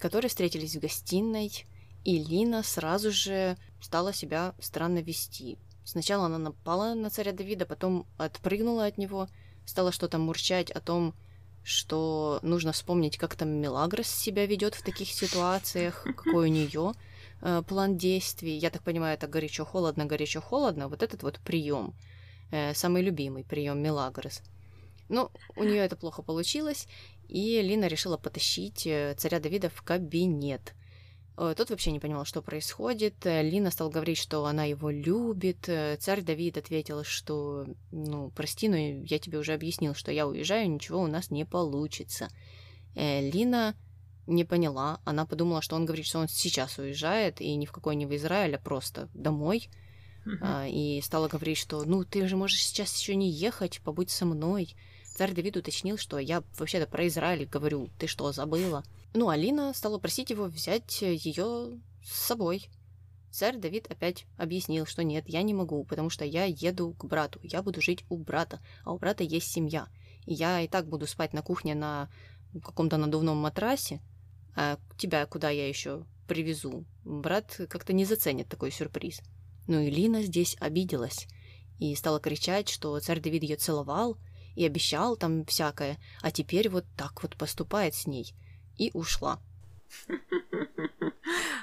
которые 0.00 0.30
встретились 0.30 0.74
в 0.74 0.80
гостиной, 0.80 1.66
и 2.04 2.18
Лина 2.18 2.62
сразу 2.62 3.12
же 3.12 3.56
стала 3.80 4.12
себя 4.12 4.54
странно 4.58 5.00
вести. 5.00 5.58
Сначала 5.84 6.26
она 6.26 6.38
напала 6.38 6.94
на 6.94 7.10
царя 7.10 7.32
Давида, 7.32 7.66
потом 7.66 8.06
отпрыгнула 8.18 8.86
от 8.86 8.98
него, 8.98 9.28
стала 9.66 9.92
что-то 9.92 10.18
мурчать 10.18 10.70
о 10.70 10.80
том, 10.80 11.14
что 11.62 12.40
нужно 12.42 12.72
вспомнить, 12.72 13.18
как 13.18 13.36
там 13.36 13.50
Мелагрос 13.50 14.08
себя 14.08 14.46
ведет 14.46 14.74
в 14.74 14.82
таких 14.82 15.08
ситуациях, 15.08 16.02
какой 16.04 16.48
у 16.48 16.52
нее 16.52 16.92
э, 17.42 17.62
план 17.68 17.98
действий. 17.98 18.56
Я 18.56 18.70
так 18.70 18.82
понимаю, 18.82 19.14
это 19.14 19.26
горячо-холодно, 19.26 20.06
горячо-холодно. 20.06 20.88
Вот 20.88 21.02
этот 21.02 21.22
вот 21.22 21.38
прием, 21.40 21.94
э, 22.50 22.72
самый 22.74 23.02
любимый 23.02 23.44
прием 23.44 23.82
Мелагрос. 23.82 24.42
Ну, 25.10 25.30
у 25.56 25.64
нее 25.64 25.78
это 25.78 25.96
плохо 25.96 26.22
получилось, 26.22 26.86
и 27.28 27.60
Лина 27.62 27.86
решила 27.88 28.16
потащить 28.16 28.86
э, 28.86 29.14
царя 29.18 29.40
Давида 29.40 29.68
в 29.68 29.82
кабинет. 29.82 30.74
Э, 31.36 31.52
тот 31.56 31.70
вообще 31.70 31.90
не 31.90 31.98
понимал, 31.98 32.24
что 32.24 32.42
происходит. 32.42 33.26
Э, 33.26 33.42
Лина 33.42 33.72
стал 33.72 33.90
говорить, 33.90 34.18
что 34.18 34.44
она 34.46 34.64
его 34.64 34.88
любит. 34.88 35.68
Царь 35.98 36.22
Давид 36.22 36.58
ответил, 36.58 37.02
что, 37.02 37.66
ну, 37.90 38.30
прости, 38.30 38.68
но 38.68 38.76
я 38.76 39.18
тебе 39.18 39.38
уже 39.38 39.52
объяснил, 39.52 39.94
что 39.94 40.12
я 40.12 40.28
уезжаю, 40.28 40.70
ничего 40.70 41.00
у 41.00 41.08
нас 41.08 41.30
не 41.32 41.44
получится. 41.44 42.28
Лина 42.94 43.74
не 44.28 44.44
поняла. 44.44 45.00
Она 45.04 45.26
подумала, 45.26 45.60
что 45.60 45.74
он 45.74 45.86
говорит, 45.86 46.06
что 46.06 46.20
он 46.20 46.28
сейчас 46.28 46.78
уезжает, 46.78 47.40
и 47.40 47.54
ни 47.56 47.66
в 47.66 47.72
какой 47.72 47.96
не 47.96 48.06
в 48.06 48.14
Израиль, 48.14 48.54
а 48.54 48.58
просто 48.58 49.08
домой. 49.14 49.68
Uh-huh. 50.26 50.70
И 50.70 51.00
стала 51.00 51.28
говорить, 51.28 51.58
что, 51.58 51.82
ну, 51.84 52.04
ты 52.04 52.26
же 52.28 52.36
можешь 52.36 52.62
сейчас 52.62 52.96
еще 52.96 53.14
не 53.14 53.30
ехать, 53.30 53.80
побудь 53.82 54.10
со 54.10 54.26
мной. 54.26 54.74
Царь 55.20 55.34
Давид 55.34 55.58
уточнил, 55.58 55.98
что 55.98 56.18
я 56.18 56.42
вообще-то 56.56 56.86
про 56.86 57.06
Израиль 57.06 57.44
говорю. 57.44 57.90
Ты 57.98 58.06
что, 58.06 58.32
забыла? 58.32 58.84
Ну, 59.12 59.28
Алина 59.28 59.74
стала 59.74 59.98
просить 59.98 60.30
его 60.30 60.44
взять 60.44 61.02
ее 61.02 61.78
с 62.02 62.10
собой. 62.10 62.70
Царь 63.30 63.58
Давид 63.58 63.86
опять 63.90 64.24
объяснил, 64.38 64.86
что 64.86 65.04
нет, 65.04 65.28
я 65.28 65.42
не 65.42 65.52
могу, 65.52 65.84
потому 65.84 66.08
что 66.08 66.24
я 66.24 66.46
еду 66.46 66.94
к 66.94 67.04
брату, 67.04 67.38
я 67.42 67.62
буду 67.62 67.82
жить 67.82 68.02
у 68.08 68.16
брата, 68.16 68.60
а 68.82 68.94
у 68.94 68.98
брата 68.98 69.22
есть 69.22 69.52
семья. 69.52 69.88
И 70.24 70.32
я 70.32 70.62
и 70.62 70.68
так 70.68 70.88
буду 70.88 71.06
спать 71.06 71.34
на 71.34 71.42
кухне 71.42 71.74
на 71.74 72.08
каком-то 72.64 72.96
надувном 72.96 73.36
матрасе, 73.36 74.00
а 74.56 74.78
тебя 74.96 75.26
куда 75.26 75.50
я 75.50 75.68
еще 75.68 76.06
привезу? 76.28 76.86
Брат 77.04 77.60
как-то 77.68 77.92
не 77.92 78.06
заценит 78.06 78.48
такой 78.48 78.70
сюрприз. 78.70 79.20
Ну 79.66 79.80
и 79.80 79.90
Лина 79.90 80.22
здесь 80.22 80.56
обиделась 80.60 81.26
и 81.78 81.94
стала 81.94 82.20
кричать, 82.20 82.70
что 82.70 82.98
царь 83.00 83.20
Давид 83.20 83.42
ее 83.42 83.56
целовал 83.56 84.16
и 84.56 84.66
обещал 84.66 85.16
там 85.16 85.44
всякое, 85.44 85.98
а 86.22 86.30
теперь 86.30 86.68
вот 86.68 86.84
так 86.96 87.22
вот 87.22 87.36
поступает 87.36 87.94
с 87.94 88.06
ней– 88.06 88.34
и 88.80 88.90
ушла. 88.94 89.38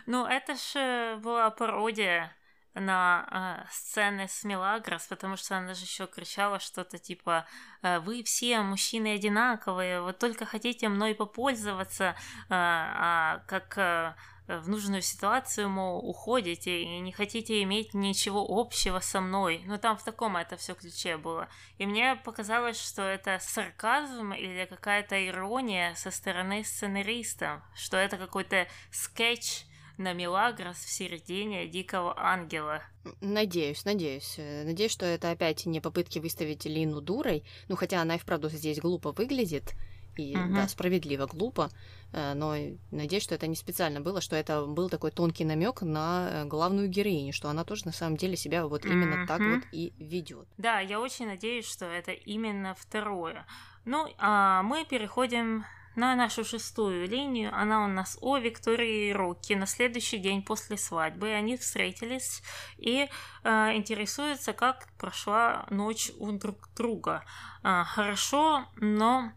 Ну, 0.10 0.26
это 0.26 0.56
же 0.56 1.20
была 1.22 1.50
пародия 1.50 2.34
на 2.74 3.66
э, 3.66 3.68
сцены 3.70 4.30
с 4.30 4.46
Мелагрос, 4.46 5.06
потому 5.08 5.36
что 5.36 5.58
она 5.58 5.74
же 5.74 5.84
еще 5.84 6.08
кричала 6.08 6.60
что-то 6.60 6.98
типа 6.98 7.46
«Э, 7.82 8.00
«Вы 8.00 8.24
все 8.24 8.62
мужчины 8.62 9.16
одинаковые, 9.16 10.02
вы 10.02 10.14
только 10.14 10.46
хотите 10.46 10.88
мной 10.88 11.14
попользоваться, 11.14 12.06
э, 12.06 12.16
а 12.50 13.44
как 13.48 13.78
э, 13.78 14.16
в 14.48 14.70
нужную 14.70 15.02
ситуацию, 15.02 15.70
мол, 15.70 16.00
уходите 16.08 16.82
и 16.82 17.00
не 17.00 17.12
хотите 17.12 17.62
иметь 17.64 17.94
ничего 17.94 18.46
общего 18.48 19.00
со 19.00 19.20
мной. 19.20 19.62
Ну, 19.66 19.78
там 19.78 19.98
в 19.98 20.04
таком 20.04 20.38
это 20.38 20.56
все 20.58 20.74
ключе 20.74 21.18
было. 21.18 21.50
И 21.78 21.86
мне 21.86 22.16
показалось, 22.16 22.80
что 22.80 23.02
это 23.02 23.40
сарказм 23.42 24.34
или 24.34 24.66
какая-то 24.66 25.28
ирония 25.28 25.96
со 25.96 26.12
стороны 26.12 26.64
сценариста, 26.64 27.64
что 27.76 27.98
это 27.98 28.18
какой-то 28.18 28.68
скетч 28.92 29.66
на 29.98 30.14
Мелагрос 30.14 30.78
в 30.78 30.90
середине 30.90 31.68
Дикого 31.68 32.14
Ангела. 32.18 32.84
Надеюсь, 33.20 33.84
надеюсь. 33.84 34.36
Э, 34.38 34.64
надеюсь, 34.64 34.92
что 34.92 35.06
это 35.06 35.32
опять 35.32 35.66
не 35.66 35.82
попытки 35.82 36.20
выставить 36.20 36.66
Лину 36.66 37.02
дурой, 37.02 37.44
ну 37.68 37.76
хотя 37.76 38.02
она 38.02 38.16
и 38.16 38.20
вправду 38.20 38.50
здесь 38.50 38.80
глупо 38.80 39.12
выглядит, 39.12 39.74
и 40.18 40.36
угу. 40.36 40.54
да, 40.54 40.68
справедливо 40.68 41.26
глупо, 41.26 41.70
э, 42.14 42.34
но 42.34 42.56
надеюсь, 42.92 43.24
что 43.24 43.36
это 43.36 43.48
не 43.48 43.56
специально 43.56 44.02
было, 44.02 44.22
что 44.22 44.36
это 44.36 44.66
был 44.66 44.90
такой 44.90 45.12
тонкий 45.12 45.46
намек 45.46 45.82
на 45.82 46.30
э, 46.30 46.46
главную 46.46 46.88
героиню, 46.88 47.34
что 47.34 47.50
она 47.50 47.64
тоже 47.64 47.86
на 47.86 47.92
самом 47.92 48.18
деле 48.18 48.36
себя 48.36 48.66
вот 48.68 48.86
именно 48.86 49.22
угу. 49.22 49.28
так 49.28 49.40
вот 49.40 49.64
и 49.72 49.94
ведет. 49.98 50.48
Да, 50.58 50.80
я 50.80 51.00
очень 51.00 51.28
надеюсь, 51.28 51.66
что 51.66 51.86
это 51.86 52.12
именно 52.12 52.76
второе. 52.76 53.46
Ну, 53.86 54.08
а 54.18 54.64
мы 54.64 54.86
переходим 54.86 55.64
на 55.98 56.16
нашу 56.16 56.46
шестую 56.46 57.08
линию. 57.08 57.52
Она 57.54 57.84
у 57.84 57.88
нас 57.88 58.18
о 58.22 58.38
Виктории 58.38 59.10
и 59.10 59.14
Рокки. 59.14 59.54
На 59.54 59.66
следующий 59.66 60.20
день 60.20 60.44
после 60.44 60.78
свадьбы 60.78 61.32
они 61.32 61.58
встретились 61.58 62.44
и 62.78 63.10
э, 63.44 63.76
интересуются, 63.76 64.54
как 64.54 64.88
прошла 65.00 65.66
ночь 65.72 66.12
у 66.20 66.32
друг 66.32 66.70
друга. 66.76 67.26
Э, 67.64 67.84
хорошо, 67.84 68.66
но 68.76 69.32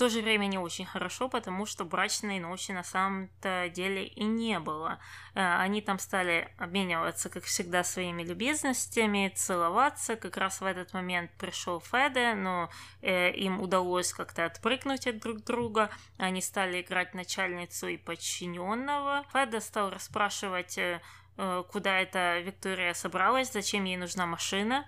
то 0.00 0.08
же 0.08 0.22
время 0.22 0.46
не 0.46 0.56
очень 0.56 0.86
хорошо, 0.86 1.28
потому 1.28 1.66
что 1.66 1.84
брачной 1.84 2.40
ночи 2.40 2.72
на 2.72 2.82
самом-то 2.82 3.68
деле 3.68 4.06
и 4.06 4.24
не 4.24 4.58
было. 4.58 4.98
Э, 5.34 5.58
они 5.58 5.82
там 5.82 5.98
стали 5.98 6.48
обмениваться, 6.56 7.28
как 7.28 7.44
всегда, 7.44 7.84
своими 7.84 8.22
любезностями, 8.22 9.30
целоваться. 9.36 10.16
Как 10.16 10.38
раз 10.38 10.62
в 10.62 10.64
этот 10.64 10.94
момент 10.94 11.30
пришел 11.32 11.80
Феде, 11.80 12.32
но 12.32 12.70
э, 13.02 13.30
им 13.32 13.60
удалось 13.60 14.14
как-то 14.14 14.46
отпрыгнуть 14.46 15.06
от 15.06 15.18
друг 15.18 15.44
друга. 15.44 15.90
Они 16.16 16.40
стали 16.40 16.80
играть 16.80 17.12
начальницу 17.12 17.86
и 17.88 17.98
подчиненного. 17.98 19.26
Феде 19.34 19.60
стал 19.60 19.90
расспрашивать, 19.90 20.78
э, 20.78 21.02
куда 21.70 22.00
эта 22.00 22.40
Виктория 22.40 22.94
собралась, 22.94 23.52
зачем 23.52 23.84
ей 23.84 23.98
нужна 23.98 24.24
машина. 24.24 24.86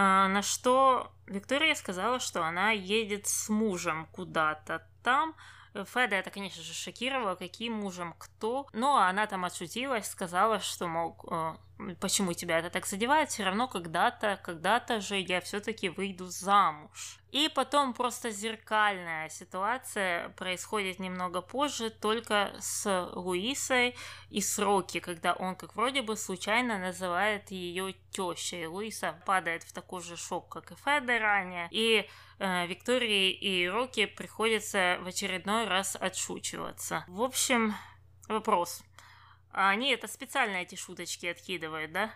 А, 0.00 0.28
на 0.28 0.42
что 0.42 1.10
Виктория 1.26 1.74
сказала, 1.74 2.20
что 2.20 2.44
она 2.44 2.70
едет 2.70 3.26
с 3.26 3.48
мужем 3.48 4.06
куда-то 4.12 4.86
там. 5.02 5.34
Феда 5.74 6.16
это, 6.16 6.30
конечно 6.30 6.62
же, 6.62 6.72
шокировало, 6.72 7.34
каким 7.34 7.74
мужем 7.74 8.14
кто. 8.18 8.66
Но 8.72 8.96
она 8.96 9.26
там 9.26 9.44
отшутилась, 9.44 10.06
сказала, 10.06 10.60
что, 10.60 10.86
мол, 10.86 11.16
э, 11.30 11.54
почему 12.00 12.32
тебя 12.32 12.58
это 12.58 12.70
так 12.70 12.86
задевает, 12.86 13.30
все 13.30 13.44
равно 13.44 13.68
когда-то, 13.68 14.38
когда-то 14.42 15.00
же 15.00 15.16
я 15.18 15.40
все-таки 15.40 15.88
выйду 15.88 16.26
замуж. 16.26 17.20
И 17.30 17.50
потом 17.54 17.92
просто 17.92 18.30
зеркальная 18.30 19.28
ситуация 19.28 20.30
происходит 20.30 20.98
немного 20.98 21.42
позже, 21.42 21.90
только 21.90 22.54
с 22.58 23.10
Луисой 23.14 23.94
и 24.30 24.40
с 24.40 24.58
Рокки, 24.58 24.98
когда 24.98 25.34
он 25.34 25.54
как 25.54 25.76
вроде 25.76 26.02
бы 26.02 26.16
случайно 26.16 26.78
называет 26.78 27.50
ее 27.50 27.94
тещей. 28.10 28.66
Луиса 28.66 29.20
падает 29.26 29.62
в 29.62 29.72
такой 29.72 30.02
же 30.02 30.16
шок, 30.16 30.48
как 30.48 30.72
и 30.72 30.74
Феда 30.76 31.18
ранее, 31.18 31.68
и 31.70 32.08
Виктории 32.38 33.32
и 33.32 33.68
Рокки 33.68 34.06
приходится 34.06 34.98
в 35.02 35.06
очередной 35.08 35.66
раз 35.66 35.96
отшучиваться. 35.98 37.04
В 37.08 37.22
общем, 37.22 37.74
вопрос. 38.28 38.82
А 39.50 39.70
они 39.70 39.90
это 39.90 40.06
специально 40.06 40.56
эти 40.56 40.76
шуточки 40.76 41.26
откидывают, 41.26 41.92
да? 41.92 42.12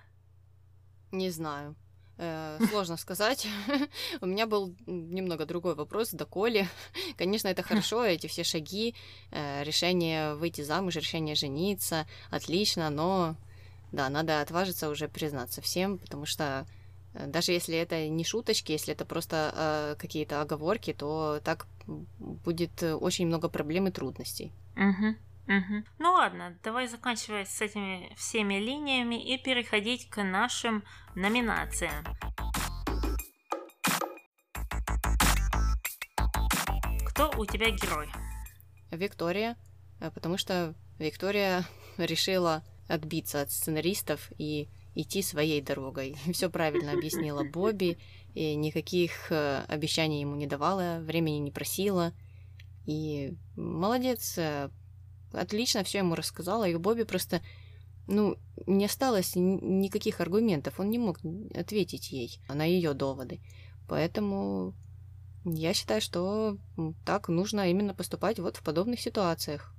Не 1.11 1.31
знаю. 1.31 1.75
Э, 2.18 2.59
сложно 2.70 2.97
сказать. 2.97 3.49
У 4.20 4.27
меня 4.27 4.47
был 4.47 4.77
немного 4.87 5.47
другой 5.47 5.75
вопрос 5.75 6.11
до 6.11 6.25
Коли. 6.25 6.68
Конечно, 7.16 7.49
это 7.49 7.62
хорошо, 7.62 8.05
эти 8.07 8.27
все 8.27 8.45
шаги, 8.45 8.95
э, 9.31 9.64
решение 9.64 10.35
выйти 10.35 10.61
замуж, 10.61 10.97
решение 10.97 11.35
жениться, 11.35 12.07
отлично, 12.31 12.91
но 12.91 13.35
да, 13.93 14.09
надо 14.09 14.41
отважиться 14.41 14.89
уже 14.89 15.09
признаться 15.09 15.61
всем, 15.62 15.99
потому 15.99 16.27
что 16.27 16.45
э, 16.45 16.82
даже 17.15 17.53
если 17.53 17.77
это 17.77 18.09
не 18.09 18.25
шуточки, 18.25 18.73
если 18.73 18.95
это 18.95 19.05
просто 19.05 19.53
э, 19.55 19.97
какие-то 19.99 20.41
оговорки, 20.41 20.93
то 20.93 21.41
так 21.45 21.67
будет 21.87 22.83
очень 22.83 23.27
много 23.27 23.49
проблем 23.49 23.89
и 23.89 23.91
трудностей. 23.91 24.53
Угу. 24.77 25.17
Угу. 25.49 25.85
Ну 25.99 26.13
ладно, 26.13 26.57
давай 26.63 26.87
заканчивать 26.87 27.49
с 27.49 27.61
этими 27.61 28.13
всеми 28.17 28.55
линиями 28.55 29.23
и 29.23 29.39
переходить 29.39 30.09
к 30.09 30.23
нашим 30.23 30.85
номинациям. 31.15 32.05
Кто 37.07 37.31
у 37.37 37.45
тебя 37.45 37.71
герой? 37.71 38.09
Виктория, 38.91 39.57
э, 40.01 40.11
потому 40.11 40.39
что 40.39 40.75
Виктория 40.99 41.65
решила 41.99 42.63
отбиться 42.89 43.41
от 43.41 43.51
сценаристов 43.51 44.31
и 44.39 44.69
идти 44.95 45.22
своей 45.22 45.61
дорогой. 45.61 46.16
Все 46.32 46.51
правильно 46.51 46.93
объяснила 46.93 47.45
Бобби, 47.45 47.99
и 48.34 48.55
никаких 48.55 49.30
э, 49.30 49.64
обещаний 49.68 50.20
ему 50.20 50.36
не 50.36 50.47
давала, 50.47 51.01
времени 51.01 51.38
не 51.38 51.51
просила. 51.51 52.12
И 52.86 53.34
молодец, 53.57 54.36
э, 54.38 54.70
отлично 55.32 55.84
все 55.84 55.99
ему 55.99 56.14
рассказала, 56.14 56.68
и 56.68 56.76
Бобби 56.76 57.05
просто, 57.05 57.40
ну, 58.07 58.36
не 58.66 58.86
осталось 58.86 59.32
никаких 59.34 60.20
аргументов, 60.20 60.80
он 60.80 60.90
не 60.90 60.99
мог 60.99 61.18
ответить 61.55 62.11
ей 62.11 62.40
на 62.49 62.64
ее 62.64 62.95
доводы. 62.95 63.40
Поэтому 63.88 64.74
я 65.45 65.74
считаю, 65.74 66.01
что 66.01 66.57
так 67.05 67.28
нужно 67.28 67.70
именно 67.70 67.95
поступать 67.95 68.38
вот 68.38 68.57
в 68.57 68.62
подобных 68.62 69.01
ситуациях. 69.01 69.74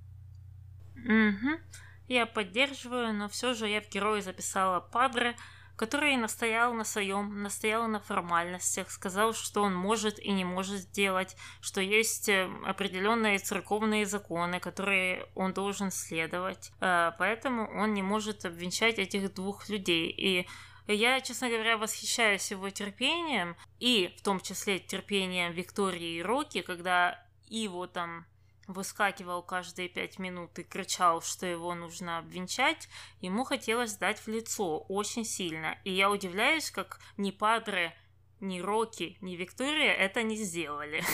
Угу. 0.96 1.60
Я 2.08 2.26
поддерживаю, 2.26 3.14
но 3.14 3.30
все 3.30 3.54
же 3.54 3.68
я 3.68 3.82
в 3.82 3.90
герое 3.90 4.22
записала 4.22 4.80
Падре, 4.80 5.36
который 5.76 6.16
настоял 6.18 6.74
на 6.74 6.84
своем, 6.84 7.42
настоял 7.42 7.88
на 7.88 8.00
формальностях, 8.00 8.92
сказал, 8.92 9.34
что 9.34 9.64
он 9.64 9.74
может 9.74 10.20
и 10.20 10.32
не 10.32 10.46
может 10.46 10.82
сделать, 10.82 11.36
что 11.62 11.82
есть 11.82 12.30
э, 12.30 12.50
определенные 12.66 13.40
церковные 13.40 14.06
законы, 14.06 14.60
которые 14.60 15.26
он 15.36 15.54
должен 15.54 15.92
следовать, 15.92 16.72
э, 16.80 17.12
поэтому 17.18 17.68
он 17.76 17.94
не 17.94 18.04
может 18.04 18.46
обвенчать 18.46 19.00
этих 19.00 19.34
двух 19.34 19.68
людей. 19.70 20.10
И 20.10 20.48
я, 20.88 21.22
честно 21.22 21.50
говоря, 21.50 21.78
восхищаюсь 21.78 22.52
его 22.52 22.70
терпением, 22.70 23.56
и 23.80 24.14
в 24.18 24.22
том 24.22 24.40
числе 24.42 24.80
терпением 24.80 25.54
Виктории 25.54 26.18
и 26.18 26.22
Рокки, 26.22 26.62
когда 26.62 27.20
его 27.50 27.88
там 27.88 28.26
выскакивал 28.68 29.44
каждые 29.44 29.90
пять 29.90 30.20
минут 30.20 30.58
и 30.60 30.64
кричал, 30.64 31.22
что 31.22 31.46
его 31.46 31.74
нужно 31.76 32.18
обвенчать, 32.20 32.88
ему 33.20 33.44
хотелось 33.44 33.96
дать 33.98 34.20
в 34.20 34.28
лицо 34.28 34.80
очень 34.80 35.26
сильно. 35.26 35.78
И 35.84 35.92
я 35.92 36.10
удивляюсь, 36.10 36.72
как 36.72 37.00
ни 37.18 37.32
Падре, 37.32 37.96
ни 38.40 38.60
Рокки, 38.60 39.18
ни 39.22 39.36
Виктория 39.36 39.94
это 39.94 40.24
не 40.24 40.36
сделали. 40.36 41.04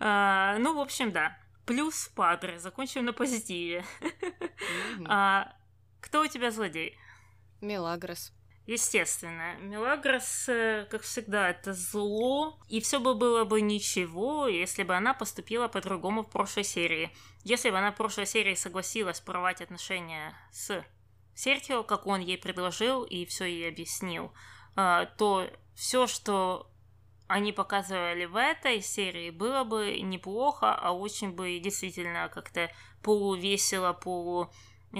А, 0.00 0.58
ну, 0.58 0.74
в 0.74 0.80
общем, 0.80 1.12
да. 1.12 1.38
Плюс 1.64 2.08
Падре. 2.08 2.58
Закончим 2.58 3.04
на 3.04 3.12
позитиве. 3.12 3.84
А, 5.06 5.54
кто 6.00 6.22
у 6.22 6.26
тебя 6.26 6.50
злодей? 6.50 6.98
Мелагрос. 7.60 8.32
Естественно, 8.66 9.56
Мелагрос, 9.60 10.48
э, 10.48 10.86
как 10.90 11.02
всегда, 11.02 11.50
это 11.50 11.74
зло, 11.74 12.58
и 12.68 12.80
все 12.80 12.98
бы 12.98 13.14
было 13.14 13.44
бы 13.44 13.60
ничего, 13.60 14.48
если 14.48 14.84
бы 14.84 14.96
она 14.96 15.12
поступила 15.12 15.68
по-другому 15.68 16.22
в 16.22 16.30
прошлой 16.30 16.64
серии. 16.64 17.10
Если 17.42 17.68
бы 17.68 17.76
она 17.76 17.92
в 17.92 17.96
прошлой 17.96 18.24
серии 18.24 18.54
согласилась 18.54 19.20
порвать 19.20 19.60
отношения 19.60 20.34
с 20.50 20.82
Серхио, 21.34 21.82
как 21.82 22.06
он 22.06 22.20
ей 22.20 22.38
предложил 22.38 23.02
и 23.02 23.26
все 23.26 23.44
ей 23.44 23.68
объяснил, 23.68 24.32
э, 24.76 25.08
то 25.18 25.46
все, 25.74 26.06
что 26.06 26.70
они 27.26 27.52
показывали 27.52 28.24
в 28.24 28.36
этой 28.36 28.80
серии, 28.80 29.28
было 29.30 29.64
бы 29.64 30.00
неплохо, 30.00 30.74
а 30.74 30.92
очень 30.92 31.32
бы 31.32 31.58
действительно 31.58 32.30
как-то 32.32 32.70
полувесело, 33.02 33.92
полу 33.92 34.50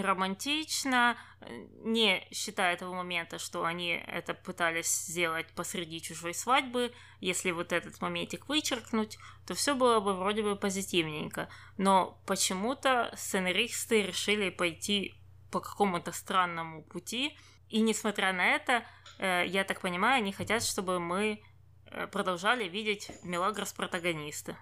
романтично, 0.02 1.16
э, 1.40 1.66
не 1.84 2.26
считая 2.32 2.76
того 2.76 2.94
момента, 2.94 3.38
что 3.38 3.64
они 3.64 3.90
это 3.90 4.34
пытались 4.34 5.06
сделать 5.06 5.46
посреди 5.54 6.00
чужой 6.00 6.34
свадьбы, 6.34 6.92
если 7.20 7.50
вот 7.50 7.72
этот 7.72 8.00
моментик 8.00 8.48
вычеркнуть, 8.48 9.18
то 9.46 9.54
все 9.54 9.74
было 9.74 10.00
бы 10.00 10.14
вроде 10.14 10.42
бы 10.42 10.56
позитивненько. 10.56 11.48
Но 11.76 12.20
почему-то 12.26 13.12
сценаристы 13.16 14.02
решили 14.02 14.50
пойти 14.50 15.14
по 15.50 15.60
какому-то 15.60 16.12
странному 16.12 16.82
пути, 16.82 17.36
и 17.68 17.80
несмотря 17.80 18.32
на 18.32 18.46
это, 18.46 18.84
э, 19.18 19.44
я 19.46 19.64
так 19.64 19.80
понимаю, 19.80 20.18
они 20.18 20.32
хотят, 20.32 20.62
чтобы 20.62 21.00
мы 21.00 21.42
э, 21.86 22.06
продолжали 22.08 22.68
видеть 22.68 23.10
Мелагрос 23.22 23.72
протагониста. 23.72 24.56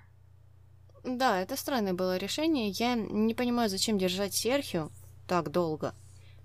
Да, 1.04 1.40
это 1.40 1.56
странное 1.56 1.94
было 1.94 2.16
решение. 2.16 2.68
Я 2.68 2.94
не 2.94 3.34
понимаю, 3.34 3.68
зачем 3.68 3.98
держать 3.98 4.34
Серхио, 4.34 4.90
так 5.26 5.50
долго. 5.50 5.94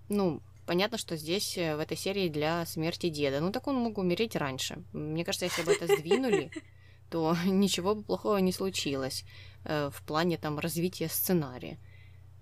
Ну, 0.10 0.42
понятно, 0.66 0.98
что 0.98 1.16
здесь 1.16 1.58
э, 1.58 1.76
в 1.76 1.80
этой 1.80 1.98
серии 1.98 2.30
для 2.30 2.66
смерти 2.66 3.10
деда. 3.10 3.40
Ну, 3.40 3.52
так 3.52 3.68
он 3.68 3.76
мог 3.76 3.98
умереть 3.98 4.36
раньше. 4.36 4.84
Мне 4.94 5.26
кажется, 5.26 5.46
если 5.46 5.64
бы 5.64 5.72
это 5.72 5.88
сдвинули, 5.88 6.52
то 7.10 7.36
ничего 7.46 7.96
бы 7.96 8.04
плохого 8.04 8.38
не 8.38 8.52
случилось 8.52 9.26
э, 9.64 9.90
в 9.92 10.04
плане 10.04 10.38
там 10.38 10.60
развития 10.60 11.10
сценария. 11.10 11.78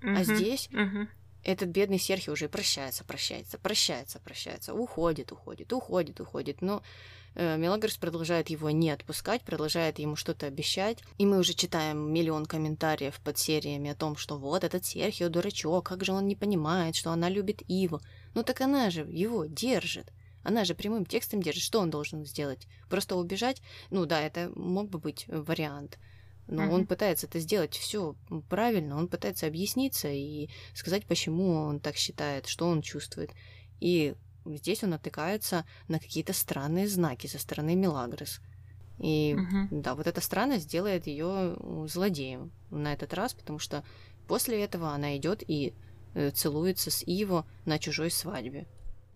А 0.02 0.24
здесь 0.24 0.70
этот 1.44 1.70
бедный 1.70 2.00
Серхи 2.00 2.30
уже 2.30 2.50
прощается, 2.50 3.04
прощается, 3.04 3.58
прощается, 3.58 4.20
прощается, 4.20 4.74
уходит, 4.74 5.32
уходит, 5.32 5.72
уходит, 5.74 6.20
уходит. 6.20 6.62
Но 6.62 6.84
Мелагрос 7.36 7.98
продолжает 7.98 8.50
его 8.50 8.70
не 8.70 8.90
отпускать, 8.90 9.44
продолжает 9.44 10.00
ему 10.00 10.16
что-то 10.16 10.48
обещать. 10.48 11.00
И 11.18 11.26
мы 11.26 11.40
уже 11.40 11.54
читаем 11.54 12.14
миллион 12.14 12.46
комментариев 12.46 13.20
под 13.22 13.38
сериями 13.38 13.92
о 13.92 13.96
том, 13.96 14.16
что 14.16 14.38
вот 14.38 14.64
этот 14.64 14.86
Серхио 14.86 15.30
дурачок, 15.30 15.86
как 15.86 16.06
же 16.06 16.14
он 16.14 16.28
не 16.28 16.36
понимает, 16.36 16.96
что 16.96 17.12
она 17.12 17.30
любит 17.30 17.62
Иву. 17.68 18.00
Ну 18.34 18.44
так 18.44 18.62
она 18.62 18.90
же 18.90 19.02
его 19.02 19.46
держит. 19.46 20.14
Она 20.44 20.64
же 20.64 20.76
прямым 20.76 21.06
текстом 21.06 21.42
держит. 21.42 21.64
Что 21.64 21.80
он 21.80 21.90
должен 21.90 22.26
сделать? 22.26 22.68
Просто 22.90 23.16
убежать? 23.16 23.62
Ну 23.90 24.06
да, 24.06 24.22
это 24.22 24.52
мог 24.56 24.90
бы 24.90 25.00
быть 25.00 25.26
вариант. 25.28 25.98
Но 26.48 26.64
uh-huh. 26.64 26.74
он 26.74 26.88
пытается 26.88 27.26
это 27.26 27.40
сделать 27.40 27.76
все 27.76 28.16
правильно, 28.50 28.98
он 28.98 29.08
пытается 29.08 29.48
объясниться 29.48 30.10
и 30.10 30.50
сказать, 30.76 31.06
почему 31.06 31.54
он 31.54 31.80
так 31.80 31.96
считает, 31.96 32.46
что 32.46 32.68
он 32.68 32.84
чувствует. 32.84 33.32
И 33.80 34.14
здесь 34.46 34.84
он 34.84 34.92
натыкается 34.92 35.66
на 35.88 36.00
какие-то 36.00 36.34
странные 36.34 36.88
знаки 36.88 37.28
со 37.28 37.40
стороны 37.40 37.76
Мелагрос. 37.76 38.40
И 39.00 39.36
угу. 39.36 39.68
да, 39.82 39.96
вот 39.96 40.08
эта 40.08 40.22
странность 40.22 40.70
делает 40.70 41.08
ее 41.08 41.58
злодеем 41.88 42.52
на 42.70 42.94
этот 42.94 43.14
раз, 43.14 43.34
потому 43.34 43.60
что 43.60 43.84
после 44.28 44.64
этого 44.64 44.90
она 44.90 45.18
идет 45.18 45.44
и 45.48 45.74
э, 46.14 46.32
целуется 46.32 46.92
с 46.92 47.04
Иво 47.06 47.46
на 47.66 47.78
чужой 47.78 48.10
свадьбе. 48.10 48.68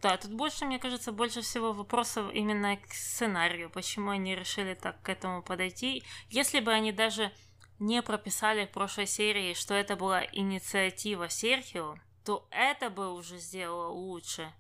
Да, 0.02 0.16
тут 0.18 0.32
больше, 0.32 0.66
мне 0.66 0.80
кажется, 0.80 1.12
больше 1.12 1.42
всего 1.42 1.74
вопросов 1.74 2.32
именно 2.34 2.78
к 2.78 2.94
сценарию, 2.94 3.70
почему 3.70 4.12
они 4.12 4.36
решили 4.36 4.74
так 4.74 5.02
к 5.02 5.10
этому 5.10 5.42
подойти. 5.44 6.04
Если 6.30 6.62
бы 6.62 6.72
они 6.72 6.94
даже 6.94 7.32
не 7.80 8.02
прописали 8.02 8.66
в 8.66 8.72
прошлой 8.72 9.08
серии, 9.08 9.54
что 9.54 9.74
это 9.74 9.96
была 9.96 10.24
инициатива 10.32 11.30
Серхио, 11.30 11.96
то 12.24 12.48
это 12.52 12.90
бы 12.90 13.14
уже 13.14 13.40
сделало 13.40 13.90
лучше 13.90 14.54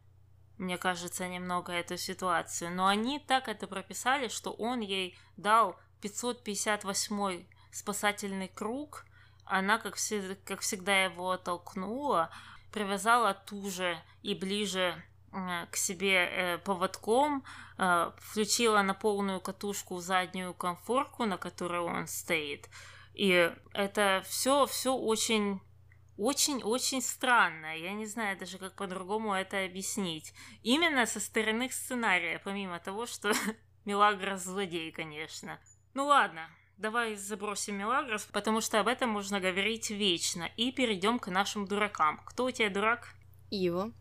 мне 0.59 0.77
кажется, 0.77 1.27
немного 1.27 1.71
эту 1.71 1.97
ситуацию. 1.97 2.71
Но 2.71 2.87
они 2.87 3.19
так 3.19 3.47
это 3.47 3.65
прописали, 3.65 4.27
что 4.27 4.51
он 4.51 4.81
ей 4.81 5.17
дал 5.37 5.79
558 6.01 7.45
спасательный 7.71 8.49
круг, 8.49 9.05
она, 9.45 9.79
как, 9.79 9.95
все, 9.95 10.37
как 10.45 10.61
всегда, 10.61 11.05
его 11.05 11.31
оттолкнула, 11.31 12.29
привязала 12.71 13.33
туже 13.33 13.99
и 14.21 14.35
ближе 14.35 15.01
к 15.71 15.75
себе 15.75 16.25
э, 16.25 16.57
поводком, 16.59 17.43
э, 17.77 18.11
включила 18.17 18.81
на 18.81 18.93
полную 18.93 19.39
катушку 19.39 19.99
заднюю 19.99 20.53
комфорку, 20.53 21.25
на 21.25 21.37
которой 21.37 21.81
он 21.81 22.07
стоит. 22.07 22.67
И 23.13 23.51
это 23.73 24.23
все, 24.27 24.65
все 24.65 24.95
очень 24.95 25.61
очень-очень 26.19 27.01
странно. 27.01 27.77
Я 27.77 27.93
не 27.93 28.05
знаю 28.05 28.37
даже, 28.37 28.57
как 28.57 28.75
по-другому 28.75 29.33
это 29.33 29.63
объяснить. 29.63 30.33
Именно 30.63 31.05
со 31.05 31.19
стороны 31.19 31.69
сценария, 31.71 32.41
помимо 32.43 32.79
того, 32.79 33.05
что 33.05 33.31
Мелагрос 33.85 34.43
злодей, 34.43 34.91
конечно. 34.91 35.59
Ну 35.93 36.05
ладно, 36.05 36.49
давай 36.77 37.15
забросим 37.15 37.77
Мелагрос, 37.77 38.25
потому 38.25 38.59
что 38.59 38.81
об 38.81 38.87
этом 38.87 39.09
можно 39.09 39.39
говорить 39.39 39.89
вечно. 39.89 40.49
И 40.57 40.71
перейдем 40.73 41.19
к 41.19 41.29
нашим 41.29 41.65
дуракам. 41.65 42.21
Кто 42.25 42.45
у 42.45 42.51
тебя 42.51 42.69
дурак? 42.69 43.15
Иво. 43.49 43.91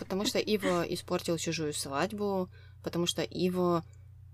Потому 0.00 0.24
что 0.24 0.38
Иво 0.38 0.82
испортил 0.82 1.38
чужую 1.38 1.72
свадьбу, 1.74 2.48
потому 2.82 3.06
что 3.06 3.22
Иво 3.22 3.84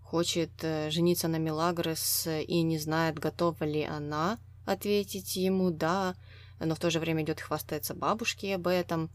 хочет 0.02 0.50
э, 0.62 0.90
жениться 0.90 1.28
на 1.28 1.36
Мелагрос 1.36 2.26
и 2.26 2.62
не 2.62 2.78
знает, 2.78 3.18
готова 3.18 3.64
ли 3.64 3.82
она 3.82 4.38
ответить 4.66 5.36
ему 5.36 5.70
«да», 5.70 6.14
но 6.60 6.74
в 6.74 6.78
то 6.78 6.90
же 6.90 7.00
время 7.00 7.22
идет 7.22 7.40
хвастается 7.40 7.94
бабушке 7.94 8.54
об 8.54 8.66
этом. 8.66 9.10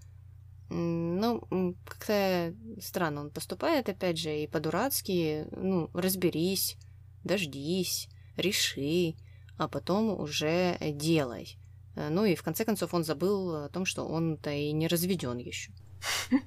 Ну, 0.70 1.76
как-то 1.86 2.54
странно 2.82 3.22
он 3.22 3.30
поступает, 3.30 3.88
опять 3.88 4.18
же, 4.18 4.36
и 4.36 4.48
по-дурацки, 4.48 5.48
ну, 5.52 5.90
разберись, 5.94 6.78
дождись, 7.24 8.10
реши, 8.36 9.16
а 9.58 9.68
потом 9.68 10.20
уже 10.20 10.78
делай. 10.80 11.58
Ну 11.96 12.26
и 12.26 12.36
в 12.36 12.44
конце 12.44 12.66
концов 12.66 12.94
он 12.94 13.04
забыл 13.04 13.66
о 13.66 13.70
том, 13.70 13.86
что 13.86 14.08
он-то 14.08 14.52
и 14.52 14.72
не 14.72 14.88
разведен 14.88 15.38
еще. 15.38 15.72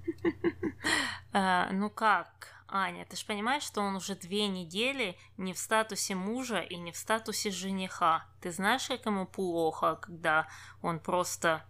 А, 1.30 1.70
ну 1.72 1.90
как? 1.90 2.57
Аня, 2.70 3.06
ты 3.06 3.16
же 3.16 3.24
понимаешь, 3.24 3.62
что 3.62 3.80
он 3.80 3.96
уже 3.96 4.14
две 4.14 4.46
недели 4.46 5.16
не 5.38 5.54
в 5.54 5.58
статусе 5.58 6.14
мужа 6.14 6.60
и 6.60 6.76
не 6.76 6.92
в 6.92 6.96
статусе 6.96 7.50
жениха. 7.50 8.26
Ты 8.42 8.52
знаешь, 8.52 8.86
как 8.88 9.06
ему 9.06 9.26
плохо, 9.26 9.96
когда 9.96 10.46
он 10.82 11.00
просто 11.00 11.64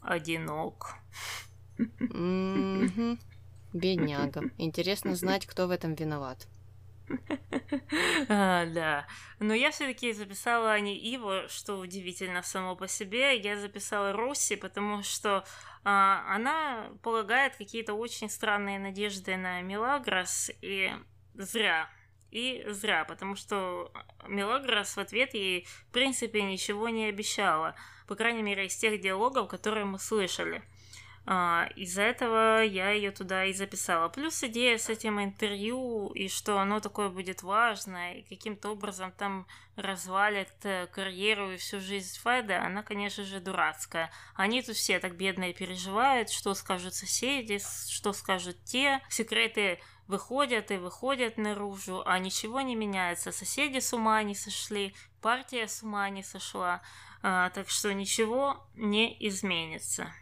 одинок? 0.00 0.96
Бедняга. 3.72 4.50
Интересно 4.58 5.14
знать, 5.14 5.46
кто 5.46 5.68
в 5.68 5.70
этом 5.70 5.94
виноват. 5.94 6.48
А, 8.28 8.66
да. 8.66 9.06
Но 9.38 9.54
я 9.54 9.70
все-таки 9.70 10.12
записала 10.12 10.78
не 10.80 10.96
Иво, 11.14 11.46
что 11.48 11.76
удивительно 11.78 12.42
само 12.42 12.74
по 12.74 12.88
себе. 12.88 13.38
Я 13.38 13.56
записала 13.56 14.12
Росси, 14.12 14.56
потому 14.56 15.02
что 15.02 15.36
а, 15.36 15.44
она 15.88 16.90
полагает 17.02 17.54
какие-то 17.54 17.94
очень 17.94 18.28
странные 18.28 18.80
надежды 18.80 19.36
на 19.36 19.62
Мелагрос, 19.62 20.50
и 20.60 20.90
зря. 21.34 21.88
И 22.32 22.64
зря, 22.70 23.04
потому 23.04 23.36
что 23.36 23.92
Мелагрос 24.26 24.96
в 24.96 24.98
ответ 24.98 25.32
ей, 25.34 25.64
в 25.64 25.92
принципе, 25.92 26.42
ничего 26.42 26.88
не 26.88 27.06
обещала. 27.06 27.76
По 28.08 28.16
крайней 28.16 28.42
мере, 28.42 28.66
из 28.66 28.76
тех 28.76 29.00
диалогов, 29.00 29.48
которые 29.48 29.84
мы 29.84 30.00
слышали. 30.00 30.64
А, 31.28 31.68
из-за 31.74 32.02
этого 32.02 32.62
я 32.62 32.90
ее 32.90 33.10
туда 33.10 33.46
и 33.46 33.52
записала. 33.52 34.08
Плюс 34.08 34.44
идея 34.44 34.78
с 34.78 34.88
этим 34.88 35.20
интервью, 35.20 36.12
и 36.14 36.28
что 36.28 36.60
оно 36.60 36.78
такое 36.78 37.08
будет 37.08 37.42
важное, 37.42 38.14
и 38.14 38.22
каким-то 38.22 38.70
образом 38.70 39.10
там 39.10 39.44
развалит 39.74 40.52
э, 40.62 40.86
карьеру 40.86 41.50
и 41.50 41.56
всю 41.56 41.80
жизнь 41.80 42.16
Феда, 42.22 42.62
она, 42.62 42.84
конечно 42.84 43.24
же, 43.24 43.40
дурацкая. 43.40 44.12
Они 44.36 44.62
тут 44.62 44.76
все 44.76 45.00
так 45.00 45.16
бедные 45.16 45.52
переживают, 45.52 46.30
что 46.30 46.54
скажут 46.54 46.94
соседи, 46.94 47.58
что 47.90 48.12
скажут 48.12 48.62
те. 48.64 49.00
Секреты 49.08 49.80
выходят 50.06 50.70
и 50.70 50.76
выходят 50.76 51.38
наружу, 51.38 52.02
а 52.06 52.20
ничего 52.20 52.60
не 52.60 52.76
меняется. 52.76 53.32
Соседи 53.32 53.80
с 53.80 53.92
ума 53.92 54.22
не 54.22 54.36
сошли, 54.36 54.94
партия 55.20 55.66
с 55.66 55.82
ума 55.82 56.08
не 56.08 56.22
сошла, 56.22 56.82
а, 57.20 57.50
так 57.50 57.68
что 57.68 57.92
ничего 57.92 58.64
не 58.76 59.16
изменится. 59.26 60.12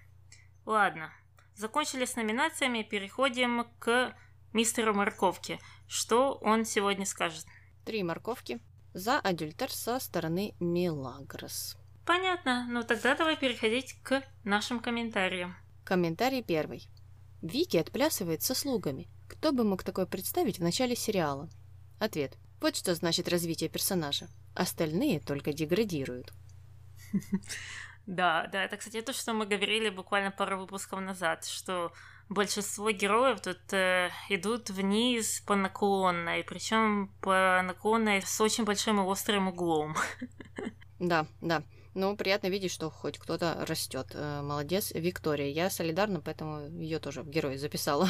Ладно, 0.67 1.13
закончили 1.57 2.05
с 2.05 2.17
номинациями, 2.17 2.83
переходим 2.83 3.67
к 3.79 4.17
мистеру 4.53 4.95
Морковке. 4.95 5.59
Что 5.87 6.35
он 6.35 6.65
сегодня 6.65 7.05
скажет? 7.05 7.45
Три 7.85 8.03
морковки 8.03 8.61
за 8.95 9.19
адюльтер 9.19 9.71
со 9.71 9.99
стороны 9.99 10.55
Милагрос. 10.61 11.77
Понятно, 12.07 12.67
ну 12.71 12.83
тогда 12.83 13.15
давай 13.15 13.37
переходить 13.37 13.95
к 14.03 14.23
нашим 14.45 14.81
комментариям. 14.81 15.55
Комментарий 15.85 16.43
первый. 16.43 16.89
Вики 17.43 17.77
отплясывает 17.77 18.43
со 18.43 18.55
слугами. 18.55 19.09
Кто 19.29 19.53
бы 19.53 19.65
мог 19.65 19.83
такое 19.83 20.07
представить 20.07 20.59
в 20.59 20.63
начале 20.63 20.97
сериала? 20.97 21.51
Ответ. 21.99 22.39
Вот 22.61 22.77
что 22.77 22.95
значит 22.95 23.29
развитие 23.29 23.69
персонажа. 23.69 24.29
Остальные 24.55 25.21
только 25.21 25.53
деградируют. 25.53 26.33
Да, 28.07 28.49
да, 28.53 28.65
это, 28.65 28.77
кстати, 28.77 29.01
то, 29.01 29.13
что 29.13 29.33
мы 29.33 29.47
говорили 29.47 29.89
буквально 29.89 30.31
пару 30.31 30.59
выпусков 30.59 31.01
назад, 31.01 31.47
что 31.47 31.93
большинство 32.29 32.91
героев 32.91 33.41
тут 33.41 33.73
э, 33.73 34.11
идут 34.29 34.71
вниз 34.71 35.41
по 35.47 35.55
наклонной, 35.55 36.45
причем 36.45 37.11
по 37.23 37.63
наклонной 37.65 38.21
с 38.23 38.41
очень 38.41 38.65
большим 38.65 39.01
и 39.01 39.05
острым 39.05 39.49
углом. 39.49 39.97
Да, 41.01 41.27
да. 41.41 41.65
Ну, 41.95 42.17
приятно 42.17 42.47
видеть, 42.47 42.71
что 42.71 42.89
хоть 42.89 43.19
кто-то 43.19 43.65
растет. 43.69 44.13
Э, 44.15 44.43
молодец, 44.43 44.93
Виктория. 44.93 45.49
Я 45.49 45.69
солидарна, 45.69 46.21
поэтому 46.21 46.69
ее 46.81 46.99
тоже 46.99 47.23
в 47.23 47.29
герои 47.29 47.57
записала. 47.57 48.09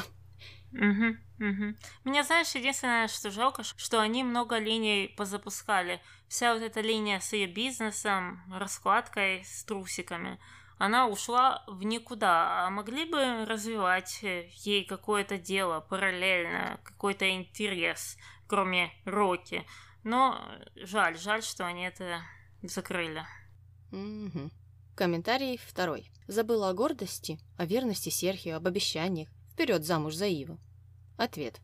Угу, 0.72 1.16
угу. 1.38 1.74
Меня, 2.04 2.22
знаешь, 2.24 2.54
единственное, 2.54 3.08
что 3.08 3.30
жалко, 3.30 3.62
что 3.62 4.00
они 4.00 4.24
много 4.24 4.58
линий 4.58 5.12
позапускали. 5.16 6.00
Вся 6.34 6.52
вот 6.52 6.64
эта 6.64 6.80
линия 6.80 7.20
с 7.20 7.32
ее 7.32 7.46
бизнесом, 7.46 8.42
раскладкой, 8.50 9.44
с 9.44 9.62
трусиками, 9.62 10.40
она 10.78 11.06
ушла 11.06 11.62
в 11.68 11.84
никуда. 11.84 12.66
А 12.66 12.70
могли 12.70 13.04
бы 13.04 13.44
развивать 13.44 14.18
э, 14.24 14.48
ей 14.64 14.84
какое-то 14.84 15.38
дело 15.38 15.78
параллельно, 15.78 16.80
какой-то 16.82 17.30
интерес, 17.30 18.16
кроме 18.48 18.90
Роки. 19.04 19.64
Но 20.02 20.44
жаль, 20.74 21.16
жаль, 21.16 21.44
что 21.44 21.66
они 21.66 21.84
это 21.86 22.20
закрыли. 22.62 23.24
Угу. 23.92 24.50
Комментарий 24.96 25.56
второй. 25.56 26.10
Забыла 26.26 26.70
о 26.70 26.74
гордости, 26.74 27.38
о 27.56 27.64
верности 27.64 28.08
Серхио, 28.08 28.56
об 28.56 28.66
обещаниях. 28.66 29.28
Вперед 29.52 29.84
замуж 29.84 30.14
за 30.14 30.26
Иву. 30.26 30.58
Ответ. 31.16 31.60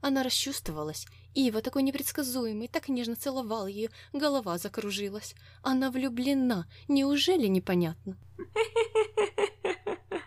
Она 0.00 0.22
расчувствовалась. 0.22 1.08
Ива, 1.34 1.62
такой 1.62 1.82
непредсказуемый, 1.82 2.68
так 2.68 2.88
нежно 2.88 3.16
целовал 3.16 3.66
ее, 3.66 3.90
голова 4.12 4.58
закружилась. 4.58 5.34
Она 5.62 5.90
влюблена. 5.90 6.66
Неужели 6.88 7.46
непонятно? 7.46 8.18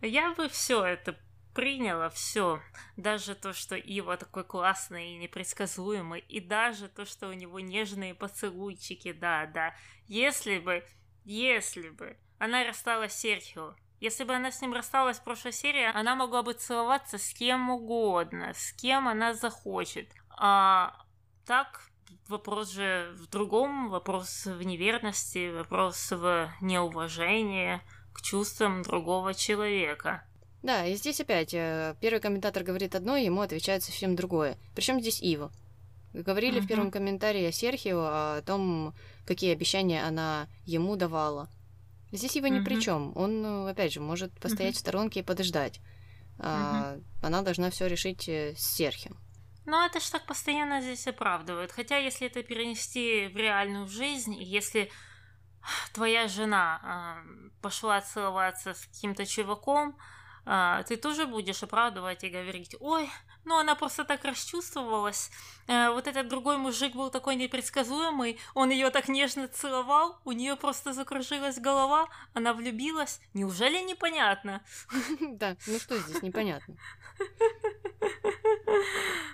Я 0.00 0.34
бы 0.34 0.48
все 0.48 0.84
это 0.84 1.16
приняла, 1.54 2.10
все. 2.10 2.60
Даже 2.96 3.34
то, 3.34 3.52
что 3.52 3.76
Ива 3.76 4.16
такой 4.16 4.44
классный 4.44 5.12
и 5.12 5.18
непредсказуемый, 5.18 6.20
и 6.20 6.40
даже 6.40 6.88
то, 6.88 7.04
что 7.04 7.28
у 7.28 7.32
него 7.32 7.60
нежные 7.60 8.14
поцелуйчики, 8.14 9.12
да, 9.12 9.46
да. 9.46 9.74
Если 10.06 10.58
бы, 10.58 10.84
если 11.24 11.90
бы 11.90 12.16
она 12.38 12.64
рассталась 12.64 13.12
с 13.12 13.20
Серхио, 13.20 13.74
если 14.00 14.24
бы 14.24 14.34
она 14.34 14.50
с 14.50 14.60
ним 14.60 14.74
рассталась 14.74 15.18
в 15.18 15.24
прошлой 15.24 15.52
серии, 15.52 15.96
она 15.96 16.14
могла 16.14 16.42
бы 16.42 16.52
целоваться 16.52 17.16
с 17.16 17.32
кем 17.32 17.70
угодно, 17.70 18.52
с 18.54 18.72
кем 18.72 19.08
она 19.08 19.32
захочет. 19.32 20.10
А 20.36 20.94
так 21.46 21.88
вопрос 22.28 22.70
же 22.70 23.14
в 23.16 23.28
другом, 23.28 23.90
вопрос 23.90 24.46
в 24.46 24.62
неверности, 24.62 25.52
вопрос 25.52 26.10
в 26.10 26.50
неуважении 26.60 27.80
к 28.12 28.22
чувствам 28.22 28.82
другого 28.82 29.34
человека. 29.34 30.24
Да, 30.62 30.86
и 30.86 30.94
здесь 30.94 31.20
опять 31.20 31.52
э, 31.52 31.94
первый 32.00 32.20
комментатор 32.20 32.62
говорит 32.62 32.94
одно, 32.94 33.16
ему 33.16 33.42
отвечает 33.42 33.82
совсем 33.82 34.16
другое. 34.16 34.56
Причем 34.74 35.00
здесь 35.00 35.20
Ива. 35.20 35.52
Говорили 36.14 36.60
uh-huh. 36.60 36.64
в 36.64 36.68
первом 36.68 36.90
комментарии 36.90 37.44
о 37.44 37.52
Серхио, 37.52 37.98
о 37.98 38.42
том, 38.46 38.94
какие 39.26 39.52
обещания 39.52 40.02
она 40.06 40.48
ему 40.64 40.96
давала. 40.96 41.50
Здесь 42.12 42.36
его 42.36 42.46
ни 42.46 42.60
при 42.60 42.80
чем. 42.80 43.12
Он, 43.16 43.42
ну, 43.42 43.66
опять 43.66 43.92
же, 43.92 44.00
может 44.00 44.32
постоять 44.38 44.76
в 44.76 44.78
сторонке 44.78 45.20
и 45.20 45.22
подождать. 45.24 45.80
А, 46.38 46.96
она 47.22 47.42
должна 47.42 47.70
все 47.70 47.88
решить 47.88 48.28
э, 48.28 48.54
с 48.56 48.76
Серхио. 48.76 49.12
Но 49.66 49.84
это 49.84 50.00
ж 50.00 50.10
так 50.10 50.26
постоянно 50.26 50.80
здесь 50.80 51.06
оправдывают. 51.06 51.72
Хотя, 51.72 51.96
если 51.96 52.26
это 52.26 52.42
перенести 52.42 53.28
в 53.28 53.36
реальную 53.36 53.88
жизнь, 53.88 54.34
если 54.34 54.90
твоя 55.92 56.28
жена 56.28 57.22
э, 57.24 57.50
пошла 57.62 58.00
целоваться 58.00 58.74
с 58.74 58.86
каким-то 58.86 59.24
чуваком, 59.24 59.96
а, 60.46 60.82
ты 60.82 60.96
тоже 60.96 61.26
будешь 61.26 61.62
оправдывать 61.62 62.22
и 62.22 62.28
говорить, 62.28 62.76
ой, 62.80 63.08
ну 63.44 63.56
она 63.56 63.74
просто 63.74 64.04
так 64.04 64.24
расчувствовалась, 64.24 65.30
а, 65.66 65.90
вот 65.92 66.06
этот 66.06 66.28
другой 66.28 66.58
мужик 66.58 66.94
был 66.94 67.10
такой 67.10 67.36
непредсказуемый, 67.36 68.38
он 68.52 68.68
ее 68.68 68.90
так 68.90 69.08
нежно 69.08 69.48
целовал, 69.48 70.20
у 70.24 70.32
нее 70.32 70.56
просто 70.56 70.92
закружилась 70.92 71.58
голова, 71.58 72.08
она 72.34 72.52
влюбилась, 72.52 73.20
неужели 73.32 73.82
непонятно? 73.82 74.62
Да, 75.20 75.56
ну 75.66 75.78
что 75.78 75.98
здесь 75.98 76.22
непонятно? 76.22 76.76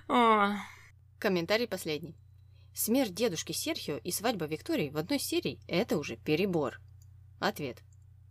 Комментарий 1.18 1.68
последний. 1.68 2.16
Смерть 2.74 3.14
дедушки 3.14 3.52
Серхио 3.52 3.98
и 3.98 4.10
свадьба 4.10 4.46
Виктории 4.46 4.90
в 4.90 4.96
одной 4.96 5.18
серии– 5.18 5.60
это 5.68 5.98
уже 5.98 6.16
перебор. 6.16 6.80
Ответ. 7.40 7.82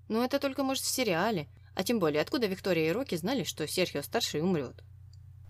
Ну 0.07 0.23
это 0.23 0.39
только 0.39 0.63
может 0.63 0.83
в 0.83 0.87
сериале, 0.87 1.47
а 1.75 1.83
тем 1.83 1.99
более, 1.99 2.21
откуда 2.21 2.47
Виктория 2.47 2.89
и 2.89 2.91
Рокки 2.91 3.15
знали, 3.15 3.43
что 3.43 3.67
Серхио 3.67 4.01
старший 4.01 4.41
умрет? 4.41 4.83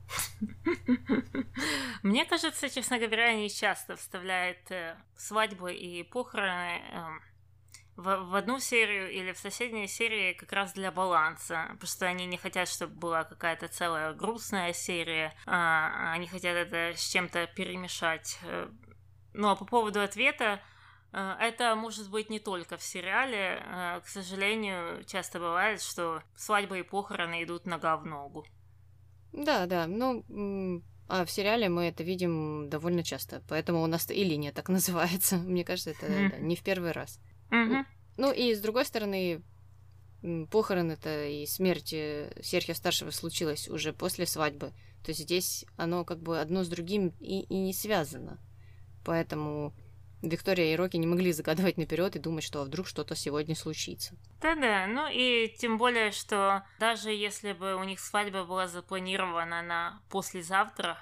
Мне 2.03 2.26
кажется, 2.26 2.70
честно 2.70 2.99
говоря, 2.99 3.30
они 3.30 3.49
часто 3.49 3.95
вставляют 3.95 4.70
э, 4.72 4.97
свадьбы 5.16 5.74
и 5.74 6.03
похороны 6.03 6.82
э, 6.91 7.07
в, 8.00 8.30
в 8.30 8.36
одну 8.36 8.60
серию 8.60 9.12
или 9.12 9.32
в 9.32 9.38
соседней 9.38 9.88
серии 9.88 10.34
как 10.34 10.52
раз 10.52 10.74
для 10.74 10.91
баланса, 10.91 11.66
потому 11.72 11.88
что 11.88 12.06
они 12.06 12.26
не 12.26 12.38
хотят, 12.38 12.68
чтобы 12.68 12.93
была 12.95 13.24
какая-то 13.24 13.68
целая 13.68 14.14
грустная 14.14 14.74
серия, 14.74 15.34
а 15.45 16.14
они 16.14 16.28
хотят 16.28 16.56
это 16.56 16.97
с 16.97 17.08
чем-то 17.10 17.47
перемешать. 17.56 18.39
Э, 18.43 18.70
ну 19.34 19.50
а 19.50 19.56
по 19.56 19.66
поводу 19.66 20.02
ответа, 20.02 20.60
Э, 21.12 21.36
это 21.39 21.76
может 21.76 22.10
быть 22.10 22.30
не 22.30 22.39
только 22.39 22.78
в 22.78 22.84
сериале. 22.84 23.64
Э, 23.66 24.02
к 24.02 24.08
сожалению, 24.08 25.04
часто 25.06 25.39
бывает, 25.39 25.82
что 25.82 26.22
свадьбы 26.36 26.80
и 26.80 26.84
похороны 26.84 27.43
идут 27.43 27.66
нога 27.66 27.97
в 27.97 28.06
ногу. 28.06 28.45
Да, 29.32 29.66
да. 29.66 29.88
Ну, 29.88 30.84
а 31.08 31.26
в 31.26 31.32
сериале 31.32 31.70
мы 31.70 31.86
это 31.86 32.04
видим 32.04 32.70
довольно 32.70 33.04
часто. 33.04 33.43
Поэтому 33.47 33.82
у 33.82 33.88
нас 33.88 34.10
и 34.10 34.24
линия 34.24 34.52
так 34.52 34.70
называется. 34.78 35.38
Мне 35.38 35.64
кажется, 35.64 35.91
это 35.91 36.08
да, 36.08 36.38
не 36.38 36.56
в 36.56 36.64
первый 36.64 36.91
раз. 36.91 37.20
Mm-hmm. 37.52 37.86
Ну 38.18 38.32
и 38.32 38.54
с 38.54 38.60
другой 38.60 38.86
стороны, 38.86 39.41
похороны-то 40.52 41.28
и 41.28 41.45
смерть 41.45 41.89
Серхио 41.89 42.74
Старшего 42.74 43.12
случилась 43.12 43.68
уже 43.68 43.93
после 43.93 44.26
свадьбы. 44.26 44.74
То 45.04 45.12
есть 45.12 45.22
здесь 45.22 45.66
оно 45.78 46.04
как 46.04 46.20
бы 46.22 46.39
одно 46.39 46.64
с 46.64 46.68
другим 46.68 47.14
и, 47.20 47.41
и 47.41 47.56
не 47.56 47.74
связано. 47.74 48.39
Поэтому 49.06 49.74
Виктория 50.22 50.74
и 50.74 50.76
Рокки 50.76 50.97
не 50.97 51.08
могли 51.08 51.32
загадывать 51.32 51.78
наперед 51.78 52.16
и 52.16 52.20
думать, 52.20 52.43
что 52.43 52.64
вдруг 52.64 52.88
что-то 52.88 53.16
сегодня 53.16 53.56
случится. 53.56 54.16
Да-да, 54.41 54.86
ну 54.88 55.08
и 55.10 55.47
тем 55.58 55.78
более, 55.78 56.12
что 56.12 56.64
даже 56.80 57.12
если 57.12 57.54
бы 57.54 57.76
у 57.76 57.84
них 57.84 58.00
свадьба 58.00 58.43
была 58.43 58.68
запланирована 58.68 59.62
на 59.62 60.02
послезавтра, 60.10 60.97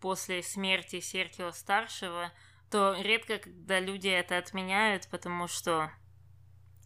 после 0.00 0.42
смерти 0.42 1.00
Серкио 1.00 1.50
старшего, 1.50 2.30
то 2.74 2.96
редко, 3.00 3.38
когда 3.38 3.78
люди 3.78 4.08
это 4.08 4.36
отменяют, 4.36 5.06
потому 5.06 5.46
что 5.46 5.92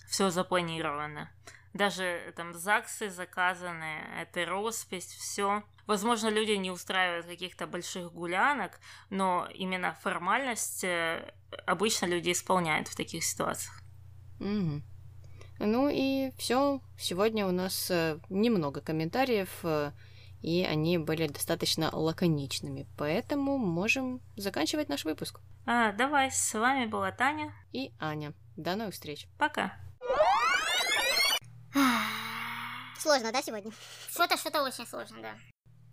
все 0.06 0.28
запланировано. 0.28 1.30
Даже 1.72 2.34
там 2.36 2.52
ЗАГСы 2.52 3.08
заказаны, 3.08 4.04
это 4.20 4.44
роспись, 4.44 5.06
все. 5.06 5.62
Возможно, 5.86 6.28
люди 6.28 6.50
не 6.50 6.70
устраивают 6.70 7.24
каких-то 7.24 7.66
больших 7.66 8.12
гулянок, 8.12 8.80
но 9.08 9.48
именно 9.54 9.94
формальность 9.94 10.84
э, 10.84 11.32
обычно 11.64 12.04
люди 12.04 12.32
исполняют 12.32 12.88
в 12.88 12.94
таких 12.94 13.24
ситуациях. 13.24 13.80
Угу. 14.40 14.82
Ну 15.60 15.88
и 15.90 16.32
все. 16.36 16.82
Сегодня 16.98 17.46
у 17.46 17.50
нас 17.50 17.90
э, 17.90 18.18
немного 18.28 18.82
комментариев, 18.82 19.48
э, 19.62 19.92
и 20.42 20.64
они 20.64 20.98
были 20.98 21.26
достаточно 21.26 21.90
лаконичными, 21.94 22.86
поэтому 22.96 23.58
можем 23.58 24.20
заканчивать 24.36 24.88
наш 24.88 25.04
выпуск. 25.04 25.40
А, 25.66 25.92
давай, 25.92 26.30
с 26.30 26.54
вами 26.54 26.86
была 26.86 27.12
Таня 27.12 27.52
и 27.72 27.92
Аня. 27.98 28.32
До 28.56 28.74
новых 28.74 28.94
встреч. 28.94 29.28
Пока. 29.38 29.76
Сложно, 32.98 33.32
да, 33.32 33.42
сегодня? 33.42 33.70
Что-то, 34.10 34.36
что-то 34.36 34.62
очень 34.62 34.86
сложно, 34.86 35.18
да. 35.22 35.34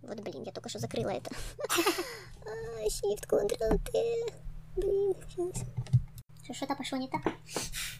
Вот, 0.01 0.19
блин, 0.21 0.43
я 0.43 0.51
только 0.51 0.69
что 0.69 0.79
закрыла 0.79 1.09
это. 1.09 1.29
Shift, 2.85 3.27
Ctrl, 3.27 3.79
T. 3.83 4.45
Блин, 4.75 5.13
сейчас. 5.29 6.55
Что-то 6.55 6.75
пошло 6.75 6.97
не 6.97 7.07
так. 7.07 7.21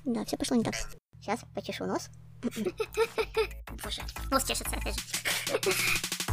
Да, 0.06 0.24
все 0.26 0.38
пошло 0.38 0.56
не 0.56 0.64
так. 0.64 0.76
Сейчас 1.20 1.42
почешу 1.56 1.86
нос. 1.86 2.10
Боже, 3.84 4.02
нос 4.30 4.44
чешется 4.44 4.76
опять 4.76 4.96
же. 4.96 6.25